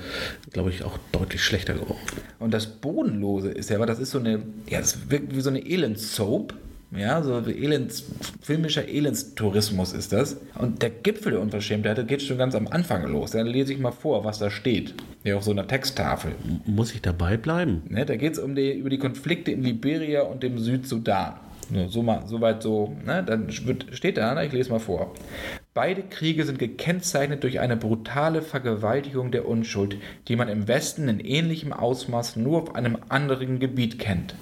glaube 0.52 0.70
ich, 0.70 0.82
auch 0.82 0.98
deutlich 1.12 1.42
schlechter 1.42 1.74
geworden. 1.74 2.00
Und 2.38 2.52
das 2.52 2.66
Bodenlose 2.66 3.50
ist 3.50 3.70
ja, 3.70 3.76
aber 3.76 3.86
das 3.86 3.98
ist 3.98 4.10
so 4.10 4.18
eine, 4.18 4.42
ja, 4.68 4.80
das 4.80 5.10
wirkt 5.10 5.34
wie 5.34 5.40
so 5.40 5.50
eine 5.50 5.66
Elends-Soap. 5.66 6.54
Ja, 6.96 7.22
so 7.22 7.38
Elends, 7.46 8.04
filmischer 8.40 8.88
Elendstourismus 8.88 9.92
ist 9.92 10.12
das. 10.12 10.40
Und 10.58 10.82
der 10.82 10.90
Gipfel 10.90 11.32
der 11.32 11.40
Unverschämtheit, 11.40 11.98
der 11.98 12.04
geht 12.04 12.22
schon 12.22 12.38
ganz 12.38 12.54
am 12.54 12.68
Anfang 12.68 13.06
los. 13.06 13.32
Dann 13.32 13.46
lese 13.46 13.72
ich 13.72 13.78
mal 13.78 13.92
vor, 13.92 14.24
was 14.24 14.38
da 14.38 14.50
steht. 14.50 14.94
Ja, 15.24 15.36
auf 15.36 15.42
so 15.42 15.50
einer 15.50 15.66
Texttafel. 15.66 16.32
Muss 16.64 16.94
ich 16.94 17.02
dabei 17.02 17.36
bleiben? 17.36 17.82
Ne, 17.88 18.06
da 18.06 18.16
geht 18.16 18.34
es 18.34 18.38
um 18.38 18.54
die, 18.54 18.72
über 18.72 18.88
die 18.88 18.98
Konflikte 18.98 19.50
in 19.50 19.62
Liberia 19.62 20.22
und 20.22 20.42
dem 20.42 20.58
Südsudan. 20.58 21.34
Nur 21.68 21.88
so 21.88 22.02
mal, 22.02 22.22
soweit 22.26 22.62
so, 22.62 22.96
ne, 23.04 23.24
dann 23.26 23.48
wird, 23.66 23.86
steht 23.92 24.16
da, 24.16 24.34
ne, 24.34 24.46
ich 24.46 24.52
lese 24.52 24.70
mal 24.70 24.78
vor. 24.78 25.12
Beide 25.74 26.02
Kriege 26.02 26.44
sind 26.44 26.58
gekennzeichnet 26.58 27.42
durch 27.42 27.60
eine 27.60 27.76
brutale 27.76 28.40
Vergewaltigung 28.40 29.32
der 29.32 29.46
Unschuld, 29.46 29.98
die 30.28 30.36
man 30.36 30.48
im 30.48 30.68
Westen 30.68 31.08
in 31.08 31.20
ähnlichem 31.20 31.72
Ausmaß 31.72 32.36
nur 32.36 32.62
auf 32.62 32.74
einem 32.74 32.96
anderen 33.08 33.58
Gebiet 33.58 33.98
kennt. 33.98 34.34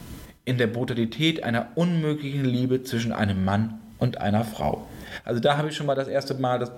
In 0.44 0.58
der 0.58 0.66
Brutalität 0.66 1.42
einer 1.42 1.68
unmöglichen 1.74 2.44
Liebe 2.44 2.82
zwischen 2.82 3.12
einem 3.12 3.44
Mann 3.44 3.80
und 3.98 4.20
einer 4.20 4.44
Frau. 4.44 4.86
Also 5.24 5.40
da 5.40 5.56
habe 5.56 5.68
ich 5.68 5.76
schon 5.76 5.86
mal 5.86 5.94
das 5.94 6.08
erste 6.08 6.34
Mal 6.34 6.58
das 6.58 6.70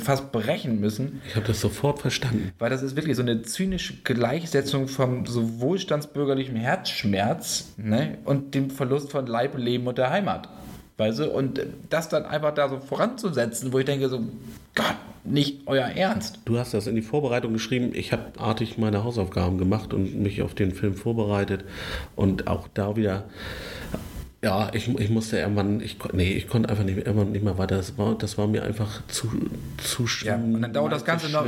fast 0.00 0.32
brechen 0.32 0.80
müssen. 0.80 1.22
Ich 1.26 1.36
habe 1.36 1.46
das 1.46 1.60
sofort 1.60 2.00
verstanden. 2.00 2.52
Weil 2.58 2.70
das 2.70 2.82
ist 2.82 2.96
wirklich 2.96 3.16
so 3.16 3.22
eine 3.22 3.42
zynische 3.42 3.94
Gleichsetzung 4.02 4.88
vom 4.88 5.24
so 5.26 5.60
wohlstandsbürgerlichen 5.60 6.56
Herzschmerz 6.56 7.72
ne, 7.76 8.18
und 8.24 8.54
dem 8.54 8.70
Verlust 8.70 9.10
von 9.10 9.26
Leib, 9.26 9.56
Leben 9.56 9.86
und 9.86 9.98
der 9.98 10.10
Heimat. 10.10 10.48
Weißt 10.96 11.18
du? 11.18 11.30
Und 11.30 11.60
das 11.90 12.08
dann 12.08 12.24
einfach 12.24 12.54
da 12.54 12.68
so 12.68 12.78
voranzusetzen, 12.78 13.72
wo 13.72 13.78
ich 13.78 13.84
denke 13.84 14.08
so, 14.08 14.20
Gott, 14.74 14.96
nicht 15.24 15.66
euer 15.66 15.86
Ernst. 15.86 16.38
Du 16.44 16.58
hast 16.58 16.72
das 16.72 16.86
in 16.86 16.94
die 16.94 17.02
Vorbereitung 17.02 17.52
geschrieben. 17.52 17.90
Ich 17.94 18.12
habe 18.12 18.24
artig 18.38 18.78
meine 18.78 19.04
Hausaufgaben 19.04 19.58
gemacht 19.58 19.92
und 19.92 20.16
mich 20.22 20.42
auf 20.42 20.54
den 20.54 20.72
Film 20.72 20.94
vorbereitet. 20.94 21.64
Und 22.14 22.46
auch 22.46 22.68
da 22.72 22.96
wieder 22.96 23.24
ja, 24.46 24.70
ich, 24.72 24.88
ich 25.00 25.10
musste 25.10 25.38
irgendwann, 25.38 25.80
ich, 25.80 25.96
nee, 26.12 26.30
ich 26.34 26.46
konnte 26.46 26.68
einfach 26.68 26.84
nicht, 26.84 26.98
irgendwann 26.98 27.32
nicht 27.32 27.42
mehr 27.42 27.58
weiter. 27.58 27.78
Das 27.78 27.98
war, 27.98 28.14
das 28.16 28.38
war 28.38 28.46
mir 28.46 28.62
einfach 28.62 29.02
zu, 29.08 29.28
zu 29.82 30.06
ja, 30.24 30.36
und 30.36 30.62
dann 30.62 30.72
dauert 30.72 30.92
das 30.92 31.04
Ganze 31.04 31.28
noch. 31.30 31.44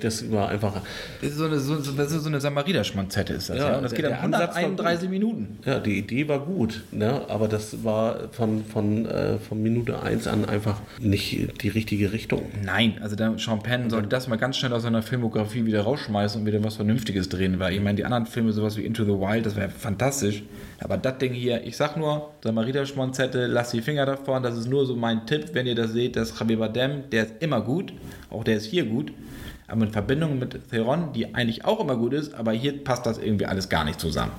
Das 0.00 0.32
war 0.32 0.48
einfach. 0.48 0.82
Das 1.20 1.30
ist 1.30 1.36
so 1.36 1.44
eine, 1.44 1.60
so, 1.60 1.76
das 1.76 2.10
ist 2.10 2.24
so 2.24 2.28
eine 2.28 2.40
Samariter-Schmonzette, 2.40 3.34
ist 3.34 3.50
das. 3.50 3.58
Ja, 3.58 3.70
ja? 3.70 3.76
Und 3.76 3.84
das 3.84 3.94
geht 3.94 4.04
dann 4.04 4.14
131 4.14 5.08
Minuten. 5.08 5.60
Ja, 5.64 5.78
die 5.78 5.96
Idee 5.96 6.26
war 6.26 6.40
gut, 6.40 6.82
ne? 6.90 7.20
aber 7.28 7.46
das 7.46 7.84
war 7.84 8.30
von, 8.32 8.64
von, 8.64 9.06
äh, 9.06 9.38
von 9.38 9.62
Minute 9.62 10.02
1 10.02 10.26
an 10.26 10.44
einfach 10.44 10.80
nicht 10.98 11.62
die 11.62 11.68
richtige 11.68 12.12
Richtung. 12.12 12.50
Nein, 12.64 12.98
also 13.00 13.14
der 13.14 13.36
Penn 13.62 13.90
sollte 13.90 14.08
das 14.08 14.26
mal 14.26 14.38
ganz 14.38 14.56
schnell 14.56 14.72
aus 14.72 14.82
seiner 14.82 15.02
Filmografie 15.02 15.66
wieder 15.66 15.82
rausschmeißen 15.82 16.40
und 16.40 16.46
wieder 16.48 16.64
was 16.64 16.74
Vernünftiges 16.74 17.28
drehen, 17.28 17.60
weil 17.60 17.74
ich 17.74 17.80
meine, 17.80 17.94
die 17.94 18.04
anderen 18.04 18.26
Filme, 18.26 18.52
sowas 18.52 18.76
wie 18.76 18.84
Into 18.84 19.04
the 19.04 19.12
Wild, 19.12 19.46
das 19.46 19.54
wäre 19.54 19.68
fantastisch. 19.68 20.42
Aber 20.80 20.96
das 20.96 21.18
Ding 21.18 21.32
hier, 21.32 21.62
ich 21.64 21.76
sag 21.76 21.96
nur, 21.96 22.30
Samariter 22.42 22.86
Schmonzette, 22.86 23.46
lasst 23.46 23.72
die 23.74 23.82
Finger 23.82 24.06
davon. 24.06 24.42
Das 24.42 24.56
ist 24.56 24.66
nur 24.66 24.86
so 24.86 24.96
mein 24.96 25.26
Tipp, 25.26 25.50
wenn 25.52 25.66
ihr 25.66 25.74
das 25.74 25.92
seht, 25.92 26.16
dass 26.16 26.38
Javier 26.38 26.58
Bardem, 26.58 27.10
der 27.10 27.24
ist 27.26 27.34
immer 27.40 27.60
gut, 27.60 27.92
auch 28.30 28.44
der 28.44 28.56
ist 28.56 28.66
hier 28.66 28.86
gut. 28.86 29.12
Aber 29.68 29.84
in 29.84 29.92
Verbindung 29.92 30.38
mit 30.38 30.68
Theron, 30.70 31.12
die 31.12 31.32
eigentlich 31.32 31.64
auch 31.64 31.78
immer 31.78 31.96
gut 31.96 32.12
ist, 32.12 32.34
aber 32.34 32.50
hier 32.50 32.82
passt 32.82 33.06
das 33.06 33.18
irgendwie 33.18 33.46
alles 33.46 33.68
gar 33.68 33.84
nicht 33.84 34.00
zusammen. 34.00 34.32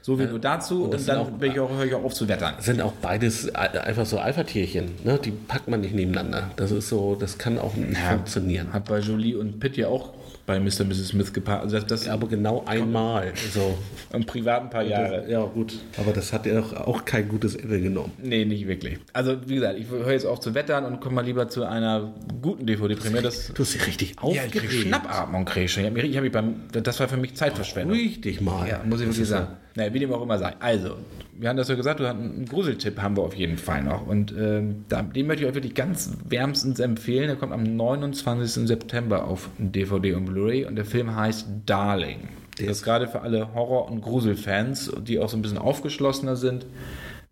So 0.00 0.16
wie 0.20 0.26
nur 0.26 0.38
dazu 0.38 0.84
und, 0.84 0.94
und 0.94 1.08
dann 1.08 1.18
auch, 1.18 1.28
ich 1.42 1.58
auch, 1.58 1.70
höre 1.70 1.86
ich 1.86 1.94
auch 1.94 2.04
auf 2.04 2.14
zu 2.14 2.28
wettern. 2.28 2.54
Sind 2.60 2.80
auch 2.80 2.92
beides 2.92 3.52
einfach 3.52 4.06
so 4.06 4.18
Alpha-Tierchen, 4.18 4.92
ne? 5.02 5.18
die 5.18 5.32
packt 5.32 5.66
man 5.66 5.80
nicht 5.80 5.94
nebeneinander. 5.94 6.50
Das 6.54 6.70
ist 6.70 6.88
so, 6.88 7.16
das 7.16 7.36
kann 7.36 7.58
auch 7.58 7.74
nicht 7.74 7.94
ja, 7.94 8.12
funktionieren. 8.12 8.72
Hat 8.72 8.84
bei 8.84 9.00
Jolie 9.00 9.34
und 9.34 9.58
Pitt 9.58 9.76
ja 9.76 9.88
auch 9.88 10.14
bei 10.46 10.60
Mr. 10.60 10.82
und 10.82 10.88
Mrs. 10.88 11.08
Smith 11.08 11.32
geparkt. 11.32 11.64
Also 11.64 11.76
das, 11.76 11.86
das 11.86 12.08
aber 12.08 12.28
genau 12.28 12.64
einmal. 12.66 13.32
So. 13.52 13.76
Im 14.12 14.24
privaten 14.24 14.70
paar 14.70 14.84
Jahre. 14.84 15.22
Das, 15.22 15.30
ja, 15.30 15.44
gut. 15.44 15.78
Aber 15.98 16.12
das 16.12 16.32
hat 16.32 16.46
ja 16.46 16.60
auch, 16.60 16.72
auch 16.72 17.04
kein 17.04 17.28
gutes 17.28 17.56
Ende 17.56 17.80
genommen. 17.80 18.12
Nee, 18.22 18.44
nicht 18.44 18.66
wirklich. 18.68 18.98
Also, 19.12 19.36
wie 19.46 19.56
gesagt, 19.56 19.78
ich 19.78 19.88
höre 19.88 20.12
jetzt 20.12 20.24
auf 20.24 20.40
zu 20.40 20.54
wettern 20.54 20.84
und 20.84 21.00
komme 21.00 21.16
mal 21.16 21.24
lieber 21.24 21.48
zu 21.48 21.64
einer 21.64 22.14
guten 22.40 22.64
DVD-Premiere. 22.64 23.22
Du 23.22 23.62
hast 23.62 23.74
dich 23.74 23.86
richtig 23.86 24.18
aufgeregt. 24.18 24.54
Ja, 24.54 24.62
ich 24.62 24.68
krieg 24.68 24.80
Schnappatmung 24.82 25.44
kriege 25.44 25.68
schon. 25.68 25.84
Ich 25.84 25.90
hab, 25.90 25.96
ich 25.96 26.16
hab 26.16 26.32
beim, 26.32 26.54
das 26.70 27.00
war 27.00 27.08
für 27.08 27.16
mich 27.16 27.34
Zeitverschwendung. 27.34 27.96
Richtig 27.96 28.40
mal. 28.40 28.68
Ja, 28.68 28.82
muss 28.84 29.00
ich 29.00 29.08
wirklich 29.08 29.28
sagen. 29.28 29.48
Naja, 29.76 29.92
wie 29.92 29.98
dem 29.98 30.12
auch 30.12 30.22
immer 30.22 30.38
sei. 30.38 30.54
Also, 30.58 30.96
wir 31.38 31.50
haben 31.50 31.58
das 31.58 31.68
ja 31.68 31.74
gesagt, 31.74 32.00
du 32.00 32.06
hast 32.06 32.16
einen 32.16 32.46
Gruseltipp 32.46 32.98
haben 33.00 33.16
wir 33.16 33.22
auf 33.22 33.34
jeden 33.34 33.58
Fall 33.58 33.84
noch. 33.84 34.06
Und 34.06 34.34
ähm, 34.36 34.86
den 34.88 35.26
möchte 35.26 35.44
ich 35.44 35.48
euch 35.48 35.54
wirklich 35.54 35.74
ganz 35.74 36.16
wärmstens 36.26 36.80
empfehlen. 36.80 37.26
Der 37.26 37.36
kommt 37.36 37.52
am 37.52 37.62
29. 37.62 38.66
September 38.66 39.26
auf 39.26 39.50
DVD 39.58 40.14
und 40.14 40.24
Blu-ray 40.24 40.64
und 40.64 40.76
der 40.76 40.86
Film 40.86 41.14
heißt 41.14 41.46
Darling. 41.66 42.28
Das 42.58 42.68
ist 42.68 42.84
gerade 42.84 43.06
für 43.06 43.20
alle 43.20 43.52
Horror- 43.52 43.90
und 43.90 44.00
Gruselfans, 44.00 44.90
die 45.02 45.18
auch 45.18 45.28
so 45.28 45.36
ein 45.36 45.42
bisschen 45.42 45.58
aufgeschlossener 45.58 46.36
sind, 46.36 46.64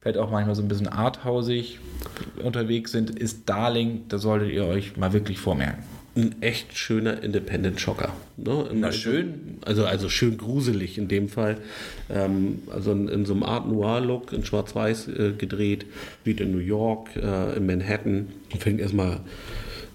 vielleicht 0.00 0.18
auch 0.18 0.30
manchmal 0.30 0.54
so 0.54 0.60
ein 0.60 0.68
bisschen 0.68 0.88
arthausig 0.88 1.78
unterwegs 2.42 2.92
sind, 2.92 3.08
ist 3.08 3.48
Darling, 3.48 4.02
da 4.08 4.18
solltet 4.18 4.50
ihr 4.52 4.66
euch 4.66 4.98
mal 4.98 5.14
wirklich 5.14 5.38
vormerken 5.38 5.82
ein 6.16 6.40
echt 6.42 6.78
schöner 6.78 7.22
Independent 7.22 7.80
Schocker. 7.80 8.12
Ne? 8.36 8.70
Na 8.72 8.92
schön. 8.92 9.58
Also, 9.64 9.84
also 9.84 10.08
schön 10.08 10.38
gruselig 10.38 10.96
in 10.96 11.08
dem 11.08 11.28
Fall. 11.28 11.58
Ähm, 12.08 12.62
also 12.70 12.92
in, 12.92 13.08
in, 13.08 13.26
so 13.26 13.34
einem 13.34 13.42
Art 13.42 13.68
Noir-Look, 13.68 14.32
in 14.32 14.44
Schwarz-Weiß 14.44 15.08
äh, 15.08 15.32
gedreht, 15.36 15.86
spielt 16.20 16.40
in 16.40 16.52
New 16.52 16.58
York, 16.58 17.16
äh, 17.16 17.56
in 17.56 17.66
Manhattan. 17.66 18.28
Fängt 18.58 18.80
erstmal 18.80 19.20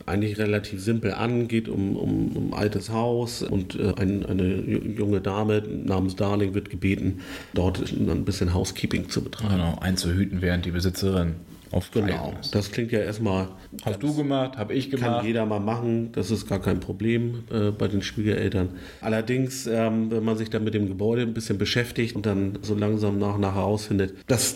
eigentlich 0.10 0.38
relativ 0.39 0.82
simpel 0.82 1.13
an, 1.13 1.47
geht 1.47 1.69
um, 1.69 1.95
um, 1.95 2.36
um 2.36 2.53
altes 2.53 2.89
Haus 2.89 3.43
und 3.43 3.79
äh, 3.79 3.93
ein, 3.95 4.25
eine 4.25 4.55
junge 4.55 5.21
Dame 5.21 5.62
namens 5.62 6.15
Darling 6.15 6.53
wird 6.55 6.69
gebeten, 6.69 7.19
dort 7.53 7.79
ein 7.91 8.25
bisschen 8.25 8.53
Housekeeping 8.53 9.10
zu 9.10 9.23
betreiben. 9.23 9.53
Genau, 9.53 9.77
einzuhüten, 9.79 10.41
während 10.41 10.65
die 10.65 10.71
Besitzerin 10.71 11.36
auf 11.71 11.91
genau. 11.91 12.34
Das 12.51 12.71
klingt 12.71 12.91
ja 12.91 12.99
erstmal. 12.99 13.49
Hast 13.86 14.01
du 14.01 14.15
gemacht, 14.15 14.58
habe 14.58 14.73
ich 14.73 14.89
gemacht. 14.89 15.17
Kann 15.17 15.25
jeder 15.25 15.45
mal 15.45 15.60
machen, 15.60 16.12
das 16.13 16.32
ist 16.32 16.47
gar 16.47 16.60
kein 16.60 16.79
Problem 16.79 17.43
äh, 17.51 17.71
bei 17.71 17.88
den 17.88 18.01
Schwiegereltern. 18.01 18.69
Allerdings, 19.01 19.67
ähm, 19.67 20.10
wenn 20.10 20.23
man 20.23 20.38
sich 20.38 20.49
dann 20.49 20.63
mit 20.63 20.73
dem 20.73 20.88
Gebäude 20.88 21.21
ein 21.21 21.34
bisschen 21.34 21.58
beschäftigt 21.58 22.15
und 22.15 22.25
dann 22.25 22.60
so 22.62 22.73
langsam 22.73 23.19
nach 23.19 23.36
und 23.36 23.41
nach 23.41 23.55
herausfindet, 23.55 24.15
dass 24.27 24.55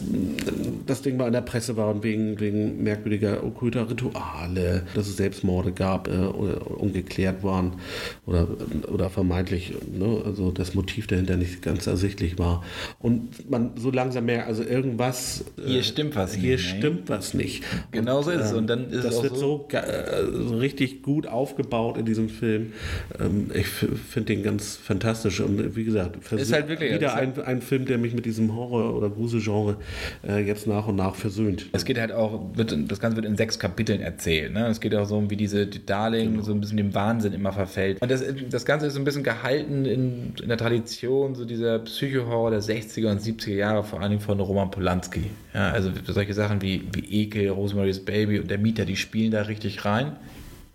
das 0.87 1.03
Ding 1.03 1.17
mal 1.17 1.27
in 1.27 1.33
der 1.33 1.41
Presse 1.41 1.77
war 1.77 1.89
und 1.89 2.03
wegen, 2.03 2.39
wegen 2.39 2.81
merkwürdiger 2.83 3.43
okkulter 3.43 3.89
Rituale, 3.89 4.83
dass 4.95 5.07
es 5.07 5.17
Selbstmorde 5.17 5.71
gab, 5.71 6.07
äh, 6.07 6.11
oder 6.11 6.79
ungeklärt 6.79 7.43
waren 7.43 7.73
oder, 8.25 8.47
oder 8.91 9.09
vermeintlich, 9.09 9.73
ne, 9.91 10.21
also 10.25 10.51
das 10.51 10.73
Motiv 10.73 11.07
dahinter 11.07 11.37
nicht 11.37 11.61
ganz 11.61 11.85
ersichtlich 11.85 12.39
war. 12.39 12.63
Und 12.99 13.49
man 13.49 13.71
so 13.75 13.91
langsam 13.91 14.25
merkt, 14.25 14.47
also 14.47 14.63
irgendwas. 14.63 15.45
Hier 15.63 15.79
äh, 15.79 15.83
stimmt 15.83 16.15
was. 16.15 16.33
Hier 16.33 16.53
nicht, 16.53 16.69
stimmt 16.69 17.02
stimmt 17.03 17.09
was 17.09 17.33
nicht. 17.33 17.63
Genau 17.91 18.21
so 18.21 18.31
ist 18.31 18.45
es. 18.45 18.53
Und 18.53 18.67
dann 18.67 18.89
ist 18.89 19.03
das 19.03 19.15
es 19.15 19.23
wird 19.23 19.37
so, 19.37 19.67
äh, 19.71 20.25
so, 20.31 20.57
richtig 20.57 21.03
gut 21.03 21.27
aufgebaut 21.27 21.97
in 21.97 22.05
diesem 22.05 22.29
Film. 22.29 22.73
Ähm, 23.19 23.51
ich 23.53 23.67
finde 23.67 24.33
den 24.33 24.43
ganz 24.43 24.75
fantastisch. 24.75 25.39
Und 25.39 25.75
wie 25.75 25.83
gesagt, 25.83 26.31
ist 26.31 26.53
halt 26.53 26.67
wirklich, 26.67 26.93
wieder 26.93 27.15
ein, 27.15 27.39
ein 27.41 27.61
Film, 27.61 27.85
der 27.85 27.97
mich 27.97 28.13
mit 28.13 28.25
diesem 28.25 28.55
Horror- 28.55 28.95
oder 28.95 29.09
Gruselgenre 29.09 29.77
äh, 30.27 30.39
jetzt 30.39 30.67
nach 30.67 30.87
und 30.87 30.95
nach 30.95 31.15
versöhnt. 31.15 31.67
Es 31.73 31.85
geht 31.85 31.99
halt 31.99 32.11
auch, 32.11 32.55
wird, 32.55 32.75
das 32.91 32.99
Ganze 32.99 33.17
wird 33.17 33.25
in 33.25 33.35
sechs 33.35 33.59
Kapiteln 33.59 34.01
erzählt. 34.01 34.53
Ne? 34.53 34.67
Es 34.67 34.79
geht 34.79 34.95
auch 34.95 35.05
so 35.05 35.17
um, 35.17 35.29
wie 35.29 35.37
diese 35.37 35.67
die 35.67 35.85
Darling 35.85 36.31
genau. 36.31 36.43
so 36.43 36.53
ein 36.53 36.61
bisschen 36.61 36.77
dem 36.77 36.93
Wahnsinn 36.93 37.33
immer 37.33 37.53
verfällt. 37.53 38.01
Und 38.01 38.11
das, 38.11 38.23
das 38.49 38.65
Ganze 38.65 38.87
ist 38.87 38.93
so 38.93 38.99
ein 38.99 39.05
bisschen 39.05 39.23
gehalten 39.23 39.85
in, 39.85 40.33
in 40.41 40.47
der 40.47 40.57
Tradition 40.57 41.35
so 41.35 41.45
dieser 41.45 41.79
Psycho-Horror 41.79 42.51
der 42.51 42.61
60er 42.61 43.11
und 43.11 43.21
70er 43.21 43.53
Jahre, 43.53 43.83
vor 43.83 44.01
allem 44.01 44.19
von 44.19 44.39
Roman 44.39 44.71
Polanski. 44.71 45.23
Ja, 45.53 45.71
also 45.71 45.91
solche 46.07 46.33
Sachen 46.33 46.61
wie, 46.61 46.87
wie 46.93 47.21
Ekel, 47.21 47.49
Rosemary's 47.49 48.03
Baby 48.03 48.39
und 48.39 48.49
der 48.49 48.57
Mieter, 48.57 48.85
die 48.85 48.95
spielen 48.95 49.31
da 49.31 49.43
richtig 49.43 49.85
rein. 49.85 50.15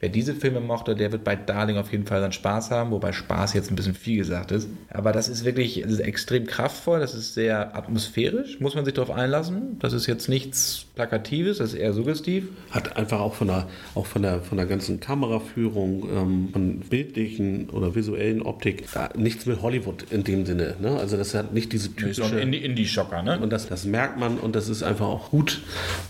Wer 0.00 0.10
diese 0.10 0.34
Filme 0.34 0.60
mochte, 0.60 0.94
der 0.94 1.10
wird 1.10 1.24
bei 1.24 1.34
Darling 1.34 1.76
auf 1.76 1.90
jeden 1.90 2.06
Fall 2.06 2.20
dann 2.20 2.30
Spaß 2.30 2.70
haben, 2.70 2.92
wobei 2.92 3.12
Spaß 3.12 3.54
jetzt 3.54 3.70
ein 3.70 3.76
bisschen 3.76 3.94
viel 3.94 4.18
gesagt 4.18 4.52
ist. 4.52 4.68
Aber 4.90 5.10
das 5.10 5.28
ist 5.28 5.44
wirklich 5.44 5.82
das 5.82 5.92
ist 5.92 6.00
extrem 6.00 6.46
kraftvoll, 6.46 7.00
das 7.00 7.14
ist 7.14 7.34
sehr 7.34 7.76
atmosphärisch, 7.76 8.60
muss 8.60 8.76
man 8.76 8.84
sich 8.84 8.94
darauf 8.94 9.10
einlassen. 9.10 9.76
Das 9.80 9.92
ist 9.92 10.06
jetzt 10.06 10.28
nichts 10.28 10.86
Plakatives, 10.94 11.58
das 11.58 11.72
ist 11.72 11.80
eher 11.80 11.92
suggestiv. 11.92 12.44
Hat 12.70 12.96
einfach 12.96 13.18
auch 13.18 13.34
von 13.34 13.48
der, 13.48 13.68
auch 13.96 14.06
von 14.06 14.22
der, 14.22 14.40
von 14.40 14.56
der 14.56 14.66
ganzen 14.66 15.00
Kameraführung, 15.00 16.08
ähm, 16.14 16.48
von 16.52 16.80
bildlichen 16.80 17.68
oder 17.70 17.96
visuellen 17.96 18.42
Optik, 18.42 18.84
nichts 19.16 19.46
mit 19.46 19.62
Hollywood 19.62 20.04
in 20.10 20.22
dem 20.22 20.46
Sinne. 20.46 20.76
Ne? 20.80 20.96
Also 20.96 21.16
das 21.16 21.34
hat 21.34 21.52
nicht 21.52 21.72
diese 21.72 21.92
typische... 21.94 22.36
Nee, 22.36 22.42
Indie 22.42 22.58
Indie-Schocker, 22.58 23.22
ne? 23.24 23.40
Und 23.40 23.52
das, 23.52 23.68
das 23.68 23.84
merkt 23.84 24.18
man 24.18 24.38
und 24.38 24.54
das 24.54 24.68
ist 24.68 24.84
einfach 24.84 25.06
auch 25.06 25.30
gut. 25.30 25.60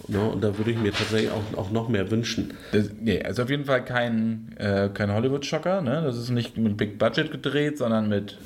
Ne? 0.08 0.20
Und 0.20 0.44
da 0.44 0.58
würde 0.58 0.72
ich 0.72 0.78
mir 0.78 0.92
tatsächlich 0.92 1.30
auch, 1.30 1.58
auch 1.58 1.70
noch 1.70 1.88
mehr 1.88 2.10
wünschen. 2.10 2.52
Das, 2.72 2.90
nee, 3.00 3.22
also 3.22 3.44
auf 3.44 3.50
jeden 3.50 3.64
Fall 3.64 3.77
kein, 3.80 4.54
äh, 4.58 4.88
kein 4.92 5.12
Hollywood-Schocker. 5.12 5.80
Ne? 5.80 6.02
Das 6.04 6.16
ist 6.16 6.30
nicht 6.30 6.56
mit 6.56 6.76
Big 6.76 6.98
Budget 6.98 7.30
gedreht, 7.30 7.78
sondern 7.78 8.08
mit 8.08 8.38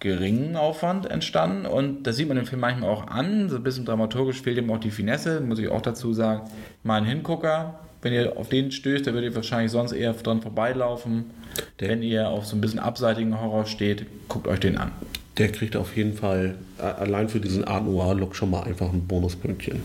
geringem 0.00 0.56
Aufwand 0.56 1.10
entstanden. 1.10 1.66
Und 1.66 2.04
das 2.04 2.16
sieht 2.16 2.28
man 2.28 2.36
im 2.36 2.46
Film 2.46 2.60
manchmal 2.60 2.90
auch 2.90 3.06
an. 3.08 3.48
So 3.48 3.56
ein 3.56 3.62
bisschen 3.62 3.84
dramaturgisch 3.84 4.42
fehlt 4.42 4.58
ihm 4.58 4.70
auch 4.70 4.78
die 4.78 4.90
Finesse, 4.90 5.40
muss 5.40 5.58
ich 5.58 5.68
auch 5.68 5.82
dazu 5.82 6.12
sagen. 6.12 6.42
Mal 6.82 6.98
ein 6.98 7.06
Hingucker. 7.06 7.80
Wenn 8.02 8.12
ihr 8.12 8.36
auf 8.36 8.48
den 8.48 8.70
stößt, 8.70 9.06
dann 9.06 9.14
werdet 9.14 9.32
ihr 9.32 9.36
wahrscheinlich 9.36 9.72
sonst 9.72 9.92
eher 9.92 10.12
dran 10.12 10.42
vorbeilaufen. 10.42 11.24
Der 11.80 11.88
Wenn 11.88 12.02
ihr 12.02 12.28
auf 12.28 12.46
so 12.46 12.56
ein 12.56 12.60
bisschen 12.60 12.78
abseitigen 12.78 13.40
Horror 13.40 13.66
steht, 13.66 14.06
guckt 14.28 14.46
euch 14.46 14.60
den 14.60 14.76
an. 14.76 14.92
Der 15.38 15.50
kriegt 15.50 15.76
auf 15.76 15.96
jeden 15.96 16.14
Fall 16.14 16.56
allein 16.78 17.28
für 17.28 17.40
diesen 17.40 17.64
Art 17.64 17.84
Noir-Look 17.84 18.36
schon 18.36 18.50
mal 18.50 18.62
einfach 18.62 18.92
ein 18.92 19.06
Bonuspünktchen. 19.06 19.82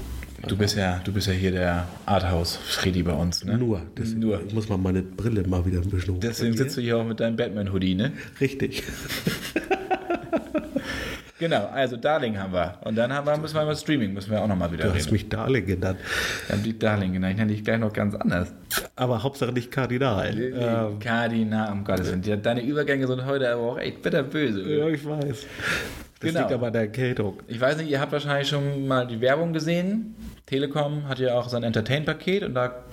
Du 0.48 0.58
bist 0.58 0.76
ja, 0.76 1.00
du 1.04 1.12
bist 1.14 1.28
ja 1.28 1.34
hier 1.34 1.52
der 1.52 1.88
Arthouse-Freddy 2.06 3.04
bei 3.04 3.14
uns, 3.14 3.44
ne? 3.46 3.58
Nur. 3.58 3.82
Deswegen 3.98 4.20
Nur. 4.22 4.42
Ich 4.46 4.54
muss 4.54 4.68
mal 4.70 4.78
meine 4.78 5.02
Brille 5.02 5.48
mal 5.48 5.66
wieder 5.66 5.80
ein 5.82 5.90
bisschen 5.90 6.20
Deswegen 6.20 6.58
sitzt 6.58 6.78
du 6.78 6.82
hier 6.82 6.98
auch 6.98 7.06
mit 7.06 7.20
deinem 7.20 7.36
Batman-Hoodie, 7.36 7.96
ne? 7.96 8.12
Richtig. 8.40 8.84
Genau, 11.40 11.66
also 11.74 11.98
Darling 11.98 12.38
haben 12.38 12.54
wir. 12.54 12.78
Und 12.84 12.96
dann 12.96 13.12
haben 13.12 13.26
wir, 13.26 13.36
müssen 13.36 13.56
wir 13.56 13.64
über 13.64 13.76
Streaming, 13.76 14.14
müssen 14.14 14.30
wir 14.30 14.40
auch 14.44 14.48
nochmal 14.48 14.72
wieder 14.72 14.84
Du 14.84 14.90
reden. 14.92 15.00
hast 15.00 15.12
mich 15.12 15.28
Darling 15.28 15.66
genannt. 15.66 15.98
Ich 16.46 16.52
habe 16.54 16.62
die 16.62 16.78
Darling 16.78 17.14
genannt, 17.14 17.32
ich 17.34 17.40
nenne 17.40 17.52
dich 17.52 17.64
gleich 17.64 17.80
noch 17.80 17.92
ganz 17.94 18.14
anders. 18.14 18.54
Aber 18.96 19.24
Hauptsache 19.24 19.52
nicht 19.52 19.72
Kardinal. 19.72 20.38
Ähm, 20.40 21.00
Kardinal, 21.00 21.72
um 21.72 21.84
Gottes 21.84 22.12
Willen. 22.12 22.44
Deine 22.44 22.62
Übergänge 22.64 23.08
sind 23.08 23.26
heute 23.26 23.50
aber 23.52 23.62
auch 23.64 23.80
echt 23.80 24.04
bitterböse. 24.04 24.62
ja, 24.72 24.88
ich 24.90 25.04
weiß. 25.04 25.28
Das 26.20 26.30
Genau. 26.30 26.42
liegt 26.42 26.52
aber 26.52 26.68
an 26.68 26.74
der 26.74 26.82
Erkältung. 26.84 27.40
Ich 27.48 27.60
weiß 27.60 27.78
nicht, 27.78 27.90
ihr 27.90 28.00
habt 28.00 28.12
wahrscheinlich 28.12 28.48
schon 28.48 28.88
mal 28.88 29.08
die 29.08 29.20
Werbung 29.20 29.52
gesehen. 29.52 30.14
Telekom 30.46 31.08
hat 31.08 31.20
ja 31.20 31.40
auch 31.40 31.48
sein 31.48 31.64
Entertain-Paket 31.64 32.44
und 32.44 32.54
da 32.56 32.84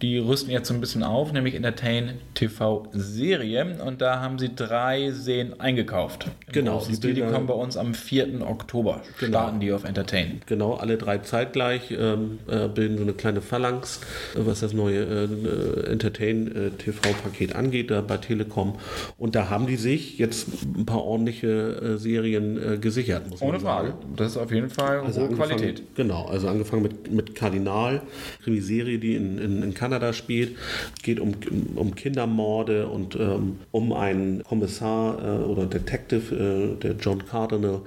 die 0.00 0.18
rüsten 0.18 0.50
jetzt 0.50 0.68
so 0.68 0.74
ein 0.74 0.80
bisschen 0.80 1.02
auf, 1.02 1.32
nämlich 1.32 1.54
Entertain 1.54 2.14
TV-Serie 2.34 3.76
und 3.84 4.00
da 4.00 4.20
haben 4.20 4.38
sie 4.38 4.54
drei 4.54 5.10
Serien 5.10 5.60
eingekauft. 5.60 6.28
Genau, 6.52 6.82
die 6.86 7.20
kommen 7.20 7.46
bei 7.46 7.54
uns 7.54 7.76
am 7.76 7.94
4. 7.94 8.40
Oktober. 8.48 9.02
Starten 9.18 9.60
die 9.60 9.72
auf 9.72 9.84
Entertain. 9.84 10.40
Genau, 10.46 10.74
alle 10.74 10.96
drei 10.96 11.18
zeitgleich 11.18 11.90
ähm, 11.90 12.38
äh, 12.48 12.68
bilden 12.68 12.96
so 12.96 13.02
eine 13.02 13.12
kleine 13.12 13.42
Phalanx, 13.42 14.00
äh, 14.34 14.38
was 14.46 14.60
das 14.60 14.72
neue 14.72 15.02
äh, 15.02 15.24
äh, 15.24 15.92
Entertain-TV-Paket 15.92 17.54
angeht, 17.54 17.90
da 17.90 18.00
bei 18.00 18.16
Telekom. 18.16 18.76
Und 19.18 19.34
da 19.34 19.50
haben 19.50 19.66
die 19.66 19.76
sich 19.76 20.18
jetzt 20.18 20.48
ein 20.64 20.86
paar 20.86 21.02
ordentliche 21.04 21.48
äh, 21.48 21.98
Serien 21.98 22.74
äh, 22.74 22.78
gesichert, 22.78 23.28
muss 23.28 23.42
Ohne 23.42 23.52
man 23.52 23.60
sagen. 23.60 23.88
Frage. 23.88 23.94
Das 24.16 24.32
ist 24.32 24.36
auf 24.38 24.50
jeden 24.52 24.70
Fall 24.70 25.00
hohe 25.00 25.06
angefangen- 25.06 25.36
Qualität. 25.36 25.82
Genau, 25.94 26.26
also 26.26 26.48
angefangen 26.48 26.82
mit, 26.82 27.01
mit 27.10 27.34
Kardinal, 27.34 28.02
Krimiserie, 28.44 28.98
die 28.98 29.14
in, 29.16 29.38
in, 29.38 29.62
in 29.62 29.74
Kanada 29.74 30.12
spielt. 30.12 30.56
Geht 31.02 31.20
um, 31.20 31.34
um 31.74 31.94
Kindermorde 31.94 32.86
und 32.86 33.16
ähm, 33.16 33.58
um 33.70 33.92
einen 33.92 34.42
Kommissar 34.44 35.18
äh, 35.18 35.44
oder 35.44 35.66
Detective, 35.66 36.34
äh, 36.34 36.80
der 36.80 36.92
John 36.92 37.24
Cardinal, 37.24 37.80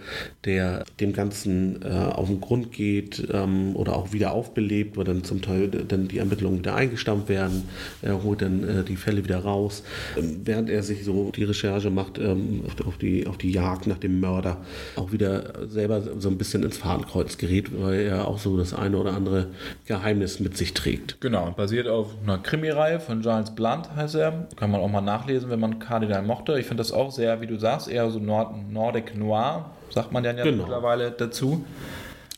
der 0.43 0.84
dem 0.99 1.13
Ganzen 1.13 1.82
äh, 1.84 1.88
auf 1.88 2.28
den 2.28 2.41
Grund 2.41 2.72
geht 2.72 3.28
ähm, 3.32 3.76
oder 3.76 3.95
auch 3.95 4.13
wieder 4.13 4.32
aufbelebt, 4.32 4.97
weil 4.97 5.05
dann 5.05 5.24
zum 5.24 5.41
Teil 5.41 5.70
dann 5.70 6.07
die 6.07 6.18
Ermittlungen 6.18 6.59
wieder 6.59 6.76
eingestampft 6.76 7.30
werden. 7.30 7.63
Er 8.01 8.24
holt 8.24 8.41
dann 8.41 8.63
äh, 8.63 8.84
die 8.84 8.95
Fälle 8.95 9.24
wieder 9.24 9.39
raus. 9.39 9.84
Ähm, 10.18 10.41
während 10.43 10.70
er 10.70 10.84
sich 10.84 11.03
so 11.03 11.32
die 11.36 11.43
Recherche 11.43 11.89
macht 11.89 12.18
ähm, 12.18 12.63
auf, 12.86 12.97
die, 12.97 13.28
auf 13.28 13.38
die 13.38 13.51
Jagd 13.51 13.88
nach 13.88 13.97
dem 13.97 14.20
Mörder, 14.20 14.63
auch 14.95 15.11
wieder 15.11 15.68
selber 15.68 16.01
so 16.20 16.30
ein 16.30 16.38
bisschen 16.38 16.63
ins 16.63 16.78
Fadenkreuz 16.78 17.38
gerät, 17.38 17.70
weil 17.78 18.01
er 18.01 18.28
auch 18.28 18.39
so 18.39 18.57
das 18.57 18.74
eine 18.74 18.95
oder 18.98 19.14
andere 19.14 19.48
Geheimnis 19.86 20.39
mit 20.39 20.58
sich 20.58 20.74
trägt. 20.74 21.20
Genau, 21.22 21.52
basiert 21.52 21.88
auf 21.88 22.10
einer 22.24 22.38
Krimireihe 22.38 23.00
von 23.00 23.22
Giles 23.22 23.54
Blunt, 23.56 23.96
heißt 23.96 24.16
er. 24.16 24.48
Kann 24.56 24.72
man 24.72 24.82
auch 24.82 24.89
mal 24.89 25.02
nachlesen, 25.02 25.50
wenn 25.50 25.60
man 25.60 25.80
Cardinal 25.80 26.22
mochte. 26.24 26.60
Ich 26.60 26.66
finde 26.66 26.82
das 26.82 26.91
auch 26.91 27.12
sehr, 27.12 27.41
wie 27.41 27.48
du 27.48 27.58
sagst, 27.58 27.88
eher 27.88 28.10
so 28.10 28.20
Nord 28.20 28.54
Nordic 28.72 29.16
Noir, 29.18 29.72
sagt 29.89 30.12
man 30.12 30.24
ja 30.24 30.32
Genau. 30.34 30.64
mittlerweile 30.64 31.12
dazu. 31.12 31.66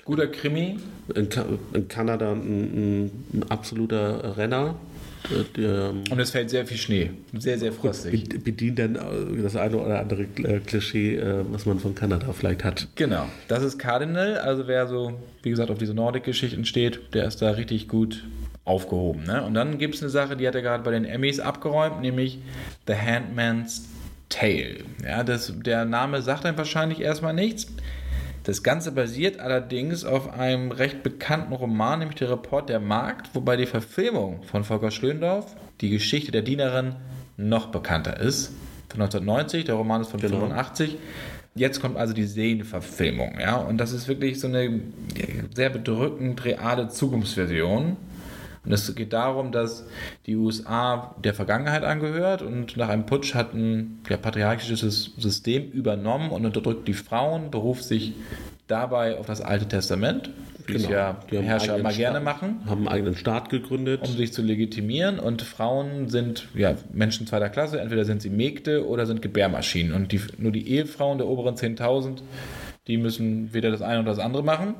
Guter 0.05 0.27
Krimi. 0.27 0.77
In, 1.15 1.29
Ka 1.29 1.43
in 1.73 1.87
Kanada 1.87 2.31
ein, 2.31 3.05
ein 3.33 3.43
absoluter 3.49 4.35
Renner. 4.37 4.75
Äh, 5.31 5.59
Der, 5.61 5.89
Und 6.09 6.19
es 6.19 6.31
fällt 6.31 6.49
sehr 6.49 6.65
viel 6.65 6.77
Schnee. 6.77 7.11
Sehr, 7.37 7.57
sehr 7.59 7.71
frostig. 7.71 8.29
be- 8.29 8.39
bedient 8.39 8.79
dann 8.79 8.95
äh, 8.95 9.41
das 9.41 9.55
eine 9.55 9.77
oder 9.77 9.99
andere 9.99 10.23
äh, 10.43 10.59
Klischee, 10.59 11.15
äh, 11.17 11.43
was 11.51 11.65
man 11.65 11.79
von 11.79 11.95
Kanada 11.95 12.31
vielleicht 12.33 12.63
hat. 12.63 12.87
Genau. 12.95 13.27
Das 13.47 13.63
ist 13.63 13.77
Cardinal. 13.77 14.37
Also 14.37 14.67
wer 14.67 14.87
so, 14.87 15.13
wie 15.43 15.49
gesagt, 15.49 15.69
auf 15.71 15.77
diese 15.77 15.93
Nordic-Geschichten 15.93 16.65
steht, 16.65 17.13
der 17.13 17.25
ist 17.25 17.41
da 17.41 17.51
richtig 17.51 17.87
gut 17.87 18.23
aufgehoben. 18.65 19.23
Ne? 19.23 19.43
Und 19.43 19.53
dann 19.53 19.77
gibt 19.77 19.95
es 19.95 20.01
eine 20.01 20.09
Sache, 20.09 20.35
die 20.35 20.45
hat 20.47 20.55
er 20.55 20.61
gerade 20.61 20.83
bei 20.83 20.91
den 20.91 21.05
Emmys 21.05 21.39
abgeräumt, 21.39 22.01
nämlich 22.01 22.39
The 22.87 22.95
Handman's 22.95 23.87
Tale. 24.29 24.77
Ja, 25.05 25.23
das, 25.23 25.53
der 25.65 25.85
Name 25.85 26.21
sagt 26.21 26.45
einem 26.45 26.57
wahrscheinlich 26.57 26.99
erstmal 26.99 27.33
nichts. 27.33 27.67
Das 28.47 28.63
Ganze 28.63 28.93
basiert 28.93 29.41
allerdings 29.41 30.05
auf 30.05 30.31
einem 30.33 30.71
recht 30.71 31.03
bekannten 31.03 31.51
Roman, 31.51 31.99
nämlich 31.99 32.15
der 32.15 32.31
Report 32.31 32.69
der 32.69 32.79
Markt, 32.79 33.35
wobei 33.35 33.57
die 33.57 33.65
Verfilmung 33.65 34.41
von 34.43 34.63
Volker 34.63 34.89
Schlöndorff, 34.89 35.53
die 35.81 35.89
Geschichte 35.89 36.31
der 36.31 36.43
Dienerin, 36.43 36.95
noch 37.35 37.65
bekannter 37.65 38.17
ist. 38.21 38.53
Von 38.87 39.01
1990, 39.01 39.65
der 39.65 39.75
Roman 39.75 39.99
ist 39.99 40.11
von 40.11 40.21
Genau. 40.21 40.39
85. 40.39 40.95
Jetzt 41.55 41.81
kommt 41.81 41.97
also 41.97 42.13
die 42.13 42.23
Serienverfilmung, 42.23 43.37
ja, 43.37 43.57
und 43.57 43.79
das 43.79 43.91
ist 43.91 44.07
wirklich 44.07 44.39
so 44.39 44.47
eine 44.47 44.79
sehr 45.53 45.69
bedrückend 45.69 46.45
reale 46.45 46.87
Zukunftsversion. 46.87 47.97
Und 48.67 48.73
es 48.73 48.93
geht 48.95 49.13
darum, 49.13 49.53
dass 49.53 49.85
die 50.25 50.35
USA 50.35 51.15
der 51.23 51.33
Vergangenheit 51.33 51.83
angehört 51.85 52.41
und 52.41 52.75
nach 52.75 52.89
einem 52.89 53.05
Putsch 53.05 53.33
hat 53.33 53.53
ein 53.53 53.99
ja, 54.09 54.17
patriarchisches 54.17 55.13
System 55.17 55.71
übernommen 55.71 56.31
und 56.31 56.45
unterdrückt 56.45 56.85
die 56.85 56.93
Frauen, 56.93 57.49
beruft 57.49 57.85
sich 57.85 58.11
dabei 58.67 59.17
auf 59.17 59.25
das 59.25 59.39
Alte 59.39 59.69
Testament, 59.69 60.29
wie 60.65 60.75
es 60.75 60.89
ja 60.89 61.11
Genau. 61.29 61.41
Die 61.41 61.47
Herrscher 61.47 61.77
immer 61.77 61.93
gerne 61.93 62.17
Staat- 62.17 62.23
machen 62.25 62.59
Haben 62.65 62.79
einen 62.79 62.87
eigenen 62.89 63.15
Staat 63.15 63.49
gegründet. 63.49 64.01
um 64.05 64.17
sich 64.17 64.33
zu 64.33 64.41
legitimieren. 64.41 65.17
Und 65.17 65.41
Frauen 65.43 66.09
sind 66.09 66.49
ja, 66.53 66.75
Menschen 66.91 67.25
zweiter 67.25 67.47
Klasse, 67.49 67.79
entweder 67.79 68.03
sind 68.03 68.21
sie 68.21 68.29
Mägde 68.29 68.85
oder 68.85 69.05
sind 69.05 69.21
Gebärmaschinen. 69.21 69.93
Und 69.93 70.11
die, 70.11 70.19
nur 70.37 70.51
die 70.51 70.69
Ehefrauen 70.69 71.19
der 71.19 71.27
oberen 71.27 71.55
10.000, 71.55 72.17
die 72.87 72.97
müssen 72.97 73.53
weder 73.53 73.69
das 73.69 73.81
eine 73.81 73.99
oder 73.99 74.11
das 74.11 74.19
andere 74.19 74.43
machen. 74.43 74.75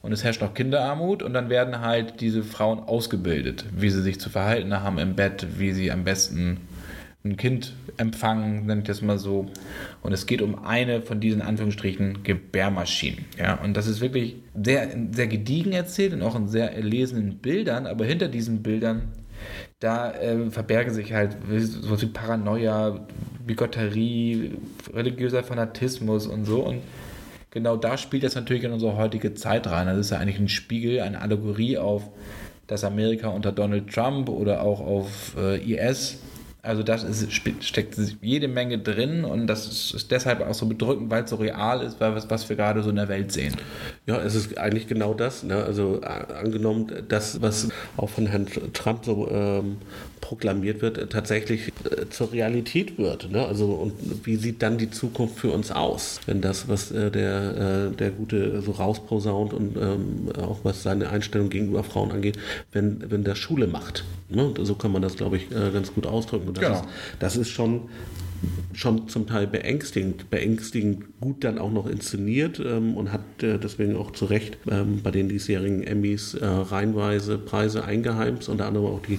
Und 0.00 0.12
es 0.12 0.24
herrscht 0.24 0.40
noch 0.40 0.54
Kinderarmut. 0.54 1.22
Und 1.22 1.32
dann 1.34 1.50
werden 1.50 1.80
halt 1.80 2.20
diese 2.20 2.42
Frauen 2.42 2.78
ausgebildet, 2.80 3.64
wie 3.76 3.90
sie 3.90 4.02
sich 4.02 4.20
zu 4.20 4.30
verhalten 4.30 4.72
haben 4.80 4.98
im 4.98 5.16
Bett, 5.16 5.46
wie 5.58 5.72
sie 5.72 5.90
am 5.90 6.04
besten 6.04 6.58
ein 7.24 7.36
Kind 7.36 7.74
empfangen, 7.96 8.66
nenne 8.66 8.82
ich 8.82 8.86
das 8.86 9.02
mal 9.02 9.18
so. 9.18 9.46
Und 10.02 10.12
es 10.12 10.26
geht 10.26 10.40
um 10.40 10.64
eine 10.64 11.02
von 11.02 11.20
diesen 11.20 11.42
Anführungsstrichen 11.42 12.22
Gebärmaschinen. 12.22 13.24
Ja, 13.36 13.54
und 13.54 13.76
das 13.76 13.86
ist 13.86 14.00
wirklich 14.00 14.36
sehr, 14.62 14.88
sehr 15.12 15.26
gediegen 15.26 15.72
erzählt 15.72 16.12
und 16.12 16.22
auch 16.22 16.36
in 16.36 16.48
sehr 16.48 16.74
erlesenen 16.74 17.38
Bildern, 17.38 17.86
aber 17.86 18.04
hinter 18.04 18.28
diesen 18.28 18.62
Bildern, 18.62 19.08
da 19.80 20.12
äh, 20.12 20.50
verbergen 20.50 20.92
sich 20.92 21.12
halt 21.12 21.36
sowas 21.58 22.02
wie 22.02 22.06
Paranoia, 22.06 23.06
Bigotterie, 23.46 24.52
religiöser 24.92 25.42
Fanatismus 25.42 26.26
und 26.26 26.44
so. 26.44 26.64
Und 26.64 26.82
genau 27.50 27.76
da 27.76 27.96
spielt 27.96 28.22
das 28.22 28.34
natürlich 28.34 28.64
in 28.64 28.72
unsere 28.72 28.96
heutige 28.96 29.34
Zeit 29.34 29.66
rein. 29.66 29.86
Das 29.86 29.98
ist 29.98 30.10
ja 30.10 30.18
eigentlich 30.18 30.38
ein 30.38 30.48
Spiegel, 30.48 31.00
eine 31.00 31.20
Allegorie 31.20 31.78
auf 31.78 32.10
das 32.66 32.84
Amerika 32.84 33.28
unter 33.28 33.52
Donald 33.52 33.92
Trump 33.92 34.28
oder 34.28 34.62
auch 34.62 34.80
auf 34.80 35.36
äh, 35.38 35.58
IS. 35.58 36.18
Also 36.60 36.82
das 36.82 37.04
spe- 37.30 37.54
steckt 37.60 37.96
jede 38.20 38.48
Menge 38.48 38.78
drin 38.78 39.24
und 39.24 39.46
das 39.46 39.92
ist, 39.94 40.10
deshalb 40.10 40.40
auch 40.40 40.54
so 40.54 40.66
bedrückend, 40.66 41.08
weil 41.08 41.22
es 41.24 41.30
so 41.30 41.36
real 41.36 41.82
ist, 41.82 42.00
weil 42.00 42.14
was, 42.16 42.28
was 42.30 42.48
wir 42.48 42.56
gerade 42.56 42.82
so 42.82 42.90
in 42.90 42.96
der 42.96 43.08
Welt 43.08 43.30
sehen. 43.32 43.54
Ja, 44.06 44.20
es 44.20 44.34
ist 44.34 44.58
eigentlich 44.58 44.88
genau 44.88 45.14
das. 45.14 45.44
Ne? 45.44 45.54
Also 45.56 46.00
äh, 46.02 46.06
angenommen, 46.34 46.88
das, 47.08 47.40
was 47.40 47.68
auch 47.96 48.10
von 48.10 48.26
Herrn 48.26 48.46
Trump 48.72 49.04
so 49.04 49.28
ähm, 49.30 49.76
proklamiert 50.20 50.82
wird, 50.82 50.98
äh, 50.98 51.06
tatsächlich 51.06 51.68
äh, 51.84 52.08
zur 52.10 52.32
Realität 52.32 52.98
wird. 52.98 53.30
Ne? 53.30 53.46
Also 53.46 53.66
und 53.72 53.92
wie 54.26 54.36
sieht 54.36 54.60
dann 54.60 54.78
die 54.78 54.90
Zukunft 54.90 55.38
für 55.38 55.52
uns 55.52 55.70
aus, 55.70 56.20
wenn 56.26 56.40
das, 56.40 56.68
was 56.68 56.90
äh, 56.90 57.10
der, 57.10 57.90
äh, 57.92 57.96
der 57.96 58.10
Gute 58.10 58.60
so 58.62 58.72
rausposaunt 58.72 59.52
und 59.52 59.76
ähm, 59.76 60.28
auch 60.36 60.58
was 60.64 60.82
seine 60.82 61.10
Einstellung 61.10 61.50
gegenüber 61.50 61.84
Frauen 61.84 62.10
angeht, 62.10 62.36
wenn, 62.72 63.10
wenn 63.10 63.22
der 63.22 63.36
Schule 63.36 63.68
macht. 63.68 64.04
Ne? 64.28 64.52
So 64.62 64.74
kann 64.74 64.90
man 64.92 65.02
das, 65.02 65.16
glaube 65.16 65.36
ich, 65.36 65.50
äh, 65.52 65.70
ganz 65.72 65.94
gut 65.94 66.06
ausdrücken. 66.06 66.47
Und 66.48 66.56
das, 66.58 66.64
Genau. 66.64 66.80
ist, 66.80 66.88
das 67.20 67.36
ist 67.36 67.48
schon 67.50 67.82
schon 68.72 69.08
zum 69.08 69.26
Teil 69.26 69.48
beängstigend, 69.48 70.30
beängstigend 70.30 71.06
gut 71.20 71.42
dann 71.42 71.58
auch 71.58 71.72
noch 71.72 71.88
inszeniert 71.88 72.60
ähm, 72.64 72.96
und 72.96 73.10
hat 73.10 73.42
äh, 73.42 73.58
deswegen 73.58 73.96
auch 73.96 74.12
zu 74.12 74.26
Recht 74.26 74.58
ähm, 74.70 75.00
bei 75.02 75.10
den 75.10 75.28
diesjährigen 75.28 75.82
Emmys 75.82 76.34
äh, 76.34 76.46
reihenweise 76.46 77.36
Preise 77.38 77.84
eingeheimst, 77.84 78.48
unter 78.48 78.66
anderem 78.66 78.86
auch 78.86 79.02
die, 79.02 79.18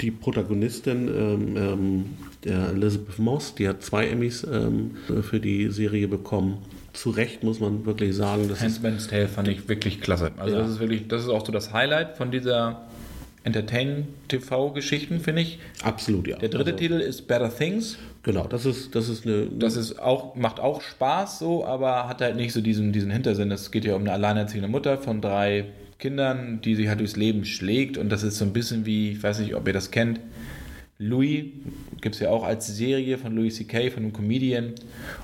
die 0.00 0.10
Protagonistin 0.10 1.08
ähm, 1.08 1.56
ähm, 1.58 2.04
der 2.44 2.70
Elizabeth 2.70 3.18
Moss, 3.18 3.54
die 3.54 3.68
hat 3.68 3.82
zwei 3.82 4.06
Emmys 4.08 4.46
ähm, 4.50 4.92
für 5.22 5.40
die 5.40 5.68
Serie 5.70 6.08
bekommen. 6.08 6.56
Zu 6.94 7.10
Recht 7.10 7.42
muss 7.44 7.60
man 7.60 7.84
wirklich 7.84 8.14
sagen, 8.16 8.48
das 8.48 8.62
ist 8.62 8.76
Handmaid's 8.82 9.08
Tale 9.08 9.28
fand 9.28 9.48
ich 9.48 9.68
wirklich 9.68 10.00
klasse. 10.00 10.30
Also 10.38 10.54
Ja. 10.56 10.62
das 10.62 10.70
ist 10.70 10.80
wirklich, 10.80 11.06
das 11.08 11.22
ist 11.24 11.28
auch 11.28 11.44
so 11.44 11.52
das 11.52 11.72
Highlight 11.74 12.16
von 12.16 12.30
dieser 12.30 12.82
Entertain-TV-Geschichten, 13.44 15.20
finde 15.20 15.42
ich. 15.42 15.58
absolut 15.82 16.26
ja. 16.26 16.36
Der 16.38 16.48
dritte 16.48 16.72
Also, 16.72 16.76
Titel 16.78 16.94
ist 17.00 17.28
Better 17.28 17.54
Things. 17.54 17.98
Genau, 18.22 18.46
das 18.46 18.64
ist, 18.64 18.94
das 18.94 19.08
ist 19.08 19.26
eine. 19.26 19.46
Das 19.46 19.76
ist 19.76 19.98
auch, 20.00 20.34
macht 20.34 20.58
auch 20.58 20.80
Spaß 20.80 21.38
so, 21.38 21.64
aber 21.64 22.08
hat 22.08 22.20
halt 22.22 22.36
nicht 22.36 22.52
so 22.52 22.60
diesen, 22.60 22.92
diesen 22.92 23.10
Hintersinn. 23.10 23.50
Es 23.50 23.70
geht 23.70 23.84
ja 23.84 23.94
um 23.94 24.02
eine 24.02 24.12
alleinerziehende 24.12 24.68
Mutter 24.68 24.98
von 24.98 25.20
drei 25.20 25.66
Kindern, 25.98 26.60
die 26.62 26.74
sich 26.74 26.88
halt 26.88 27.00
durchs 27.00 27.16
Leben 27.16 27.44
schlägt. 27.44 27.98
Und 27.98 28.08
das 28.10 28.22
ist 28.22 28.38
so 28.38 28.44
ein 28.44 28.52
bisschen 28.52 28.86
wie, 28.86 29.12
ich 29.12 29.22
weiß 29.22 29.40
nicht, 29.40 29.54
ob 29.54 29.66
ihr 29.66 29.74
das 29.74 29.90
kennt, 29.90 30.20
Louis, 30.98 31.46
gibt 32.00 32.14
es 32.14 32.20
ja 32.20 32.30
auch 32.30 32.44
als 32.44 32.66
Serie 32.68 33.18
von 33.18 33.34
Louis 33.34 33.56
C.K., 33.56 33.90
von 33.90 34.04
einem 34.04 34.12
Comedian. 34.12 34.74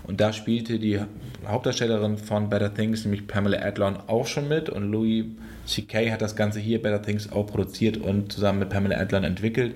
Und 0.02 0.20
da 0.20 0.32
spielte 0.32 0.78
die 0.78 0.98
Hauptdarstellerin 1.46 2.18
von 2.18 2.50
Better 2.50 2.74
Things, 2.74 3.04
nämlich 3.04 3.26
Pamela 3.26 3.58
Adlon, 3.58 3.96
auch 4.08 4.26
schon 4.26 4.48
mit. 4.48 4.68
Und 4.68 4.90
Louis 4.90 5.26
C.K. 5.66 6.10
hat 6.10 6.22
das 6.22 6.34
Ganze 6.34 6.58
hier, 6.58 6.82
Better 6.82 7.02
Things, 7.02 7.30
auch 7.30 7.46
produziert 7.46 7.96
und 7.96 8.32
zusammen 8.32 8.58
mit 8.58 8.70
Pamela 8.70 8.96
Adlon 8.96 9.24
entwickelt. 9.24 9.74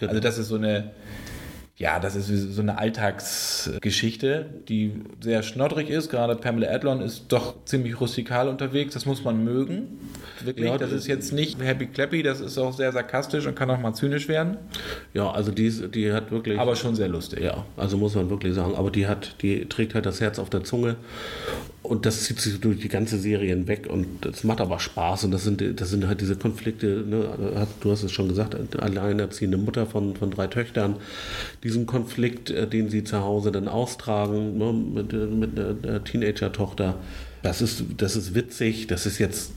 Also 0.00 0.20
das 0.20 0.38
ist 0.38 0.48
so 0.48 0.56
eine 0.56 0.92
ja, 1.82 1.98
das 1.98 2.14
ist 2.14 2.28
so 2.54 2.62
eine 2.62 2.78
Alltagsgeschichte, 2.78 4.46
die 4.68 4.92
sehr 5.20 5.42
schnoddrig 5.42 5.90
ist. 5.90 6.10
Gerade 6.10 6.36
Pamela 6.36 6.68
Adlon 6.70 7.00
ist 7.00 7.24
doch 7.28 7.56
ziemlich 7.64 8.00
rustikal 8.00 8.46
unterwegs. 8.48 8.94
Das 8.94 9.04
muss 9.04 9.24
man 9.24 9.42
mögen. 9.42 9.88
Wirklich, 10.44 10.66
Ja, 10.66 10.78
das 10.78 10.92
ist 10.92 11.08
jetzt 11.08 11.32
nicht 11.32 11.60
Happy 11.60 11.86
Clappy, 11.86 12.22
das 12.22 12.40
ist 12.40 12.56
auch 12.56 12.72
sehr 12.76 12.92
sarkastisch 12.92 13.46
und 13.46 13.56
kann 13.56 13.68
auch 13.70 13.78
mal 13.80 13.94
zynisch 13.94 14.28
werden, 14.28 14.56
Ja, 15.12 15.30
also 15.30 15.50
die, 15.50 15.66
ist- 15.66 15.92
die 15.94 16.12
hat 16.12 16.30
wirklich. 16.30 16.58
aber 16.58 16.76
schon 16.76 16.94
sehr 16.94 17.08
lustig. 17.08 17.40
Ja, 17.40 17.64
also 17.76 17.96
muss 17.96 18.14
man 18.14 18.30
wirklich 18.30 18.54
sagen. 18.54 18.74
Aber 18.76 18.90
die 18.92 19.06
hat, 19.08 19.36
die 19.42 19.66
trägt 19.68 19.94
halt 19.94 20.06
das 20.06 20.20
Herz 20.20 20.38
auf 20.38 20.50
der 20.50 20.62
Zunge 20.64 20.96
und 21.82 22.06
das 22.06 22.22
zieht 22.24 22.40
sich 22.40 22.60
durch 22.60 22.78
die 22.80 22.88
ganze 22.88 23.18
Serie 23.18 23.48
hinweg 23.50 23.88
und 23.90 24.06
das 24.24 24.44
macht 24.44 24.60
aber 24.60 24.78
Spaß 24.78 25.24
und 25.24 25.32
das 25.32 25.42
sind, 25.44 25.80
das 25.80 25.90
sind 25.90 26.06
halt 26.06 26.20
diese 26.20 26.36
Konflikte, 26.36 26.86
ne, 27.06 27.66
du 27.80 27.90
hast 27.90 28.02
es 28.04 28.12
schon 28.12 28.28
gesagt, 28.28 28.56
alleinerziehende 28.80 29.56
Mutter 29.58 29.86
von, 29.86 30.14
von 30.16 30.30
drei 30.30 30.46
Töchtern, 30.46 30.96
diesen 31.72 31.86
Konflikt, 31.86 32.50
äh, 32.50 32.66
den 32.66 32.88
sie 32.90 33.02
zu 33.04 33.22
Hause 33.22 33.50
dann 33.50 33.68
austragen 33.68 34.58
ne, 34.58 34.72
mit, 34.72 35.12
äh, 35.12 35.16
mit 35.16 35.58
einer 35.58 36.04
Teenager-Tochter, 36.04 36.96
das 37.42 37.62
ist, 37.62 37.84
das 37.96 38.14
ist 38.14 38.34
witzig, 38.34 38.86
das 38.86 39.06
ist 39.06 39.18
jetzt 39.18 39.52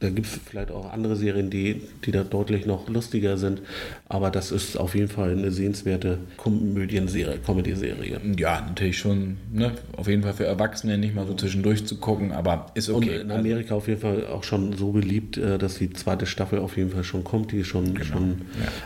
da 0.00 0.10
gibt 0.10 0.26
es 0.26 0.38
vielleicht 0.44 0.70
auch 0.70 0.92
andere 0.92 1.16
Serien, 1.16 1.48
die, 1.48 1.82
die 2.04 2.10
da 2.10 2.22
deutlich 2.22 2.66
noch 2.66 2.88
lustiger 2.88 3.38
sind. 3.38 3.62
Aber 4.08 4.30
das 4.30 4.52
ist 4.52 4.76
auf 4.76 4.94
jeden 4.94 5.08
Fall 5.08 5.32
eine 5.32 5.50
sehenswerte 5.50 6.18
Komödienserie, 6.36 7.38
Comedy-Serie. 7.38 8.20
Ja, 8.36 8.60
natürlich 8.60 8.98
schon, 8.98 9.38
ne? 9.52 9.72
auf 9.96 10.08
jeden 10.08 10.22
Fall 10.22 10.34
für 10.34 10.44
Erwachsene 10.44 10.98
nicht 10.98 11.14
mal 11.14 11.26
so 11.26 11.34
zwischendurch 11.34 11.86
zu 11.86 11.96
gucken, 11.96 12.32
aber 12.32 12.66
ist 12.74 12.88
Und 12.90 13.04
okay. 13.04 13.20
in 13.20 13.30
Amerika 13.30 13.74
auf 13.74 13.88
jeden 13.88 14.00
Fall 14.00 14.26
auch 14.26 14.44
schon 14.44 14.74
so 14.74 14.92
beliebt, 14.92 15.38
äh, 15.38 15.58
dass 15.58 15.78
die 15.78 15.90
zweite 15.90 16.26
Staffel 16.26 16.58
auf 16.58 16.76
jeden 16.76 16.90
Fall 16.90 17.04
schon 17.04 17.24
kommt. 17.24 17.52
Die 17.52 17.58
ist 17.58 17.68
schon, 17.68 18.02
schon 18.04 18.42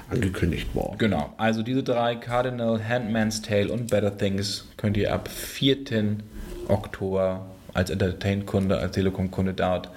angekündigt 0.08 0.74
worden. 0.74 0.96
Genau, 0.98 1.32
also 1.36 1.62
diese 1.62 1.82
drei, 1.82 2.14
Cardinal, 2.14 2.80
Handman's 2.86 3.42
Tale 3.42 3.72
und 3.72 3.90
Better 3.90 4.16
Things, 4.16 4.68
könnt 4.76 4.96
ihr 4.96 5.12
ab 5.12 5.28
4. 5.28 6.18
Oktober 6.68 7.46
als 7.74 7.90
Entertain-Kunde, 7.90 8.78
als 8.78 8.92
Telekom-Kunde 8.92 9.54
dort 9.54 9.90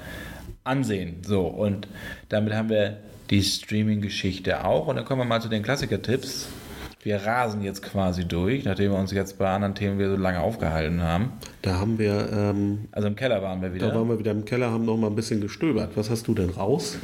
ansehen. 0.64 1.18
So, 1.26 1.42
und 1.48 1.88
damit 2.30 2.54
haben 2.54 2.70
wir 2.70 2.98
die 3.30 3.42
Streaming-Geschichte 3.44 4.64
auch. 4.66 4.88
Und 4.88 4.96
dann 4.98 5.06
kommen 5.06 5.22
wir 5.22 5.26
mal 5.26 5.42
zu 5.42 5.50
den 5.50 5.64
Klassiker-Tipps. 5.64 6.48
Wir 7.02 7.18
rasen 7.18 7.62
jetzt 7.64 7.84
quasi 7.84 8.24
durch, 8.24 8.64
nachdem 8.64 8.92
wir 8.94 8.98
uns 8.98 9.12
jetzt 9.12 9.38
bei 9.38 9.50
anderen 9.50 9.76
Themen 9.76 10.00
wieder 10.00 10.12
so 10.12 10.16
lange 10.16 10.40
aufgehalten 10.40 11.02
haben. 11.02 11.34
Da 11.62 11.74
haben 11.78 12.00
wir, 12.00 12.30
ähm, 12.32 12.86
Also 12.94 13.10
im 13.10 13.18
Keller 13.18 13.42
waren 13.42 13.62
wir 13.62 13.74
wieder. 13.74 13.90
da 13.90 13.96
waren 13.96 14.08
wir 14.08 14.20
wieder 14.20 14.32
im 14.32 14.46
Keller, 14.46 14.72
haben 14.72 14.86
noch 14.86 14.96
mal 14.96 15.08
ein 15.08 15.16
bisschen 15.16 15.42
gestöbert. 15.42 15.92
Was 15.96 16.10
hast 16.10 16.26
du 16.30 16.34
denn 16.34 16.50
raus? 16.52 16.98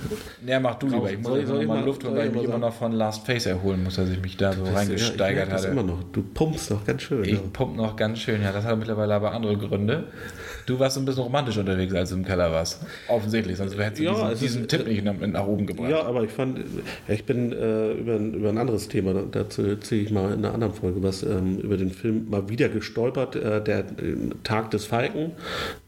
Ja, 0.48 0.62
mach 0.62 0.76
du 0.76 0.88
lieber. 0.88 1.12
Ich 1.12 1.18
muss 1.18 1.28
Soll- 1.28 1.40
jetzt 1.40 1.48
soll 1.50 1.58
noch 1.58 1.62
ich 1.64 1.68
mal 1.68 1.84
Luft 1.84 2.04
holen, 2.06 2.16
weil 2.16 2.22
ich 2.28 2.30
ich 2.30 2.36
mich 2.38 2.44
immer 2.46 2.60
noch 2.60 2.74
von 2.74 2.94
Last 2.94 3.26
Face 3.26 3.46
erholen 3.46 3.84
muss, 3.84 3.96
dass 3.98 4.08
ich 4.10 4.22
mich 4.22 4.38
da 4.38 4.54
so 4.54 4.64
reingesteigert 4.64 5.20
ja, 5.20 5.28
ich 5.28 5.36
merke 5.36 5.52
das 5.52 5.62
hatte. 5.64 5.72
immer 5.74 5.84
noch. 5.84 6.02
Du 6.14 6.24
pumpst 6.24 6.72
doch 6.72 6.86
ganz 6.86 7.02
schön. 7.02 7.26
Ich 7.26 7.32
ja. 7.34 7.40
pump 7.52 7.76
noch 7.76 7.98
ganz 7.98 8.20
schön, 8.20 8.42
ja. 8.42 8.54
Das 8.54 8.64
hat 8.64 8.80
mittlerweile 8.80 9.14
aber 9.16 9.34
andere 9.34 9.58
Gründe. 9.58 10.06
Du 10.70 10.78
warst 10.80 10.98
ein 11.00 11.06
bisschen 11.06 11.24
romantisch 11.24 11.58
unterwegs, 11.58 11.94
als 11.96 12.10
du 12.12 12.16
im 12.18 12.24
Keller 12.26 12.52
warst. 12.52 12.80
Offensichtlich, 13.08 13.58
sonst 13.58 13.76
hättest 13.78 14.00
du 14.00 14.04
Ja, 14.04 14.12
diesen, 14.14 14.32
ist- 14.34 14.42
diesen 14.42 14.68
Tipp 14.68 14.86
nicht 14.88 15.04
nach, 15.04 15.16
nach 15.20 15.48
oben 15.48 15.66
gebracht. 15.66 15.90
Ja, 15.90 16.04
aber 16.04 16.24
ich 16.24 16.30
fand, 16.32 16.60
ich 17.08 17.24
bin 17.26 17.52
äh, 17.52 17.94
über, 17.94 18.16
ein- 18.16 18.34
über 18.36 18.50
ein 18.50 18.58
anderes 18.60 18.88
Thema, 18.88 19.14
dazu 19.32 19.64
erzähle 19.64 20.02
ich 20.04 20.12
mal 20.12 20.32
in 20.34 20.46
einer 20.46 20.54
anderen 20.54 20.74
Folge 20.74 21.02
was, 21.02 21.24
ähm, 21.24 21.58
über 21.58 21.76
den 21.76 21.90
Film 21.90 22.30
mal 22.30 22.48
wieder 22.50 22.70
gestolpert, 22.70 23.36
äh, 23.36 23.64
der 23.64 23.80
äh, 23.80 23.86
Tag 24.44 24.70
des 24.70 24.86
Falken 24.86 25.32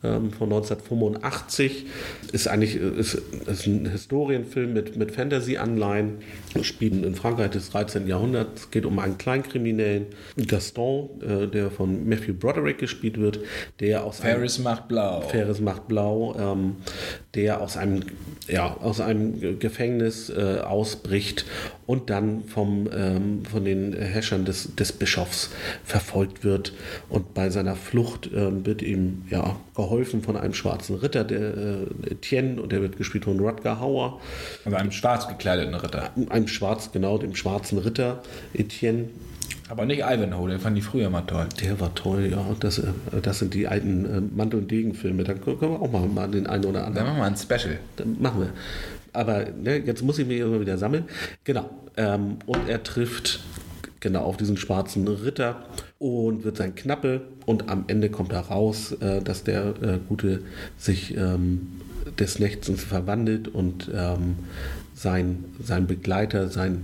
ähm, 0.03 0.31
von 0.31 0.51
1985. 0.51 1.85
Ist 2.31 2.47
eigentlich 2.47 2.75
ist, 2.75 3.21
ist 3.45 3.67
ein 3.67 3.85
Historienfilm 3.85 4.73
mit, 4.73 4.95
mit 4.97 5.11
Fantasy-Anleihen, 5.11 6.15
spielt 6.63 7.05
in 7.05 7.13
Frankreich 7.15 7.51
des 7.51 7.69
13. 7.69 8.07
Jahrhunderts, 8.07 8.61
Es 8.63 8.71
geht 8.71 8.85
um 8.85 8.97
einen 8.99 9.17
Kleinkriminellen, 9.19 10.07
Gaston, 10.47 11.09
äh, 11.21 11.47
der 11.47 11.69
von 11.69 12.07
Matthew 12.09 12.33
Broderick 12.33 12.79
gespielt 12.79 13.19
wird, 13.19 13.39
der 13.79 14.03
aus 14.03 14.21
einem 14.21 14.37
Paris 14.37 14.57
macht 14.71 14.87
blau. 14.87 15.21
Faires 15.21 15.59
macht 15.59 15.87
blau, 15.87 16.35
ähm, 16.39 16.75
der 17.35 17.61
aus 17.61 17.77
einem, 17.77 18.03
ja, 18.47 18.75
aus 18.81 18.99
einem 18.99 19.39
Ge- 19.39 19.55
Gefängnis 19.57 20.29
äh, 20.29 20.59
ausbricht 20.65 21.45
und 21.85 22.09
dann 22.09 22.43
vom, 22.45 22.89
ähm, 22.95 23.43
von 23.45 23.63
den 23.65 23.93
Herrschern 23.93 24.45
des, 24.45 24.75
des 24.75 24.91
Bischofs 24.91 25.49
verfolgt 25.83 26.43
wird. 26.43 26.73
Und 27.09 27.33
bei 27.33 27.49
seiner 27.49 27.75
Flucht 27.75 28.29
ähm, 28.33 28.65
wird 28.65 28.81
ihm 28.81 29.23
ja, 29.29 29.55
geholfen 29.75 30.21
von 30.21 30.35
einem 30.37 30.53
schwarzen 30.53 30.95
Ritter, 30.95 31.23
der 31.23 31.39
äh, 31.41 32.11
Etienne, 32.11 32.61
und 32.61 32.71
der 32.71 32.81
wird 32.81 32.97
gespielt 32.97 33.25
von 33.25 33.39
Rutger 33.39 33.79
Hauer, 33.79 34.19
Also 34.65 34.77
einem 34.77 34.91
schwarz 34.91 35.27
gekleideten 35.27 35.75
Ritter. 35.75 36.09
einem 36.29 36.47
schwarz, 36.47 36.91
genau, 36.91 37.17
dem 37.17 37.35
schwarzen 37.35 37.77
Ritter 37.77 38.21
Etienne. 38.53 39.09
Aber 39.71 39.85
nicht 39.85 40.01
Ivanhoe, 40.01 40.49
den 40.49 40.59
fand 40.59 40.77
ich 40.77 40.83
früher 40.83 41.09
mal 41.09 41.21
toll. 41.21 41.47
Der 41.61 41.79
war 41.79 41.95
toll, 41.95 42.27
ja. 42.29 42.45
Das, 42.59 42.77
äh, 42.77 42.91
das 43.21 43.39
sind 43.39 43.53
die 43.53 43.69
alten 43.69 44.05
äh, 44.05 44.19
Mantel- 44.19 44.59
und 44.59 44.69
Degenfilme. 44.69 45.23
Da 45.23 45.33
können 45.33 45.61
wir 45.61 45.81
auch 45.81 45.89
mal, 45.89 46.05
mal 46.09 46.29
den 46.29 46.45
einen 46.45 46.65
oder 46.65 46.85
anderen 46.85 46.95
Dann 46.95 47.05
machen 47.05 47.19
wir 47.19 47.25
ein 47.25 47.37
Special. 47.37 47.79
Dann 47.95 48.21
machen 48.21 48.41
wir. 48.41 48.49
Aber 49.13 49.45
ne, 49.63 49.77
jetzt 49.77 50.03
muss 50.03 50.19
ich 50.19 50.27
mich 50.27 50.41
immer 50.41 50.59
wieder 50.59 50.77
sammeln. 50.77 51.05
Genau. 51.45 51.69
Ähm, 51.95 52.39
und 52.47 52.67
er 52.67 52.83
trifft 52.83 53.39
genau 54.01 54.23
auf 54.23 54.35
diesen 54.35 54.57
schwarzen 54.57 55.07
Ritter 55.07 55.63
und 55.99 56.43
wird 56.43 56.57
sein 56.57 56.75
Knappe. 56.75 57.21
Und 57.45 57.69
am 57.69 57.85
Ende 57.87 58.09
kommt 58.09 58.33
heraus, 58.33 58.91
äh, 58.99 59.21
dass 59.21 59.45
der 59.45 59.67
äh, 59.81 59.99
Gute 60.09 60.41
sich 60.77 61.15
ähm, 61.15 61.79
des 62.19 62.39
Nächtens 62.39 62.83
verwandelt 62.83 63.47
und 63.47 63.89
ähm, 63.95 64.35
sein, 64.95 65.45
sein 65.63 65.87
Begleiter, 65.87 66.49
sein 66.49 66.83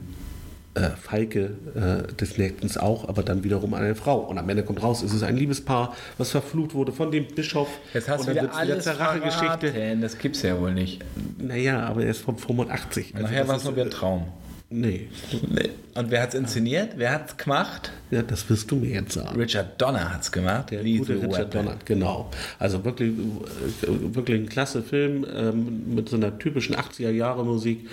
äh, 0.78 0.92
Falke 1.02 1.52
äh, 1.76 2.14
des 2.14 2.38
Nächtens 2.38 2.78
auch, 2.78 3.08
aber 3.10 3.24
dann 3.24 3.44
wiederum 3.44 3.74
eine 3.74 3.96
Frau. 3.96 4.20
Und 4.20 4.38
am 4.38 4.48
Ende 4.48 4.64
kommt 4.64 4.84
raus, 4.84 5.02
es 5.02 5.14
ist 5.14 5.24
ein 5.24 5.36
Liebespaar, 5.36 5.96
was 6.18 6.32
verflucht 6.32 6.74
wurde 6.74 6.92
von 6.92 7.12
dem 7.12 7.28
Bischof. 7.28 7.68
Jetzt 7.94 8.08
hast 8.08 8.22
und 8.22 8.28
du 8.28 8.36
wieder 8.36 8.54
alles 8.54 8.88
Rachegeschichte. 8.88 9.98
Das 10.00 10.18
gibt's 10.18 10.42
ja 10.44 10.60
wohl 10.60 10.74
nicht. 10.74 11.04
Naja, 11.40 11.86
aber 11.86 12.04
er 12.04 12.12
ist 12.12 12.22
von 12.22 12.38
85. 12.38 13.16
Also 13.16 13.28
Nachher 13.28 13.48
war 13.48 13.58
es 13.58 13.64
nur 13.64 13.74
wieder 13.74 13.86
ein 13.86 13.92
Traum. 13.92 14.28
Nee, 14.70 15.08
Nee. 15.50 15.70
Und 15.98 16.12
wer 16.12 16.22
hat's 16.22 16.36
inszeniert? 16.36 16.92
Wer 16.98 17.12
hat's 17.12 17.38
gemacht? 17.38 17.92
ja, 18.10 18.22
das 18.22 18.50
wirst 18.50 18.72
du 18.72 18.78
mir 18.78 18.92
jetzt 18.92 19.14
sagen. 19.14 19.38
Richard 19.40 19.82
Donner 19.82 20.14
hat's 20.14 20.32
gemacht. 20.32 20.72
Der 20.72 20.82
Lethal 20.84 21.18
gute 21.18 21.28
Richard 21.28 21.54
Weapon. 21.54 21.66
Donner, 21.66 21.78
genau. 21.84 22.30
Also 22.58 22.86
wirklich, 22.86 23.10
äh, 23.12 24.16
wirklich 24.16 24.40
ein 24.42 24.48
klasse 24.48 24.82
Film 24.82 25.26
ähm, 25.36 25.94
mit 25.94 26.08
so 26.08 26.16
einer 26.16 26.38
typischen 26.38 26.76
80er-Jahre-Musik. 26.76 27.90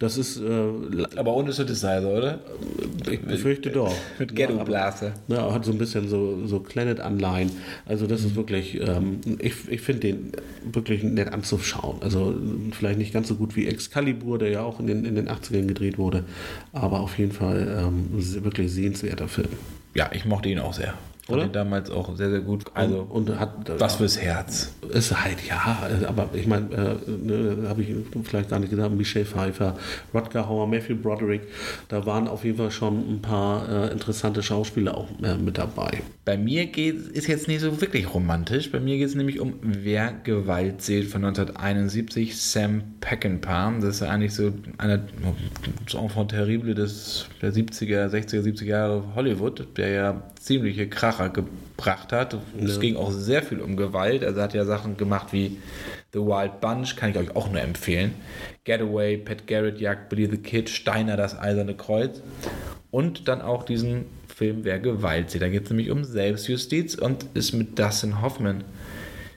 Das 0.00 0.16
ist, 0.16 0.38
äh, 0.38 1.06
Aber 1.16 1.36
ohne 1.36 1.52
Synthesizer, 1.52 2.08
oder? 2.08 2.40
ich 3.08 3.20
befürchte 3.20 3.70
doch. 3.70 3.94
Mit 4.18 4.34
Ghetto 4.34 4.64
Blaster. 4.64 5.12
Ja, 5.28 5.52
hat 5.52 5.64
so 5.64 5.70
ein 5.72 5.78
bisschen 5.78 6.08
so, 6.08 6.46
so 6.46 6.58
Planet-Anleihen. 6.58 7.52
Also 7.86 8.06
das 8.08 8.24
ist 8.24 8.34
wirklich, 8.34 8.80
ähm, 8.80 9.20
ich, 9.38 9.54
ich 9.68 9.80
finde 9.80 10.00
den 10.00 10.32
wirklich 10.64 11.04
nett 11.04 11.32
anzuschauen. 11.32 11.98
Also 12.00 12.34
vielleicht 12.72 12.98
nicht 12.98 13.12
ganz 13.12 13.28
so 13.28 13.36
gut 13.36 13.54
wie 13.54 13.68
Excalibur, 13.68 14.38
der 14.38 14.50
ja 14.50 14.62
auch 14.62 14.80
in 14.80 14.88
den, 14.88 15.04
in 15.04 15.14
den 15.14 15.28
80ern 15.28 15.66
gedreht 15.66 15.98
wurde, 15.98 16.11
aber 16.72 17.00
auf 17.00 17.18
jeden 17.18 17.32
Fall 17.32 17.76
ähm, 17.78 18.08
wirklich 18.44 18.72
sehenswerter 18.72 19.28
Film. 19.28 19.48
Ja, 19.94 20.10
ich 20.12 20.24
mochte 20.24 20.48
ihn 20.48 20.58
auch 20.58 20.72
sehr. 20.72 20.94
Oder? 21.28 21.46
damals 21.46 21.88
auch 21.88 22.16
sehr, 22.16 22.30
sehr 22.30 22.40
gut. 22.40 22.64
Also, 22.74 23.06
und 23.08 23.38
hat 23.38 23.52
was 23.78 23.96
fürs 23.96 24.20
Herz. 24.20 24.72
ist 24.88 25.22
halt, 25.22 25.46
ja, 25.46 25.78
aber 26.08 26.30
ich 26.32 26.48
meine, 26.48 26.98
äh, 27.06 27.10
ne, 27.10 27.68
habe 27.68 27.82
ich 27.82 27.94
vielleicht 28.24 28.50
gar 28.50 28.58
nicht 28.58 28.70
gesagt, 28.70 28.92
Michelle 28.92 29.24
Pfeiffer, 29.24 29.76
Rutger 30.12 30.48
Hauer, 30.48 30.66
Matthew 30.66 30.96
Broderick, 30.96 31.42
da 31.88 32.04
waren 32.06 32.26
auf 32.26 32.44
jeden 32.44 32.58
Fall 32.58 32.72
schon 32.72 32.98
ein 33.08 33.22
paar 33.22 33.68
äh, 33.68 33.92
interessante 33.92 34.42
Schauspieler 34.42 34.96
auch 34.96 35.08
äh, 35.22 35.36
mit 35.36 35.58
dabei. 35.58 36.02
Bei 36.24 36.36
mir 36.36 36.66
geht, 36.66 36.96
ist 37.08 37.28
jetzt 37.28 37.46
nicht 37.46 37.60
so 37.60 37.80
wirklich 37.80 38.12
romantisch. 38.12 38.72
Bei 38.72 38.80
mir 38.80 38.98
geht 38.98 39.08
es 39.08 39.14
nämlich 39.14 39.38
um 39.38 39.54
Wer 39.62 40.12
Gewalt 40.24 40.82
sieht 40.82 41.06
von 41.06 41.24
1971, 41.24 42.40
Sam 42.40 42.82
Peckinpah. 43.00 43.74
Das 43.80 43.96
ist 43.96 44.00
ja 44.00 44.08
eigentlich 44.08 44.34
so 44.34 44.52
einer 44.78 45.00
Enfant 45.92 46.30
terrible 46.30 46.74
des, 46.74 47.26
der 47.40 47.52
70er, 47.52 48.08
60er, 48.08 48.42
70er 48.42 48.64
Jahre 48.64 49.04
Hollywood, 49.14 49.66
der 49.76 49.88
ja 49.88 50.22
ziemliche 50.42 50.88
Kracher 51.12 51.30
gebracht 51.30 52.12
hat. 52.12 52.34
Und 52.34 52.44
Es 52.62 52.80
ging 52.80 52.96
auch 52.96 53.10
sehr 53.10 53.42
viel 53.42 53.60
um 53.60 53.76
Gewalt. 53.76 54.24
Also 54.24 54.38
er 54.38 54.44
hat 54.44 54.54
ja 54.54 54.64
Sachen 54.64 54.96
gemacht 54.96 55.32
wie 55.32 55.58
The 56.12 56.20
Wild 56.20 56.60
Bunch, 56.60 56.96
kann 56.96 57.10
ich 57.10 57.16
euch 57.16 57.36
auch 57.36 57.50
nur 57.50 57.60
empfehlen. 57.60 58.14
Getaway, 58.64 59.16
Pat 59.16 59.46
Garrett 59.46 59.80
jagt 59.80 60.08
Billy 60.08 60.26
the 60.30 60.36
Kid, 60.36 60.68
Steiner 60.68 61.16
das 61.16 61.38
Eiserne 61.38 61.74
Kreuz. 61.74 62.22
Und 62.90 63.28
dann 63.28 63.40
auch 63.40 63.64
diesen 63.64 64.06
Film 64.34 64.64
Wer 64.64 64.78
Gewalt 64.78 65.30
sieht. 65.30 65.42
Da 65.42 65.48
geht 65.48 65.64
es 65.64 65.70
nämlich 65.70 65.90
um 65.90 66.04
Selbstjustiz 66.04 66.94
und 66.94 67.26
ist 67.34 67.52
mit 67.52 67.78
Dustin 67.78 68.20
Hoffman 68.20 68.64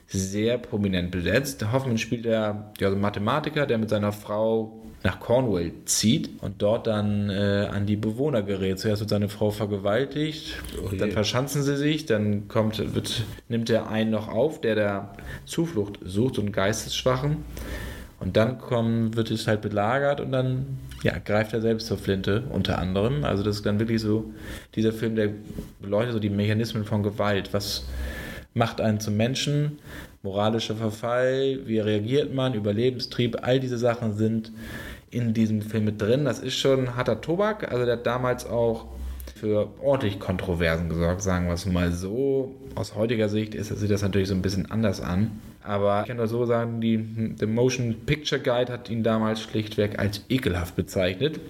sehr 0.08 0.58
prominent 0.58 1.10
besetzt. 1.10 1.64
Hoffman 1.72 1.98
spielt 1.98 2.24
ja, 2.24 2.70
ja 2.78 2.90
so 2.90 2.96
Mathematiker, 2.96 3.66
der 3.66 3.78
mit 3.78 3.90
seiner 3.90 4.12
Frau 4.12 4.82
nach 5.02 5.20
Cornwall 5.20 5.70
zieht 5.84 6.30
und 6.42 6.62
dort 6.62 6.86
dann 6.86 7.30
äh, 7.30 7.68
an 7.70 7.86
die 7.86 7.96
Bewohner 7.96 8.42
gerät. 8.42 8.78
Zuerst 8.78 9.00
wird 9.00 9.10
seine 9.10 9.28
Frau 9.28 9.50
vergewaltigt, 9.50 10.56
je. 10.90 10.98
dann 10.98 11.12
verschanzen 11.12 11.62
sie 11.62 11.76
sich, 11.76 12.06
dann 12.06 12.48
kommt, 12.48 12.94
wird, 12.94 13.22
nimmt 13.48 13.70
er 13.70 13.88
einen 13.88 14.10
noch 14.10 14.28
auf, 14.28 14.60
der 14.60 14.74
da 14.74 15.12
Zuflucht 15.44 16.00
sucht, 16.04 16.36
so 16.36 16.40
einen 16.40 16.52
Geistesschwachen. 16.52 17.44
Und 18.18 18.36
dann 18.36 18.58
kommen, 18.58 19.14
wird 19.14 19.30
es 19.30 19.46
halt 19.46 19.60
belagert 19.60 20.20
und 20.20 20.32
dann 20.32 20.78
ja, 21.02 21.18
greift 21.18 21.52
er 21.52 21.60
selbst 21.60 21.86
zur 21.86 21.98
Flinte, 21.98 22.44
unter 22.50 22.78
anderem. 22.78 23.24
Also 23.24 23.42
das 23.42 23.56
ist 23.56 23.66
dann 23.66 23.78
wirklich 23.78 24.00
so, 24.00 24.32
dieser 24.74 24.92
Film, 24.92 25.14
der 25.14 25.30
beleuchtet 25.80 26.14
so 26.14 26.18
die 26.18 26.30
Mechanismen 26.30 26.84
von 26.84 27.02
Gewalt. 27.02 27.52
Was 27.52 27.84
macht 28.56 28.80
einen 28.80 29.00
zum 29.00 29.16
Menschen? 29.16 29.78
Moralischer 30.22 30.74
Verfall, 30.74 31.60
wie 31.66 31.78
reagiert 31.78 32.34
man, 32.34 32.54
Überlebenstrieb, 32.54 33.38
all 33.42 33.60
diese 33.60 33.78
Sachen 33.78 34.14
sind 34.14 34.50
in 35.10 35.34
diesem 35.34 35.62
Film 35.62 35.84
mit 35.84 36.00
drin. 36.00 36.24
Das 36.24 36.40
ist 36.40 36.56
schon 36.56 36.96
harter 36.96 37.20
Tobak. 37.20 37.70
Also 37.70 37.84
der 37.84 37.98
hat 37.98 38.06
damals 38.06 38.46
auch 38.46 38.86
für 39.34 39.68
ordentlich 39.82 40.18
Kontroversen 40.18 40.88
gesorgt, 40.88 41.22
sagen 41.22 41.46
wir 41.46 41.54
es 41.54 41.66
mal 41.66 41.92
so. 41.92 42.54
Aus 42.74 42.94
heutiger 42.94 43.28
Sicht 43.28 43.54
ist, 43.54 43.68
sieht 43.68 43.90
das 43.90 44.02
natürlich 44.02 44.28
so 44.28 44.34
ein 44.34 44.42
bisschen 44.42 44.70
anders 44.70 45.00
an. 45.00 45.42
Aber 45.66 46.02
ich 46.02 46.06
kann 46.06 46.16
nur 46.16 46.28
so 46.28 46.44
sagen, 46.44 46.80
die, 46.80 47.34
The 47.38 47.46
Motion 47.46 47.96
Picture 48.06 48.40
Guide 48.40 48.72
hat 48.72 48.88
ihn 48.88 49.02
damals 49.02 49.40
schlichtweg 49.40 49.98
als 49.98 50.24
ekelhaft 50.28 50.76
bezeichnet. 50.76 51.40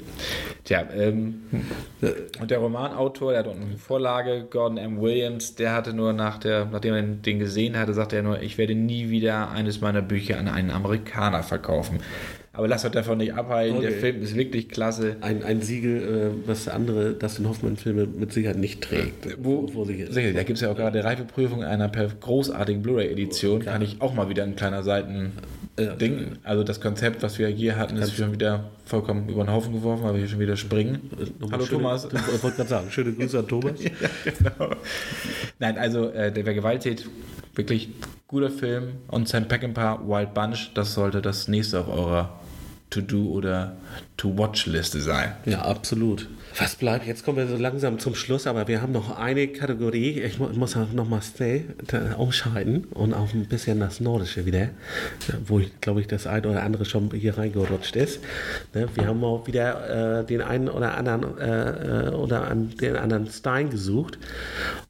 Tja, 0.65 0.85
ähm, 0.97 1.43
und 2.41 2.51
der 2.51 2.59
Romanautor, 2.59 3.33
der 3.33 3.45
hat 3.45 3.49
eine 3.49 3.77
Vorlage, 3.77 4.47
Gordon 4.51 4.79
M. 4.79 5.01
Williams, 5.01 5.55
der 5.55 5.75
hatte 5.75 5.93
nur 5.93 6.13
nach 6.13 6.39
der, 6.39 6.65
nachdem 6.65 6.95
er 6.95 7.03
den 7.03 7.39
gesehen 7.39 7.77
hatte, 7.79 7.93
sagte 7.93 8.17
er 8.17 8.23
nur, 8.23 8.41
ich 8.41 8.59
werde 8.59 8.75
nie 8.75 9.11
wieder 9.11 9.51
eines 9.51 9.81
meiner 9.81 10.03
Bücher 10.03 10.39
an 10.39 10.49
einen 10.49 10.71
Amerikaner 10.71 11.43
verkaufen. 11.43 12.01
Aber 12.57 12.69
lasst 12.69 12.87
euch 12.87 12.93
davon 12.93 13.19
nicht 13.19 13.35
abhalten. 13.35 13.77
Okay. 13.77 13.89
Der 13.89 13.99
Film 13.99 14.23
ist 14.23 14.35
wirklich 14.35 14.71
klasse. 14.71 15.17
Ein, 15.21 15.43
ein 15.43 15.61
Siegel, 15.61 16.33
äh, 16.45 16.49
was 16.49 16.69
andere 16.69 17.13
Dustin 17.13 17.47
Hoffmann-Filme 17.49 18.07
mit 18.07 18.33
Sicherheit 18.33 18.57
nicht 18.57 18.83
trägt. 18.83 19.37
Wo, 19.39 19.69
wo 19.75 19.85
sicher, 19.85 20.33
da 20.33 20.43
gibt 20.43 20.57
es 20.57 20.63
ja 20.63 20.71
auch 20.71 20.77
gerade 20.77 21.05
Reifeprüfung 21.05 21.63
einer 21.63 21.89
großartigen 21.89 22.81
Blu-ray-Edition. 22.83 23.65
Kann 23.65 23.83
ich 23.83 24.01
auch 24.01 24.15
mal 24.15 24.31
wieder 24.31 24.45
ein 24.45 24.57
kleiner 24.57 24.83
Seiten. 24.83 25.33
Ding. 25.79 26.39
Also 26.43 26.65
das 26.65 26.81
Konzept, 26.81 27.23
was 27.23 27.39
wir 27.39 27.49
hier 27.49 27.77
hatten, 27.77 27.97
ist 27.97 28.17
schon 28.17 28.33
wieder 28.33 28.71
vollkommen 28.87 29.29
über 29.29 29.45
den 29.45 29.53
Haufen 29.53 29.75
geworfen, 29.75 30.05
weil 30.05 30.15
wir 30.15 30.21
hier 30.21 30.29
schon 30.29 30.41
wieder 30.41 30.57
springen. 30.57 31.11
Äh, 31.21 31.27
Hallo 31.53 31.67
schöne, 31.67 31.83
Thomas. 31.83 32.07
Ich 32.07 32.43
wollte 32.43 32.57
gerade 32.57 32.71
sagen, 32.71 32.91
schöne 32.91 33.13
Grüße 33.13 33.39
an 33.41 33.47
Thomas. 33.47 33.73
ja, 33.85 33.91
genau. 34.25 34.75
Nein, 35.59 35.77
also 35.77 36.09
äh, 36.09 36.33
der 36.33 36.55
Gewaltät, 36.55 37.07
wirklich 37.55 37.91
guter 38.27 38.49
Film. 38.49 38.93
Und 39.09 39.29
Sam 39.29 39.49
Peckinpah, 39.49 40.01
Wild 40.07 40.33
Bunch, 40.33 40.71
das 40.73 40.95
sollte 40.95 41.21
das 41.21 41.47
nächste 41.47 41.81
auf 41.81 41.89
eurer 41.89 42.41
To-Do 42.91 43.31
oder 43.31 43.77
To-Watch-Liste 44.17 45.01
sein. 45.01 45.33
Ja, 45.45 45.63
absolut. 45.63 46.29
Was 46.59 46.77
bleibt? 46.77 47.07
Jetzt 47.07 47.25
kommen 47.25 47.37
wir 47.37 47.47
so 47.47 47.57
langsam 47.57 47.99
zum 47.99 48.15
Schluss, 48.15 48.47
aber 48.47 48.67
wir 48.67 48.81
haben 48.81 48.93
noch 48.93 49.19
eine 49.19 49.49
Kategorie. 49.49 50.21
Ich 50.21 50.39
muss 50.39 50.75
noch 50.75 51.09
mal 51.09 51.21
Stay 51.21 51.67
umschalten 52.17 52.85
und 52.85 53.13
auch 53.13 53.35
ein 53.35 53.47
bisschen 53.47 53.81
das 53.81 54.01
Nordische 54.01 54.47
wieder, 54.47 54.71
wo 55.47 55.59
ich 55.59 55.81
glaube 55.81 56.01
ich 56.01 56.07
das 56.07 56.27
ein 56.27 56.47
oder 56.47 56.63
andere 56.63 56.87
schon 56.87 57.11
hier 57.13 57.37
reingerutscht 57.37 57.97
ist. 57.97 58.21
Ne, 58.73 58.89
wir 58.95 59.07
haben 59.07 59.23
auch 59.23 59.47
wieder 59.47 60.21
äh, 60.21 60.25
den 60.25 60.41
einen 60.41 60.69
oder 60.71 60.97
anderen 60.97 61.39
äh, 61.39 62.07
äh, 62.07 62.15
oder 62.15 62.55
den 62.55 62.97
anderen 62.97 63.27
Stein 63.27 63.69
gesucht 63.69 64.19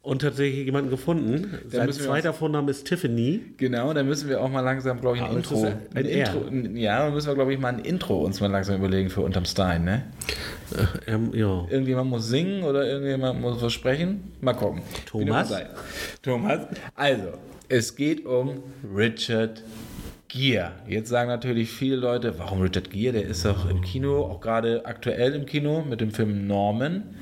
und 0.06 0.22
tatsächlich 0.22 0.64
jemanden 0.64 0.88
gefunden. 0.88 1.58
Sein 1.68 1.92
zweiter 1.92 2.32
Vorname 2.32 2.70
ist 2.70 2.86
Tiffany. 2.86 3.40
Genau, 3.56 3.92
da 3.92 4.04
müssen 4.04 4.28
wir 4.28 4.40
auch 4.40 4.48
mal 4.48 4.60
langsam, 4.60 5.00
glaube 5.00 5.16
ich, 5.16 5.22
ein, 5.24 5.32
ah, 5.32 5.36
Intro, 5.36 5.64
ein, 5.64 5.78
ein 5.94 6.04
Intro. 6.04 6.78
Ja, 6.78 7.06
da 7.06 7.10
müssen 7.10 7.26
wir, 7.26 7.34
glaube 7.34 7.52
ich, 7.52 7.58
mal 7.58 7.74
ein 7.74 7.80
Intro 7.80 8.24
uns 8.24 8.40
mal 8.40 8.48
langsam 8.48 8.76
überlegen 8.76 9.10
für 9.10 9.22
unterm 9.22 9.46
Stein, 9.46 9.84
ne? 9.84 10.04
Äh, 11.08 11.14
ähm, 11.14 11.30
ja. 11.34 11.66
Irgendjemand 11.68 12.08
muss 12.08 12.28
singen 12.28 12.62
oder 12.62 12.86
irgendjemand 12.86 13.40
muss 13.40 13.60
was 13.60 13.72
sprechen. 13.72 14.32
Mal 14.40 14.54
gucken. 14.54 14.82
Thomas. 15.06 15.52
Thomas. 16.22 16.60
Also, 16.94 17.32
es 17.68 17.96
geht 17.96 18.24
um 18.24 18.62
Richard 18.96 19.64
Gere. 20.28 20.70
Jetzt 20.86 21.08
sagen 21.08 21.28
natürlich 21.28 21.72
viele 21.72 21.96
Leute, 21.96 22.38
warum 22.38 22.62
Richard 22.62 22.90
Gere? 22.90 23.14
Der 23.14 23.24
ist 23.24 23.44
doch 23.44 23.68
im 23.68 23.80
Kino, 23.80 24.20
auch 24.20 24.40
gerade 24.40 24.86
aktuell 24.86 25.34
im 25.34 25.46
Kino 25.46 25.82
mit 25.82 26.00
dem 26.00 26.12
Film 26.12 26.46
Norman. 26.46 27.16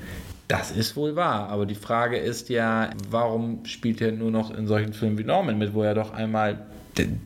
Das 0.47 0.69
ist 0.71 0.95
wohl 0.95 1.15
wahr, 1.15 1.49
aber 1.49 1.65
die 1.65 1.75
Frage 1.75 2.17
ist 2.17 2.49
ja, 2.49 2.91
warum 3.09 3.65
spielt 3.65 3.99
er 3.99 4.11
nur 4.11 4.29
noch 4.29 4.55
in 4.55 4.67
solchen 4.67 4.93
Filmen 4.93 5.17
wie 5.17 5.23
Norman 5.23 5.57
mit, 5.57 5.73
wo 5.73 5.81
er 5.81 5.95
doch 5.95 6.13
einmal 6.13 6.67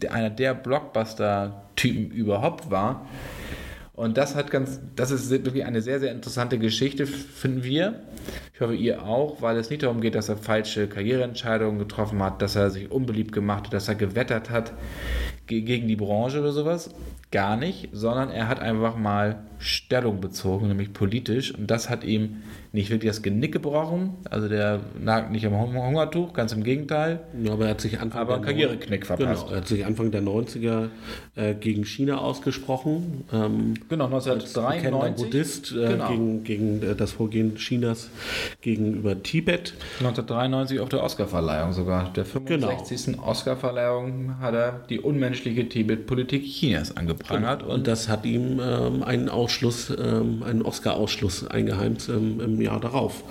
einer 0.10 0.30
der 0.30 0.54
Blockbuster-Typen 0.54 2.12
überhaupt 2.12 2.72
war? 2.72 3.06
Und 4.00 4.18
das 4.18 4.34
hat 4.34 4.50
ganz, 4.50 4.80
das 4.96 5.12
ist 5.12 5.30
wirklich 5.30 5.66
eine 5.66 5.82
sehr, 5.82 6.00
sehr 6.00 6.14
interessante 6.14 6.58
Geschichte, 6.58 7.06
finden 7.06 7.66
wir. 7.66 8.00
Ich 8.54 8.62
hoffe, 8.62 8.74
ihr 8.74 9.04
auch, 9.04 9.42
weil 9.42 9.58
es 9.58 9.70
nicht 9.70 9.84
darum 9.84 10.00
geht, 10.00 10.16
dass 10.16 10.30
er 10.30 10.38
falsche 10.38 10.88
Karriereentscheidungen 10.88 11.80
getroffen 11.80 12.24
hat, 12.24 12.42
dass 12.42 12.56
er 12.56 12.70
sich 12.70 12.90
unbeliebt 12.90 13.34
gemacht 13.34 13.66
hat, 13.66 13.74
dass 13.74 13.90
er 13.90 13.96
gewettert 13.96 14.50
hat 14.50 14.72
gegen 15.48 15.90
die 15.90 15.98
Branche 15.98 16.40
oder 16.40 16.54
sowas. 16.54 16.92
Gar 17.32 17.58
nicht, 17.58 17.90
sondern 17.92 18.30
er 18.30 18.48
hat 18.48 18.62
einfach 18.62 18.96
mal 18.96 19.44
Stellung 19.58 20.22
bezogen, 20.22 20.70
nämlich 20.70 20.94
politisch. 20.94 21.54
Und 21.54 21.70
das 21.70 21.90
hat 21.90 22.06
ihm 22.06 22.44
nicht 22.72 22.92
wirklich 22.92 23.10
das 23.10 23.24
Genick 23.24 23.52
gebrochen. 23.52 24.18
Also 24.30 24.48
der 24.48 24.82
nagt 25.00 25.32
nicht 25.32 25.46
am 25.46 25.60
Hungertuch, 25.60 26.34
ganz 26.34 26.52
im 26.52 26.64
Gegenteil. 26.64 27.22
Ja, 27.44 27.54
aber 27.54 27.66
er 27.66 27.72
hat 27.72 27.82
sich 27.82 28.00
Anfang 28.00 28.22
aber 28.22 28.38
der 28.38 28.46
Karriereknick 28.46 29.08
verpasst. 29.08 29.46
Genau, 29.46 29.52
er 29.52 29.58
hat 29.58 29.68
sich 29.68 29.86
Anfang 29.86 30.12
der 30.12 30.22
90er 30.22 30.90
äh, 31.36 31.56
gegen 31.56 31.84
China 31.84 32.20
ausgesprochen. 32.20 33.24
Ähm, 33.34 33.74
genau, 33.90 34.06
1993. 34.06 35.26
Buddhist 35.26 35.72
äh, 35.72 35.88
genau. 35.88 36.10
gegen, 36.10 36.44
gegen 36.44 36.84
äh, 36.84 36.96
das 36.96 37.14
Vorgehen 37.14 37.56
Chinas 37.56 38.12
gegenüber 38.62 39.24
Tibet. 39.24 39.74
1993 40.00 40.80
auf 40.80 40.90
der 40.90 41.04
Oscarverleihung 41.04 41.74
sogar. 41.74 42.14
Der 42.14 42.26
65. 42.26 43.06
Genau. 43.06 43.24
Oscarverleihung 43.24 44.40
hat 44.40 44.54
er 44.54 44.82
die 44.90 45.00
unmenschliche 45.00 45.68
Tibet-Politik 45.68 46.44
Chinas 46.44 46.96
angeprangert. 46.96 47.64
Und, 47.64 47.70
und, 47.70 47.88
das 47.88 48.10
hat 48.10 48.26
ihm 48.26 48.60
ähm, 48.62 49.02
einen 49.02 49.28
Ausschluss, 49.28 49.90
ähm, 49.90 50.44
einen 50.44 50.62
Oscar-Ausschluss 50.62 51.48
eingeheimt 51.48 52.08
ähm, 52.10 52.59
im 52.60 52.66
Jahr 52.66 52.80
darauf. 52.80 53.24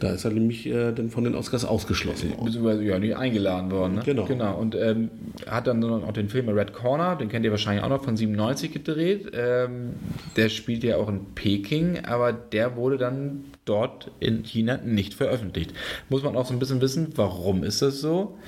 Da 0.00 0.10
ist 0.10 0.24
er 0.24 0.30
nämlich 0.30 0.66
äh, 0.66 0.92
dann 0.92 1.10
von 1.10 1.24
den 1.24 1.34
Oscars 1.34 1.64
ausgeschlossen 1.64 2.30
worden. 2.30 2.44
Beziehungsweise 2.44 2.84
ja, 2.84 2.98
nicht 2.98 3.16
eingeladen 3.16 3.70
worden. 3.70 3.96
Ne? 3.96 4.02
Genau. 4.04 4.24
genau. 4.24 4.56
Und 4.56 4.74
ähm, 4.74 5.10
hat 5.46 5.66
dann 5.66 5.82
auch 5.84 6.12
den 6.12 6.28
Film 6.28 6.48
Red 6.48 6.72
Corner, 6.72 7.16
den 7.16 7.28
kennt 7.28 7.44
ihr 7.44 7.50
wahrscheinlich 7.50 7.84
auch 7.84 7.88
noch 7.88 8.04
von 8.04 8.16
97 8.16 8.72
gedreht. 8.72 9.32
Ähm, 9.34 9.94
der 10.36 10.48
spielt 10.48 10.84
ja 10.84 10.96
auch 10.96 11.08
in 11.08 11.34
Peking, 11.34 12.04
aber 12.04 12.32
der 12.32 12.76
wurde 12.76 12.98
dann 12.98 13.44
dort 13.64 14.10
in 14.20 14.44
China 14.44 14.78
nicht 14.78 15.14
veröffentlicht. 15.14 15.72
Muss 16.08 16.22
man 16.22 16.36
auch 16.36 16.46
so 16.46 16.52
ein 16.52 16.58
bisschen 16.58 16.80
wissen, 16.80 17.08
warum 17.16 17.64
ist 17.64 17.82
das 17.82 18.00
so? 18.00 18.38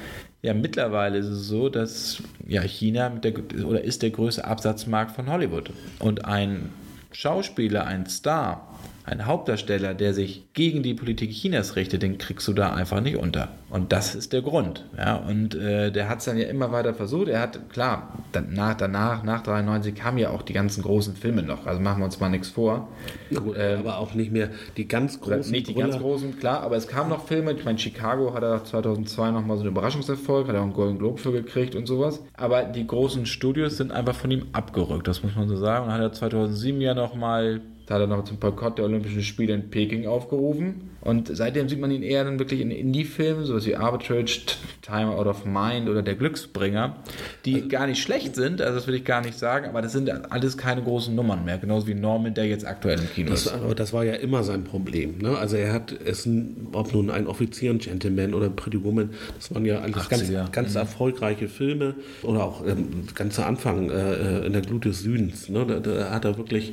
Ja, 0.43 0.55
mittlerweile 0.55 1.19
ist 1.19 1.27
es 1.27 1.49
so, 1.49 1.69
dass 1.69 2.23
ja, 2.47 2.63
China 2.63 3.09
der, 3.09 3.35
oder 3.65 3.83
ist 3.83 4.03
der 4.03 4.11
größte 4.11 4.45
Absatzmarkt 4.45 5.13
von 5.13 5.31
Hollywood. 5.31 5.71
Und 5.99 6.25
ein 6.25 6.71
Schauspieler, 7.17 7.87
ein 7.87 8.07
Star, 8.07 8.76
ein 9.07 9.25
Hauptdarsteller, 9.25 9.95
der 9.95 10.13
sich 10.15 10.53
gegen 10.53 10.83
die 10.83 10.93
Politik 10.93 11.31
Chinas 11.31 11.77
richtet, 11.77 12.03
den 12.03 12.19
kriegst 12.19 12.47
du 12.49 12.53
da 12.53 12.75
einfach 12.75 13.01
nicht 13.01 13.17
unter. 13.17 13.51
Und 13.71 13.93
das 13.93 14.17
ist 14.17 14.33
der 14.33 14.43
Grund. 14.43 14.85
Ja, 14.99 15.15
und 15.15 15.55
äh, 15.55 15.93
der 15.93 16.09
hat 16.09 16.19
es 16.19 16.25
dann 16.25 16.37
ja 16.37 16.49
immer 16.49 16.73
weiter 16.73 16.93
versucht. 16.93 17.29
Er 17.29 17.41
hat, 17.41 17.71
klar, 17.71 18.19
danach, 18.33 18.75
danach, 18.75 19.23
nach 19.23 19.43
93 19.43 19.95
kamen 19.95 20.19
ja 20.19 20.31
auch 20.31 20.43
die 20.43 20.53
ganzen 20.53 20.83
großen 20.83 21.15
Filme 21.15 21.45
noch. 21.45 21.67
Also 21.67 21.81
machen 21.81 22.01
wir 22.01 22.05
uns 22.05 22.19
mal 22.19 22.31
nichts 22.31 22.49
vor. 22.49 22.89
Gut, 23.33 23.55
ähm, 23.57 23.81
aber 23.81 23.99
auch 23.99 24.15
nicht 24.15 24.33
mehr 24.33 24.51
die 24.77 24.89
ganz 24.89 25.21
großen. 25.21 25.53
Nicht 25.53 25.69
die 25.69 25.75
Brüller. 25.75 25.89
ganz 25.89 26.03
großen, 26.03 26.39
klar, 26.41 26.63
aber 26.63 26.77
es 26.77 26.89
kamen 26.89 27.09
noch 27.09 27.29
Filme. 27.29 27.53
Ich 27.53 27.65
meine, 27.65 27.79
Chicago 27.79 28.35
hat 28.35 28.43
er 28.43 28.65
2002 28.65 29.31
nochmal 29.31 29.57
so 29.57 29.63
einen 29.63 29.71
Überraschungserfolg, 29.71 30.49
hat 30.49 30.55
er 30.57 30.63
auch 30.63 30.65
einen 30.65 30.73
Golden 30.73 30.99
Globe 30.99 31.19
für 31.19 31.31
gekriegt 31.31 31.77
und 31.77 31.87
sowas. 31.87 32.25
Aber 32.35 32.65
die 32.65 32.85
großen 32.85 33.25
Studios 33.25 33.77
sind 33.77 33.93
einfach 33.93 34.17
von 34.17 34.33
ihm 34.33 34.47
abgerückt, 34.53 35.07
das 35.07 35.23
muss 35.23 35.37
man 35.37 35.47
so 35.47 35.57
sagen. 35.57 35.87
Und 35.87 35.93
hat 35.93 36.01
er 36.01 36.13
2007 36.13 36.81
ja 36.81 36.95
nochmal 36.95 37.61
da 37.87 37.95
hat 37.95 38.01
er 38.01 38.07
noch 38.09 38.25
zum 38.25 38.39
Boykott 38.39 38.79
der 38.79 38.85
Olympischen 38.85 39.23
Spiele 39.23 39.55
in 39.55 39.71
Peking 39.71 40.07
aufgerufen. 40.07 40.91
Und 41.03 41.29
seitdem 41.33 41.69
sieht 41.69 41.81
man 41.81 41.93
ihn 41.93 42.03
eher 42.03 42.25
dann 42.25 42.41
wirklich 42.41 42.61
in 42.61 42.73
Indie-Filmen, 42.73 43.45
so 43.45 43.65
wie 43.65 43.77
Arbitrage, 43.77 44.41
Time 44.83 45.15
Out 45.15 45.29
of 45.29 45.45
Mind 45.45 45.89
oder 45.89 46.03
Der 46.03 46.17
Glücksbringer, 46.17 46.97
die 47.45 47.55
also, 47.55 47.69
gar 47.69 47.87
nicht 47.87 48.03
schlecht 48.03 48.35
sind, 48.35 48.61
also 48.61 48.75
das 48.75 48.89
will 48.89 48.97
ich 48.97 49.05
gar 49.05 49.21
nicht 49.21 49.39
sagen, 49.39 49.69
aber 49.69 49.83
das 49.83 49.93
sind 49.93 50.11
alles 50.33 50.57
keine 50.57 50.83
großen 50.83 51.15
Nummern 51.15 51.45
mehr, 51.45 51.59
genauso 51.59 51.87
wie 51.87 51.95
Norman, 51.95 52.35
der 52.35 52.47
jetzt 52.47 52.67
aktuell 52.67 52.99
im 52.99 53.09
Kino 53.09 53.31
das, 53.31 53.47
ist. 53.47 53.53
Aber 53.53 53.77
das 53.77 53.93
war 53.93 54.05
ja 54.05 54.15
immer 54.15 54.43
sein 54.43 54.65
Problem. 54.65 55.19
Ne? 55.19 55.39
Also 55.39 55.57
er 55.57 55.73
hat 55.73 55.93
es, 55.93 56.29
ob 56.73 56.93
nun 56.93 57.11
ein 57.11 57.29
Offizier, 57.29 57.71
ein 57.71 57.79
Gentleman 57.79 58.35
oder 58.35 58.51
Pretty 58.51 58.83
Woman, 58.83 59.11
das 59.37 59.55
waren 59.55 59.65
ja 59.65 59.79
alles 59.79 60.09
ganz, 60.09 60.29
ganz 60.51 60.75
mhm. 60.75 60.81
erfolgreiche 60.81 61.47
Filme 61.47 61.95
oder 62.25 62.43
auch 62.43 62.67
ähm, 62.67 63.05
ganz 63.15 63.37
zu 63.37 63.47
Anfang 63.47 63.91
äh, 63.91 64.45
in 64.45 64.53
der 64.53 64.63
Glut 64.63 64.85
des 64.85 65.01
Südens. 65.03 65.49
Ne? 65.49 65.65
Da, 65.67 65.79
da, 65.79 66.11
hat 66.11 66.25
er 66.25 66.37
wirklich 66.37 66.73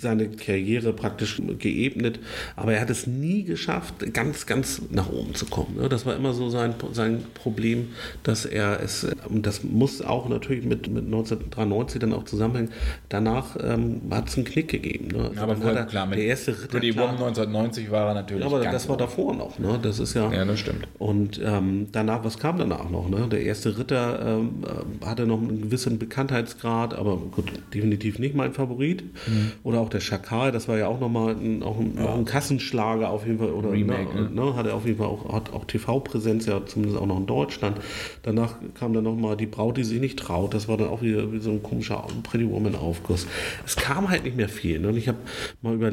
seine 0.00 0.28
Karriere 0.28 0.51
Karriere 0.52 0.92
praktisch 0.92 1.40
geebnet, 1.58 2.20
aber 2.56 2.74
er 2.74 2.80
hat 2.80 2.90
es 2.90 3.06
nie 3.06 3.44
geschafft, 3.44 3.94
ganz, 4.12 4.46
ganz 4.46 4.82
nach 4.90 5.10
oben 5.10 5.34
zu 5.34 5.46
kommen. 5.46 5.78
Das 5.88 6.04
war 6.04 6.14
immer 6.14 6.34
so 6.34 6.50
sein, 6.50 6.74
sein 6.92 7.24
Problem, 7.34 7.88
dass 8.22 8.44
er 8.44 8.80
es, 8.82 9.06
und 9.28 9.46
das 9.46 9.64
muss 9.64 10.02
auch 10.02 10.28
natürlich 10.28 10.64
mit, 10.64 10.88
mit 10.88 11.06
1993 11.06 12.00
dann 12.00 12.12
auch 12.12 12.24
zusammenhängen, 12.24 12.70
danach 13.08 13.56
ähm, 13.62 14.02
hat 14.10 14.28
es 14.28 14.36
einen 14.36 14.44
Knick 14.44 14.68
gegeben. 14.68 15.08
Ne? 15.08 15.30
Also 15.30 15.40
aber 15.40 15.72
er, 15.74 15.86
klar, 15.86 16.06
mit 16.06 16.18
der 16.18 16.26
erste 16.26 16.52
Ritter, 16.52 16.68
Pretty 16.68 16.94
Woman 16.94 17.16
1990 17.16 17.90
war 17.90 18.08
er 18.08 18.14
natürlich. 18.14 18.44
Aber 18.44 18.60
das 18.60 18.88
war 18.88 18.96
davor 18.96 19.34
noch, 19.34 19.58
ne? 19.58 19.78
Das 19.82 19.98
ist 19.98 20.14
ja. 20.14 20.30
Ja, 20.32 20.44
das 20.44 20.58
stimmt. 20.60 20.86
Und 20.98 21.40
ähm, 21.42 21.88
danach, 21.92 22.24
was 22.24 22.38
kam 22.38 22.58
danach 22.58 22.90
noch? 22.90 23.08
Ne? 23.08 23.26
Der 23.30 23.42
erste 23.42 23.78
Ritter 23.78 24.38
ähm, 24.40 24.64
äh, 24.64 25.06
hatte 25.06 25.26
noch 25.26 25.38
einen 25.38 25.62
gewissen 25.62 25.98
Bekanntheitsgrad, 25.98 26.94
aber 26.94 27.16
gut, 27.16 27.52
definitiv 27.72 28.18
nicht 28.18 28.34
mein 28.34 28.52
Favorit. 28.52 29.02
Mhm. 29.26 29.52
Oder 29.62 29.80
auch 29.80 29.88
der 29.88 30.00
Schakal, 30.00 30.41
das 30.50 30.66
war 30.66 30.78
ja 30.78 30.88
auch 30.88 30.98
nochmal 30.98 31.36
ein, 31.36 31.62
auch 31.62 31.78
ein, 31.78 31.94
ja. 31.96 32.06
auch 32.06 32.16
ein 32.16 32.24
Kassenschlager 32.24 33.10
auf 33.10 33.26
jeden 33.26 33.38
Fall. 33.38 33.50
Oder 33.50 33.72
Remake, 33.72 34.14
ne, 34.14 34.30
ne? 34.30 34.56
Hatte 34.56 34.74
auf 34.74 34.86
jeden 34.86 34.98
Fall 34.98 35.06
auch, 35.06 35.32
hat 35.32 35.52
auch 35.52 35.64
TV-Präsenz, 35.64 36.46
ja 36.46 36.64
zumindest 36.66 36.98
auch 36.98 37.06
noch 37.06 37.18
in 37.18 37.26
Deutschland. 37.26 37.78
Danach 38.22 38.56
kam 38.74 38.92
dann 38.92 39.04
nochmal 39.04 39.36
die 39.36 39.46
Braut, 39.46 39.76
die 39.76 39.84
sich 39.84 40.00
nicht 40.00 40.18
traut. 40.18 40.54
Das 40.54 40.68
war 40.68 40.76
dann 40.76 40.88
auch 40.88 41.02
wieder 41.02 41.32
wie 41.32 41.38
so 41.38 41.50
ein 41.50 41.62
komischer 41.62 42.04
Pretty 42.22 42.48
Woman-Aufguss. 42.48 43.26
Es 43.64 43.76
kam 43.76 44.08
halt 44.08 44.24
nicht 44.24 44.36
mehr 44.36 44.48
viel. 44.48 44.80
Ne? 44.80 44.88
Und 44.88 44.96
ich 44.96 45.08
habe 45.08 45.18
mal 45.60 45.74
über 45.74 45.92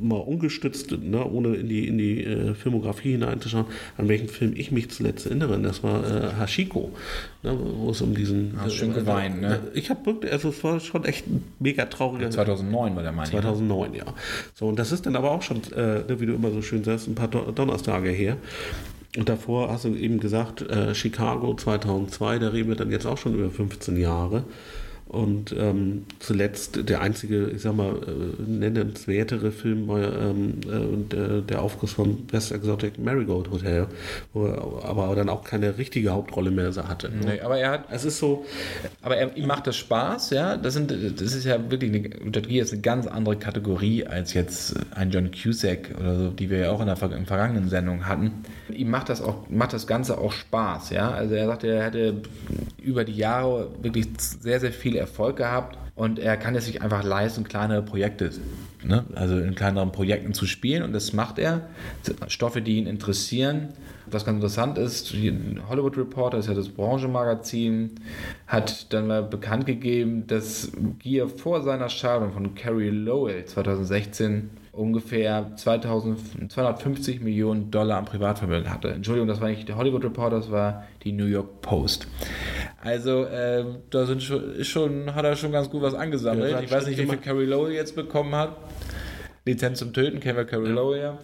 mal 0.00 0.16
ungestützt, 0.16 0.92
ne, 0.92 1.24
ohne 1.24 1.54
in 1.54 1.68
die, 1.68 1.86
in 1.86 1.98
die 1.98 2.24
äh, 2.24 2.54
Filmografie 2.54 3.12
hineinzuschauen, 3.12 3.66
an 3.96 4.08
welchen 4.08 4.28
Film 4.28 4.52
ich 4.56 4.72
mich 4.72 4.90
zuletzt 4.90 5.26
erinnere. 5.26 5.58
Das 5.60 5.82
war 5.82 6.04
äh, 6.04 6.40
Hashiko, 6.40 6.92
ne, 7.42 7.56
wo 7.78 7.90
es 7.90 8.00
um 8.00 8.14
diesen. 8.14 8.54
Hast 8.58 8.72
äh, 8.72 8.76
schön 8.76 8.94
geweint, 8.94 9.40
ne? 9.40 9.60
Ich 9.74 9.90
habe 9.90 10.04
wirklich, 10.06 10.32
also 10.32 10.48
es 10.50 10.62
war 10.64 10.80
schon 10.80 11.04
echt 11.04 11.26
ein 11.26 11.44
mega 11.58 11.86
trauriger. 11.86 12.30
2009 12.30 12.96
war 12.96 13.02
der 13.02 13.12
meine 13.12 13.30
2009, 13.30 13.75
ja. 13.84 14.04
So, 14.54 14.66
und 14.66 14.78
das 14.78 14.92
ist 14.92 15.06
dann 15.06 15.16
aber 15.16 15.30
auch 15.30 15.42
schon, 15.42 15.62
äh, 15.72 16.04
ne, 16.04 16.16
wie 16.18 16.26
du 16.26 16.34
immer 16.34 16.50
so 16.50 16.62
schön 16.62 16.84
sagst, 16.84 17.08
ein 17.08 17.14
paar 17.14 17.28
Donnerstage 17.28 18.10
her. 18.10 18.36
Und 19.16 19.28
davor 19.28 19.70
hast 19.70 19.84
du 19.84 19.94
eben 19.94 20.20
gesagt, 20.20 20.62
äh, 20.62 20.94
Chicago 20.94 21.54
2002, 21.54 22.38
da 22.38 22.48
reden 22.48 22.68
wir 22.68 22.76
dann 22.76 22.90
jetzt 22.90 23.06
auch 23.06 23.18
schon 23.18 23.34
über 23.34 23.50
15 23.50 23.96
Jahre. 23.96 24.44
Und 25.08 25.54
ähm, 25.56 26.04
zuletzt 26.18 26.88
der 26.88 27.00
einzige, 27.00 27.48
ich 27.50 27.62
sag 27.62 27.76
mal, 27.76 27.94
äh, 27.94 28.42
nennenswertere 28.42 29.52
Film 29.52 29.86
war 29.86 30.00
ähm, 30.02 30.60
äh, 30.66 31.42
der 31.42 31.62
Aufguss 31.62 31.92
von 31.92 32.26
Best 32.26 32.50
Exotic 32.50 32.98
Marigold 32.98 33.48
Hotel, 33.50 33.86
wo 34.32 34.46
er 34.46 34.84
aber 34.84 35.14
dann 35.14 35.28
auch 35.28 35.44
keine 35.44 35.78
richtige 35.78 36.10
Hauptrolle 36.10 36.50
mehr 36.50 36.74
hatte. 36.88 37.08
Ne? 37.08 37.20
Nee, 37.24 37.40
aber 37.40 37.56
er 37.58 37.70
hat, 37.70 37.84
es 37.90 38.04
ist 38.04 38.18
so, 38.18 38.44
aber 39.00 39.16
er, 39.16 39.36
ihm 39.36 39.46
macht 39.46 39.68
das 39.68 39.76
Spaß, 39.76 40.30
ja. 40.30 40.56
Das, 40.56 40.74
sind, 40.74 40.90
das 40.90 41.34
ist 41.34 41.44
ja 41.44 41.70
wirklich 41.70 41.94
eine, 41.94 42.58
ist 42.58 42.72
eine 42.72 42.82
ganz 42.82 43.06
andere 43.06 43.36
Kategorie 43.36 44.04
als 44.04 44.34
jetzt 44.34 44.74
ein 44.90 45.12
John 45.12 45.30
Cusack 45.30 45.94
oder 46.00 46.16
so, 46.16 46.30
die 46.30 46.50
wir 46.50 46.58
ja 46.58 46.70
auch 46.72 46.80
in 46.80 46.86
der 46.86 47.00
in 47.16 47.26
vergangenen 47.26 47.68
Sendung 47.68 48.06
hatten. 48.06 48.32
Ihm 48.70 48.90
macht 48.90 49.08
das 49.08 49.22
auch, 49.22 49.48
macht 49.48 49.72
das 49.72 49.86
Ganze 49.86 50.18
auch 50.18 50.32
Spaß, 50.32 50.90
ja. 50.90 51.10
Also 51.10 51.36
er 51.36 51.46
sagte, 51.46 51.68
er 51.68 51.84
hätte 51.84 52.22
über 52.82 53.04
die 53.04 53.16
Jahre 53.16 53.70
wirklich 53.80 54.06
sehr, 54.18 54.58
sehr 54.58 54.72
viel 54.72 54.95
Erfolg 54.96 55.36
gehabt 55.36 55.78
und 55.94 56.18
er 56.18 56.36
kann 56.36 56.54
es 56.54 56.66
sich 56.66 56.82
einfach 56.82 57.02
leisten, 57.02 57.44
kleine 57.44 57.82
Projekte, 57.82 58.30
ne? 58.84 59.04
also 59.14 59.38
in 59.38 59.54
kleineren 59.54 59.92
Projekten 59.92 60.34
zu 60.34 60.46
spielen 60.46 60.82
und 60.82 60.92
das 60.92 61.12
macht 61.12 61.38
er. 61.38 61.62
Stoffe, 62.28 62.62
die 62.62 62.76
ihn 62.76 62.86
interessieren. 62.86 63.68
Was 64.10 64.24
ganz 64.24 64.36
interessant 64.36 64.78
ist, 64.78 65.14
Hollywood 65.68 65.98
Reporter 65.98 66.38
ist 66.38 66.48
ja 66.48 66.54
das 66.54 66.68
Branchenmagazin, 66.68 67.96
hat 68.46 68.92
dann 68.92 69.08
mal 69.08 69.22
bekannt 69.22 69.66
gegeben, 69.66 70.26
dass 70.26 70.70
Gier 71.00 71.28
vor 71.28 71.62
seiner 71.62 71.88
Scheidung 71.88 72.32
von 72.32 72.54
Carrie 72.54 72.90
Lowell 72.90 73.44
2016 73.44 74.50
ungefähr 74.76 75.52
2250 75.56 77.20
Millionen 77.20 77.70
Dollar 77.70 77.98
am 77.98 78.04
Privatvermögen 78.04 78.70
hatte. 78.70 78.90
Entschuldigung, 78.90 79.26
das 79.26 79.40
war 79.40 79.48
nicht 79.48 79.68
der 79.68 79.76
Hollywood 79.76 80.04
Reporter, 80.04 80.36
das 80.36 80.50
war 80.50 80.84
die 81.02 81.12
New 81.12 81.24
York 81.24 81.62
Post. 81.62 82.06
Also 82.82 83.24
äh, 83.24 83.64
da 83.90 84.06
sind 84.06 84.22
schon, 84.22 84.62
schon, 84.64 85.14
hat 85.14 85.24
er 85.24 85.34
schon 85.34 85.52
ganz 85.52 85.70
gut 85.70 85.82
was 85.82 85.94
angesammelt. 85.94 86.50
Ja, 86.50 86.60
ich 86.60 86.70
weiß 86.70 86.86
nicht, 86.86 86.98
wie 86.98 87.06
viel 87.06 87.16
Carrie 87.18 87.46
Lowell 87.46 87.72
jetzt 87.72 87.96
bekommen 87.96 88.34
hat. 88.34 88.56
Lizenz 89.46 89.78
zum 89.78 89.92
Töten 89.92 90.18
kennen 90.18 90.36
wir 90.36 90.44
Carrie 90.44 90.98
ja. 90.98 91.18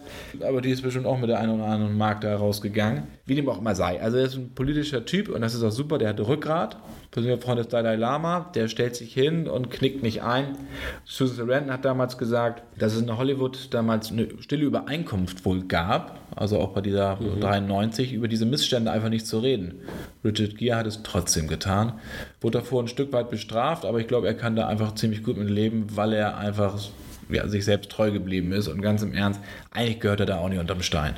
Aber 0.47 0.61
die 0.61 0.69
ist 0.69 0.81
bestimmt 0.81 1.05
auch 1.05 1.19
mit 1.19 1.29
der 1.29 1.39
einen 1.39 1.55
oder 1.55 1.65
anderen 1.65 1.97
Markt 1.97 2.23
da 2.23 2.37
rausgegangen. 2.37 3.03
Wie 3.25 3.35
dem 3.35 3.49
auch 3.49 3.59
immer 3.59 3.75
sei. 3.75 4.01
Also 4.01 4.17
er 4.17 4.23
ist 4.23 4.35
ein 4.35 4.53
politischer 4.55 5.03
Typ 5.03 5.27
und 5.27 5.41
das 5.41 5.53
ist 5.53 5.61
auch 5.61 5.71
super. 5.71 5.97
Der 5.97 6.09
hat 6.09 6.21
Rückgrat. 6.21 6.77
Persönlicher 7.11 7.41
Freund 7.41 7.59
des 7.59 7.67
Dalai 7.67 7.97
Lama. 7.97 8.49
Der 8.55 8.69
stellt 8.69 8.95
sich 8.95 9.13
hin 9.13 9.49
und 9.49 9.71
knickt 9.71 10.03
nicht 10.03 10.23
ein. 10.23 10.57
Susan 11.03 11.35
Sarandon 11.35 11.73
hat 11.73 11.83
damals 11.83 12.17
gesagt, 12.17 12.63
dass 12.79 12.95
es 12.95 13.01
in 13.01 13.17
Hollywood 13.17 13.73
damals 13.73 14.09
eine 14.09 14.29
stille 14.39 14.63
Übereinkunft 14.63 15.43
wohl 15.43 15.65
gab. 15.65 16.17
Also 16.33 16.59
auch 16.59 16.69
bei 16.69 16.79
dieser 16.79 17.17
mhm. 17.17 17.41
93 17.41 18.13
über 18.13 18.29
diese 18.29 18.45
Missstände 18.45 18.89
einfach 18.91 19.09
nicht 19.09 19.27
zu 19.27 19.39
reden. 19.39 19.81
Richard 20.23 20.57
Gere 20.57 20.77
hat 20.77 20.87
es 20.87 21.03
trotzdem 21.03 21.49
getan. 21.49 21.99
Wurde 22.39 22.59
davor 22.59 22.81
ein 22.81 22.87
Stück 22.87 23.11
weit 23.11 23.29
bestraft, 23.29 23.83
aber 23.83 23.99
ich 23.99 24.07
glaube, 24.07 24.27
er 24.27 24.33
kann 24.33 24.55
da 24.55 24.67
einfach 24.69 24.95
ziemlich 24.95 25.23
gut 25.23 25.35
mit 25.35 25.49
leben, 25.49 25.87
weil 25.93 26.13
er 26.13 26.37
einfach 26.37 26.79
ja, 27.33 27.47
sich 27.47 27.65
selbst 27.65 27.91
treu 27.91 28.11
geblieben 28.11 28.51
ist. 28.51 28.67
Und 28.67 28.81
ganz 28.81 29.01
im 29.01 29.13
Ernst, 29.13 29.39
eigentlich 29.71 29.99
gehört 29.99 30.19
er 30.19 30.25
da 30.25 30.37
auch 30.37 30.49
nicht 30.49 30.59
unterm 30.59 30.81
Stein. 30.81 31.15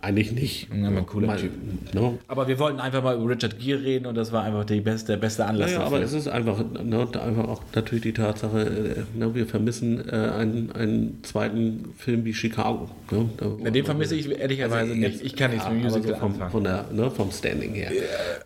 Eigentlich 0.00 0.32
nicht. 0.32 0.68
Ja, 0.74 0.88
ein 0.88 1.06
cooler 1.06 1.28
mal, 1.28 1.38
typ. 1.38 1.52
No. 1.94 2.18
Aber 2.28 2.48
wir 2.48 2.58
wollten 2.58 2.80
einfach 2.80 3.02
mal 3.02 3.16
über 3.16 3.30
Richard 3.30 3.58
Gere 3.58 3.82
reden 3.82 4.06
und 4.06 4.14
das 4.14 4.32
war 4.32 4.42
einfach 4.44 4.64
beste, 4.64 5.12
der 5.12 5.18
beste 5.18 5.44
Anlass 5.44 5.70
naja, 5.70 5.80
dafür. 5.80 5.96
aber 5.96 6.04
es 6.04 6.12
ist 6.12 6.28
einfach, 6.28 6.62
ne, 6.82 7.08
einfach 7.22 7.48
auch 7.48 7.62
natürlich 7.74 8.02
die 8.02 8.12
Tatsache, 8.12 8.60
äh, 8.60 9.18
ne, 9.18 9.34
wir 9.34 9.46
vermissen 9.46 10.08
äh, 10.08 10.12
einen, 10.12 10.72
einen 10.72 11.22
zweiten 11.22 11.92
Film 11.96 12.24
wie 12.24 12.34
Chicago. 12.34 12.88
Ne? 13.10 13.28
Da, 13.36 13.70
den 13.70 13.84
vermisse 13.84 14.14
ich 14.14 14.30
ehrlicherweise 14.30 14.92
also 14.92 14.94
nicht. 14.94 15.22
Ich 15.22 15.36
kann 15.36 15.50
nichts 15.50 15.66
ja, 15.66 15.72
mit 15.72 15.84
Musical 15.84 16.14
so 16.14 16.18
vom, 16.18 16.50
von 16.50 16.64
der, 16.64 16.86
ne, 16.92 17.10
vom 17.10 17.30
Standing 17.30 17.74
her. 17.74 17.90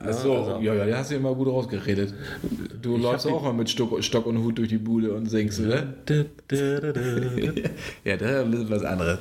Ja, 0.04 0.12
so, 0.12 0.36
also, 0.36 0.60
ja, 0.60 0.74
ja, 0.74 0.84
der 0.84 0.98
hast 0.98 1.10
du 1.10 1.16
immer 1.16 1.34
gut 1.34 1.48
rausgeredet. 1.48 2.14
Du 2.82 2.96
läufst 2.96 3.26
auch 3.26 3.42
mal 3.42 3.52
mit 3.52 3.70
Stock, 3.70 4.02
Stock, 4.02 4.26
und 4.26 4.42
Hut 4.42 4.58
durch 4.58 4.68
die 4.68 4.78
Bude 4.78 5.12
und 5.12 5.26
singst, 5.26 5.60
oder? 5.60 5.86
Ja, 8.04 8.16
das 8.16 8.30
ist 8.30 8.36
ein 8.36 8.50
bisschen 8.50 8.70
was 8.70 8.84
anderes. 8.84 9.18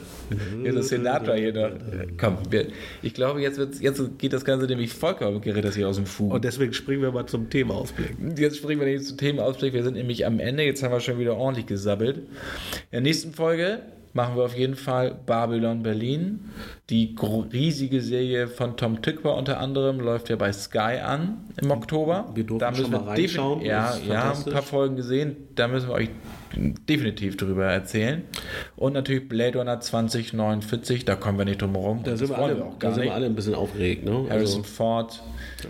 Hier 0.61 0.75
ist 0.75 0.89
Sinatra 0.89 1.33
hier 1.33 1.53
noch. 1.53 1.71
Komm, 2.17 2.38
wir, 2.49 2.67
ich 3.01 3.13
glaube, 3.13 3.41
jetzt, 3.41 3.59
jetzt 3.81 4.19
geht 4.19 4.33
das 4.33 4.45
Ganze 4.45 4.65
nämlich 4.65 4.93
vollkommen 4.93 5.41
gerät 5.41 5.65
das 5.65 5.75
hier 5.75 5.88
aus 5.88 5.95
dem 5.95 6.05
Fuß. 6.05 6.33
Und 6.33 6.43
deswegen 6.43 6.73
springen 6.73 7.01
wir 7.01 7.11
mal 7.11 7.25
zum 7.25 7.49
Themaausblick. 7.49 8.15
Jetzt 8.38 8.57
springen 8.57 8.79
wir 8.81 8.88
nicht 8.88 9.05
zum 9.05 9.17
Themaausblick. 9.17 9.73
Wir 9.73 9.83
sind 9.83 9.95
nämlich 9.95 10.25
am 10.25 10.39
Ende. 10.39 10.63
Jetzt 10.63 10.83
haben 10.83 10.91
wir 10.91 10.99
schon 10.99 11.19
wieder 11.19 11.38
ordentlich 11.38 11.65
gesabbelt. 11.65 12.17
In 12.17 12.25
der 12.91 13.01
nächsten 13.01 13.33
Folge 13.33 13.81
machen 14.13 14.38
wir 14.38 14.43
auf 14.43 14.55
jeden 14.55 14.75
Fall 14.75 15.15
Babylon 15.25 15.83
Berlin. 15.83 16.51
Die 16.91 17.15
riesige 17.51 17.99
Serie 17.99 18.47
von 18.47 18.77
Tom 18.77 19.01
Tykwer 19.01 19.36
unter 19.36 19.59
anderem 19.59 19.99
läuft 19.99 20.29
ja 20.29 20.36
bei 20.36 20.53
Sky 20.53 20.99
an 21.03 21.45
im 21.59 21.71
Oktober. 21.71 22.29
Wir 22.36 22.43
durften 22.43 22.59
da 22.59 22.69
müssen 22.69 22.91
schon 22.91 22.91
mal 22.91 23.09
reinschauen. 23.09 23.61
Ja, 23.61 23.97
ja, 24.07 24.33
ein 24.33 24.53
paar 24.53 24.61
Folgen 24.61 24.95
gesehen. 24.95 25.36
Da 25.55 25.67
müssen 25.67 25.88
wir 25.88 25.95
euch 25.95 26.09
definitiv 26.88 27.38
darüber 27.38 27.65
erzählen. 27.65 28.23
Und 28.75 28.93
natürlich 28.93 29.27
Blade 29.27 29.57
Runner 29.57 29.79
2049, 29.79 31.05
da 31.05 31.15
kommen 31.15 31.39
wir 31.39 31.45
nicht 31.45 31.61
drum 31.61 31.71
herum. 31.71 32.01
Da, 32.03 32.15
sind 32.15 32.29
wir, 32.29 32.38
alle, 32.38 32.63
auch 32.63 32.77
da 32.77 32.91
sind 32.91 33.05
wir 33.05 33.13
alle 33.15 33.25
ein 33.25 33.36
bisschen 33.36 33.55
aufgeregt. 33.55 34.05
Ne? 34.05 34.27
Harrison 34.29 34.61
also, 34.61 34.63
Ford, 34.63 35.23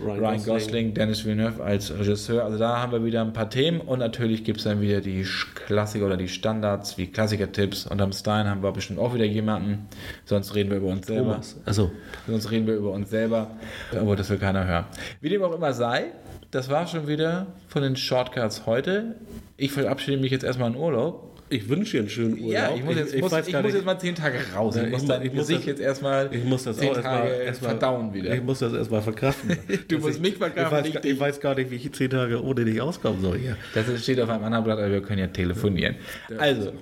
Ryan, 0.04 0.20
Ryan 0.20 0.34
Gosling. 0.34 0.46
Gosling, 0.46 0.94
Dennis 0.96 1.26
Villeneuve 1.26 1.64
als 1.64 1.98
Regisseur. 1.98 2.44
Also 2.44 2.58
da 2.58 2.82
haben 2.82 2.92
wir 2.92 3.06
wieder 3.06 3.22
ein 3.22 3.32
paar 3.32 3.50
Themen 3.50 3.80
und 3.80 4.00
natürlich 4.00 4.44
gibt 4.44 4.58
es 4.58 4.66
dann 4.66 4.82
wieder 4.82 5.00
die 5.00 5.26
Klassiker 5.66 6.08
oder 6.08 6.18
die 6.18 6.28
Standards 6.28 6.98
wie 6.98 7.08
Klassiker-Tipps. 7.08 7.88
Und 7.88 8.02
am 8.02 8.12
Stein 8.12 8.48
haben 8.48 8.62
wir 8.62 8.72
bestimmt 8.74 9.00
auch 9.00 9.14
wieder 9.14 9.26
jemanden. 9.26 9.88
Sonst 10.26 10.56
reden 10.56 10.70
wir 10.70 10.78
über 10.78 10.88
uns 10.88 11.05
selber. 11.06 11.32
Thomas. 11.32 11.56
Also. 11.66 11.92
Sonst 12.28 12.52
reden 12.52 12.68
wir 12.68 12.76
über 12.76 12.92
uns 12.92 13.10
selber. 13.10 13.52
Aber 13.92 14.16
das 14.16 14.30
will 14.30 14.38
keiner 14.38 14.66
hören. 14.66 14.86
Wie 15.22 15.30
dem 15.30 15.44
auch 15.44 15.54
immer 15.54 15.74
sei, 15.74 16.12
das 16.52 16.70
war 16.70 16.88
schon 16.88 17.08
wieder 17.08 17.48
von 17.68 17.82
den 17.82 17.96
Shortcuts 17.96 18.66
heute. 18.66 19.16
Ich 19.58 19.72
verabschiede 19.72 20.18
mich 20.18 20.32
jetzt 20.32 20.44
erstmal 20.44 20.72
in 20.72 20.78
Urlaub. 20.78 21.35
Ich 21.48 21.70
wünsche 21.70 21.92
dir 21.92 22.00
einen 22.00 22.10
schönen 22.10 22.40
Urlaub. 22.40 22.52
Ja, 22.52 22.76
ich 22.76 22.84
muss 22.84 22.96
jetzt, 22.96 23.14
ich, 23.14 23.22
muss, 23.22 23.32
ich 23.32 23.54
muss 23.62 23.74
jetzt 23.74 23.86
mal 23.86 24.00
zehn 24.00 24.16
Tage 24.16 24.40
raus. 24.56 24.76
Ich, 24.78 24.90
muss, 24.90 25.06
dein 25.06 25.22
ich 25.22 25.32
Gesicht 25.32 25.60
das, 25.60 25.66
jetzt 25.68 25.80
erstmal 25.80 26.34
ich 26.34 26.44
muss 26.44 26.64
das 26.64 26.78
zehn 26.78 26.92
Tage 26.94 27.30
erstmal, 27.30 27.72
verdauen 27.72 28.14
wieder. 28.14 28.34
Ich 28.34 28.42
muss 28.42 28.60
das 28.60 28.74
erstmal 28.74 29.04
verkraften. 29.04 29.56
du 29.88 30.00
musst 30.00 30.20
mich 30.20 30.38
verkraften. 30.38 30.86
Ich 30.86 30.96
weiß, 30.96 31.06
ich 31.06 31.20
weiß, 31.20 31.40
gar 31.40 31.54
nicht, 31.54 31.70
wie 31.70 31.76
ich 31.76 31.94
zehn 31.94 32.10
Tage 32.10 32.44
ohne 32.44 32.66
dich 32.66 32.82
auskommen 32.82 33.22
soll 33.22 33.38
hier. 33.38 33.58
Das 33.76 33.86
steht 34.02 34.20
auf 34.20 34.30
einem 34.30 34.44
anderen 34.44 34.64
Blatt, 34.64 34.80
aber 34.80 34.92
wir 34.92 35.02
können 35.04 35.20
ja 35.20 35.28
telefonieren. 35.28 35.96
Also. 36.40 36.74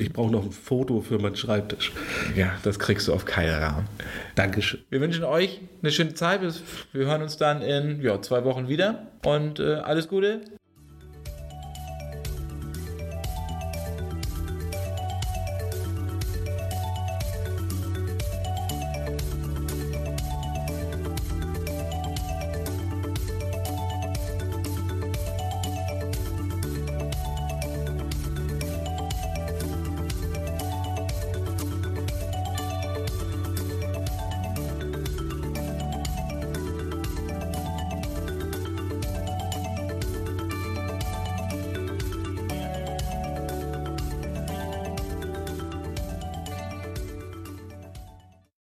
Ich 0.00 0.12
brauche 0.12 0.32
noch 0.32 0.44
ein 0.44 0.50
Foto 0.52 1.00
für 1.00 1.20
meinen 1.20 1.36
Schreibtisch. 1.36 1.92
Ja, 2.34 2.54
das 2.64 2.80
kriegst 2.80 3.06
du 3.06 3.12
auf 3.12 3.24
keinen 3.24 3.54
Rahmen. 3.54 3.86
Dankeschön. 4.34 4.80
Wir 4.90 5.00
wünschen 5.00 5.22
euch 5.22 5.60
eine 5.82 5.92
schöne 5.92 6.14
Zeit. 6.14 6.40
Wir 6.92 7.06
hören 7.06 7.22
uns 7.22 7.36
dann 7.36 7.62
in 7.62 8.02
ja, 8.02 8.20
zwei 8.20 8.44
Wochen 8.44 8.66
wieder. 8.66 9.06
Und 9.24 9.60
äh, 9.60 9.74
alles 9.74 10.08
Gute. 10.08 10.40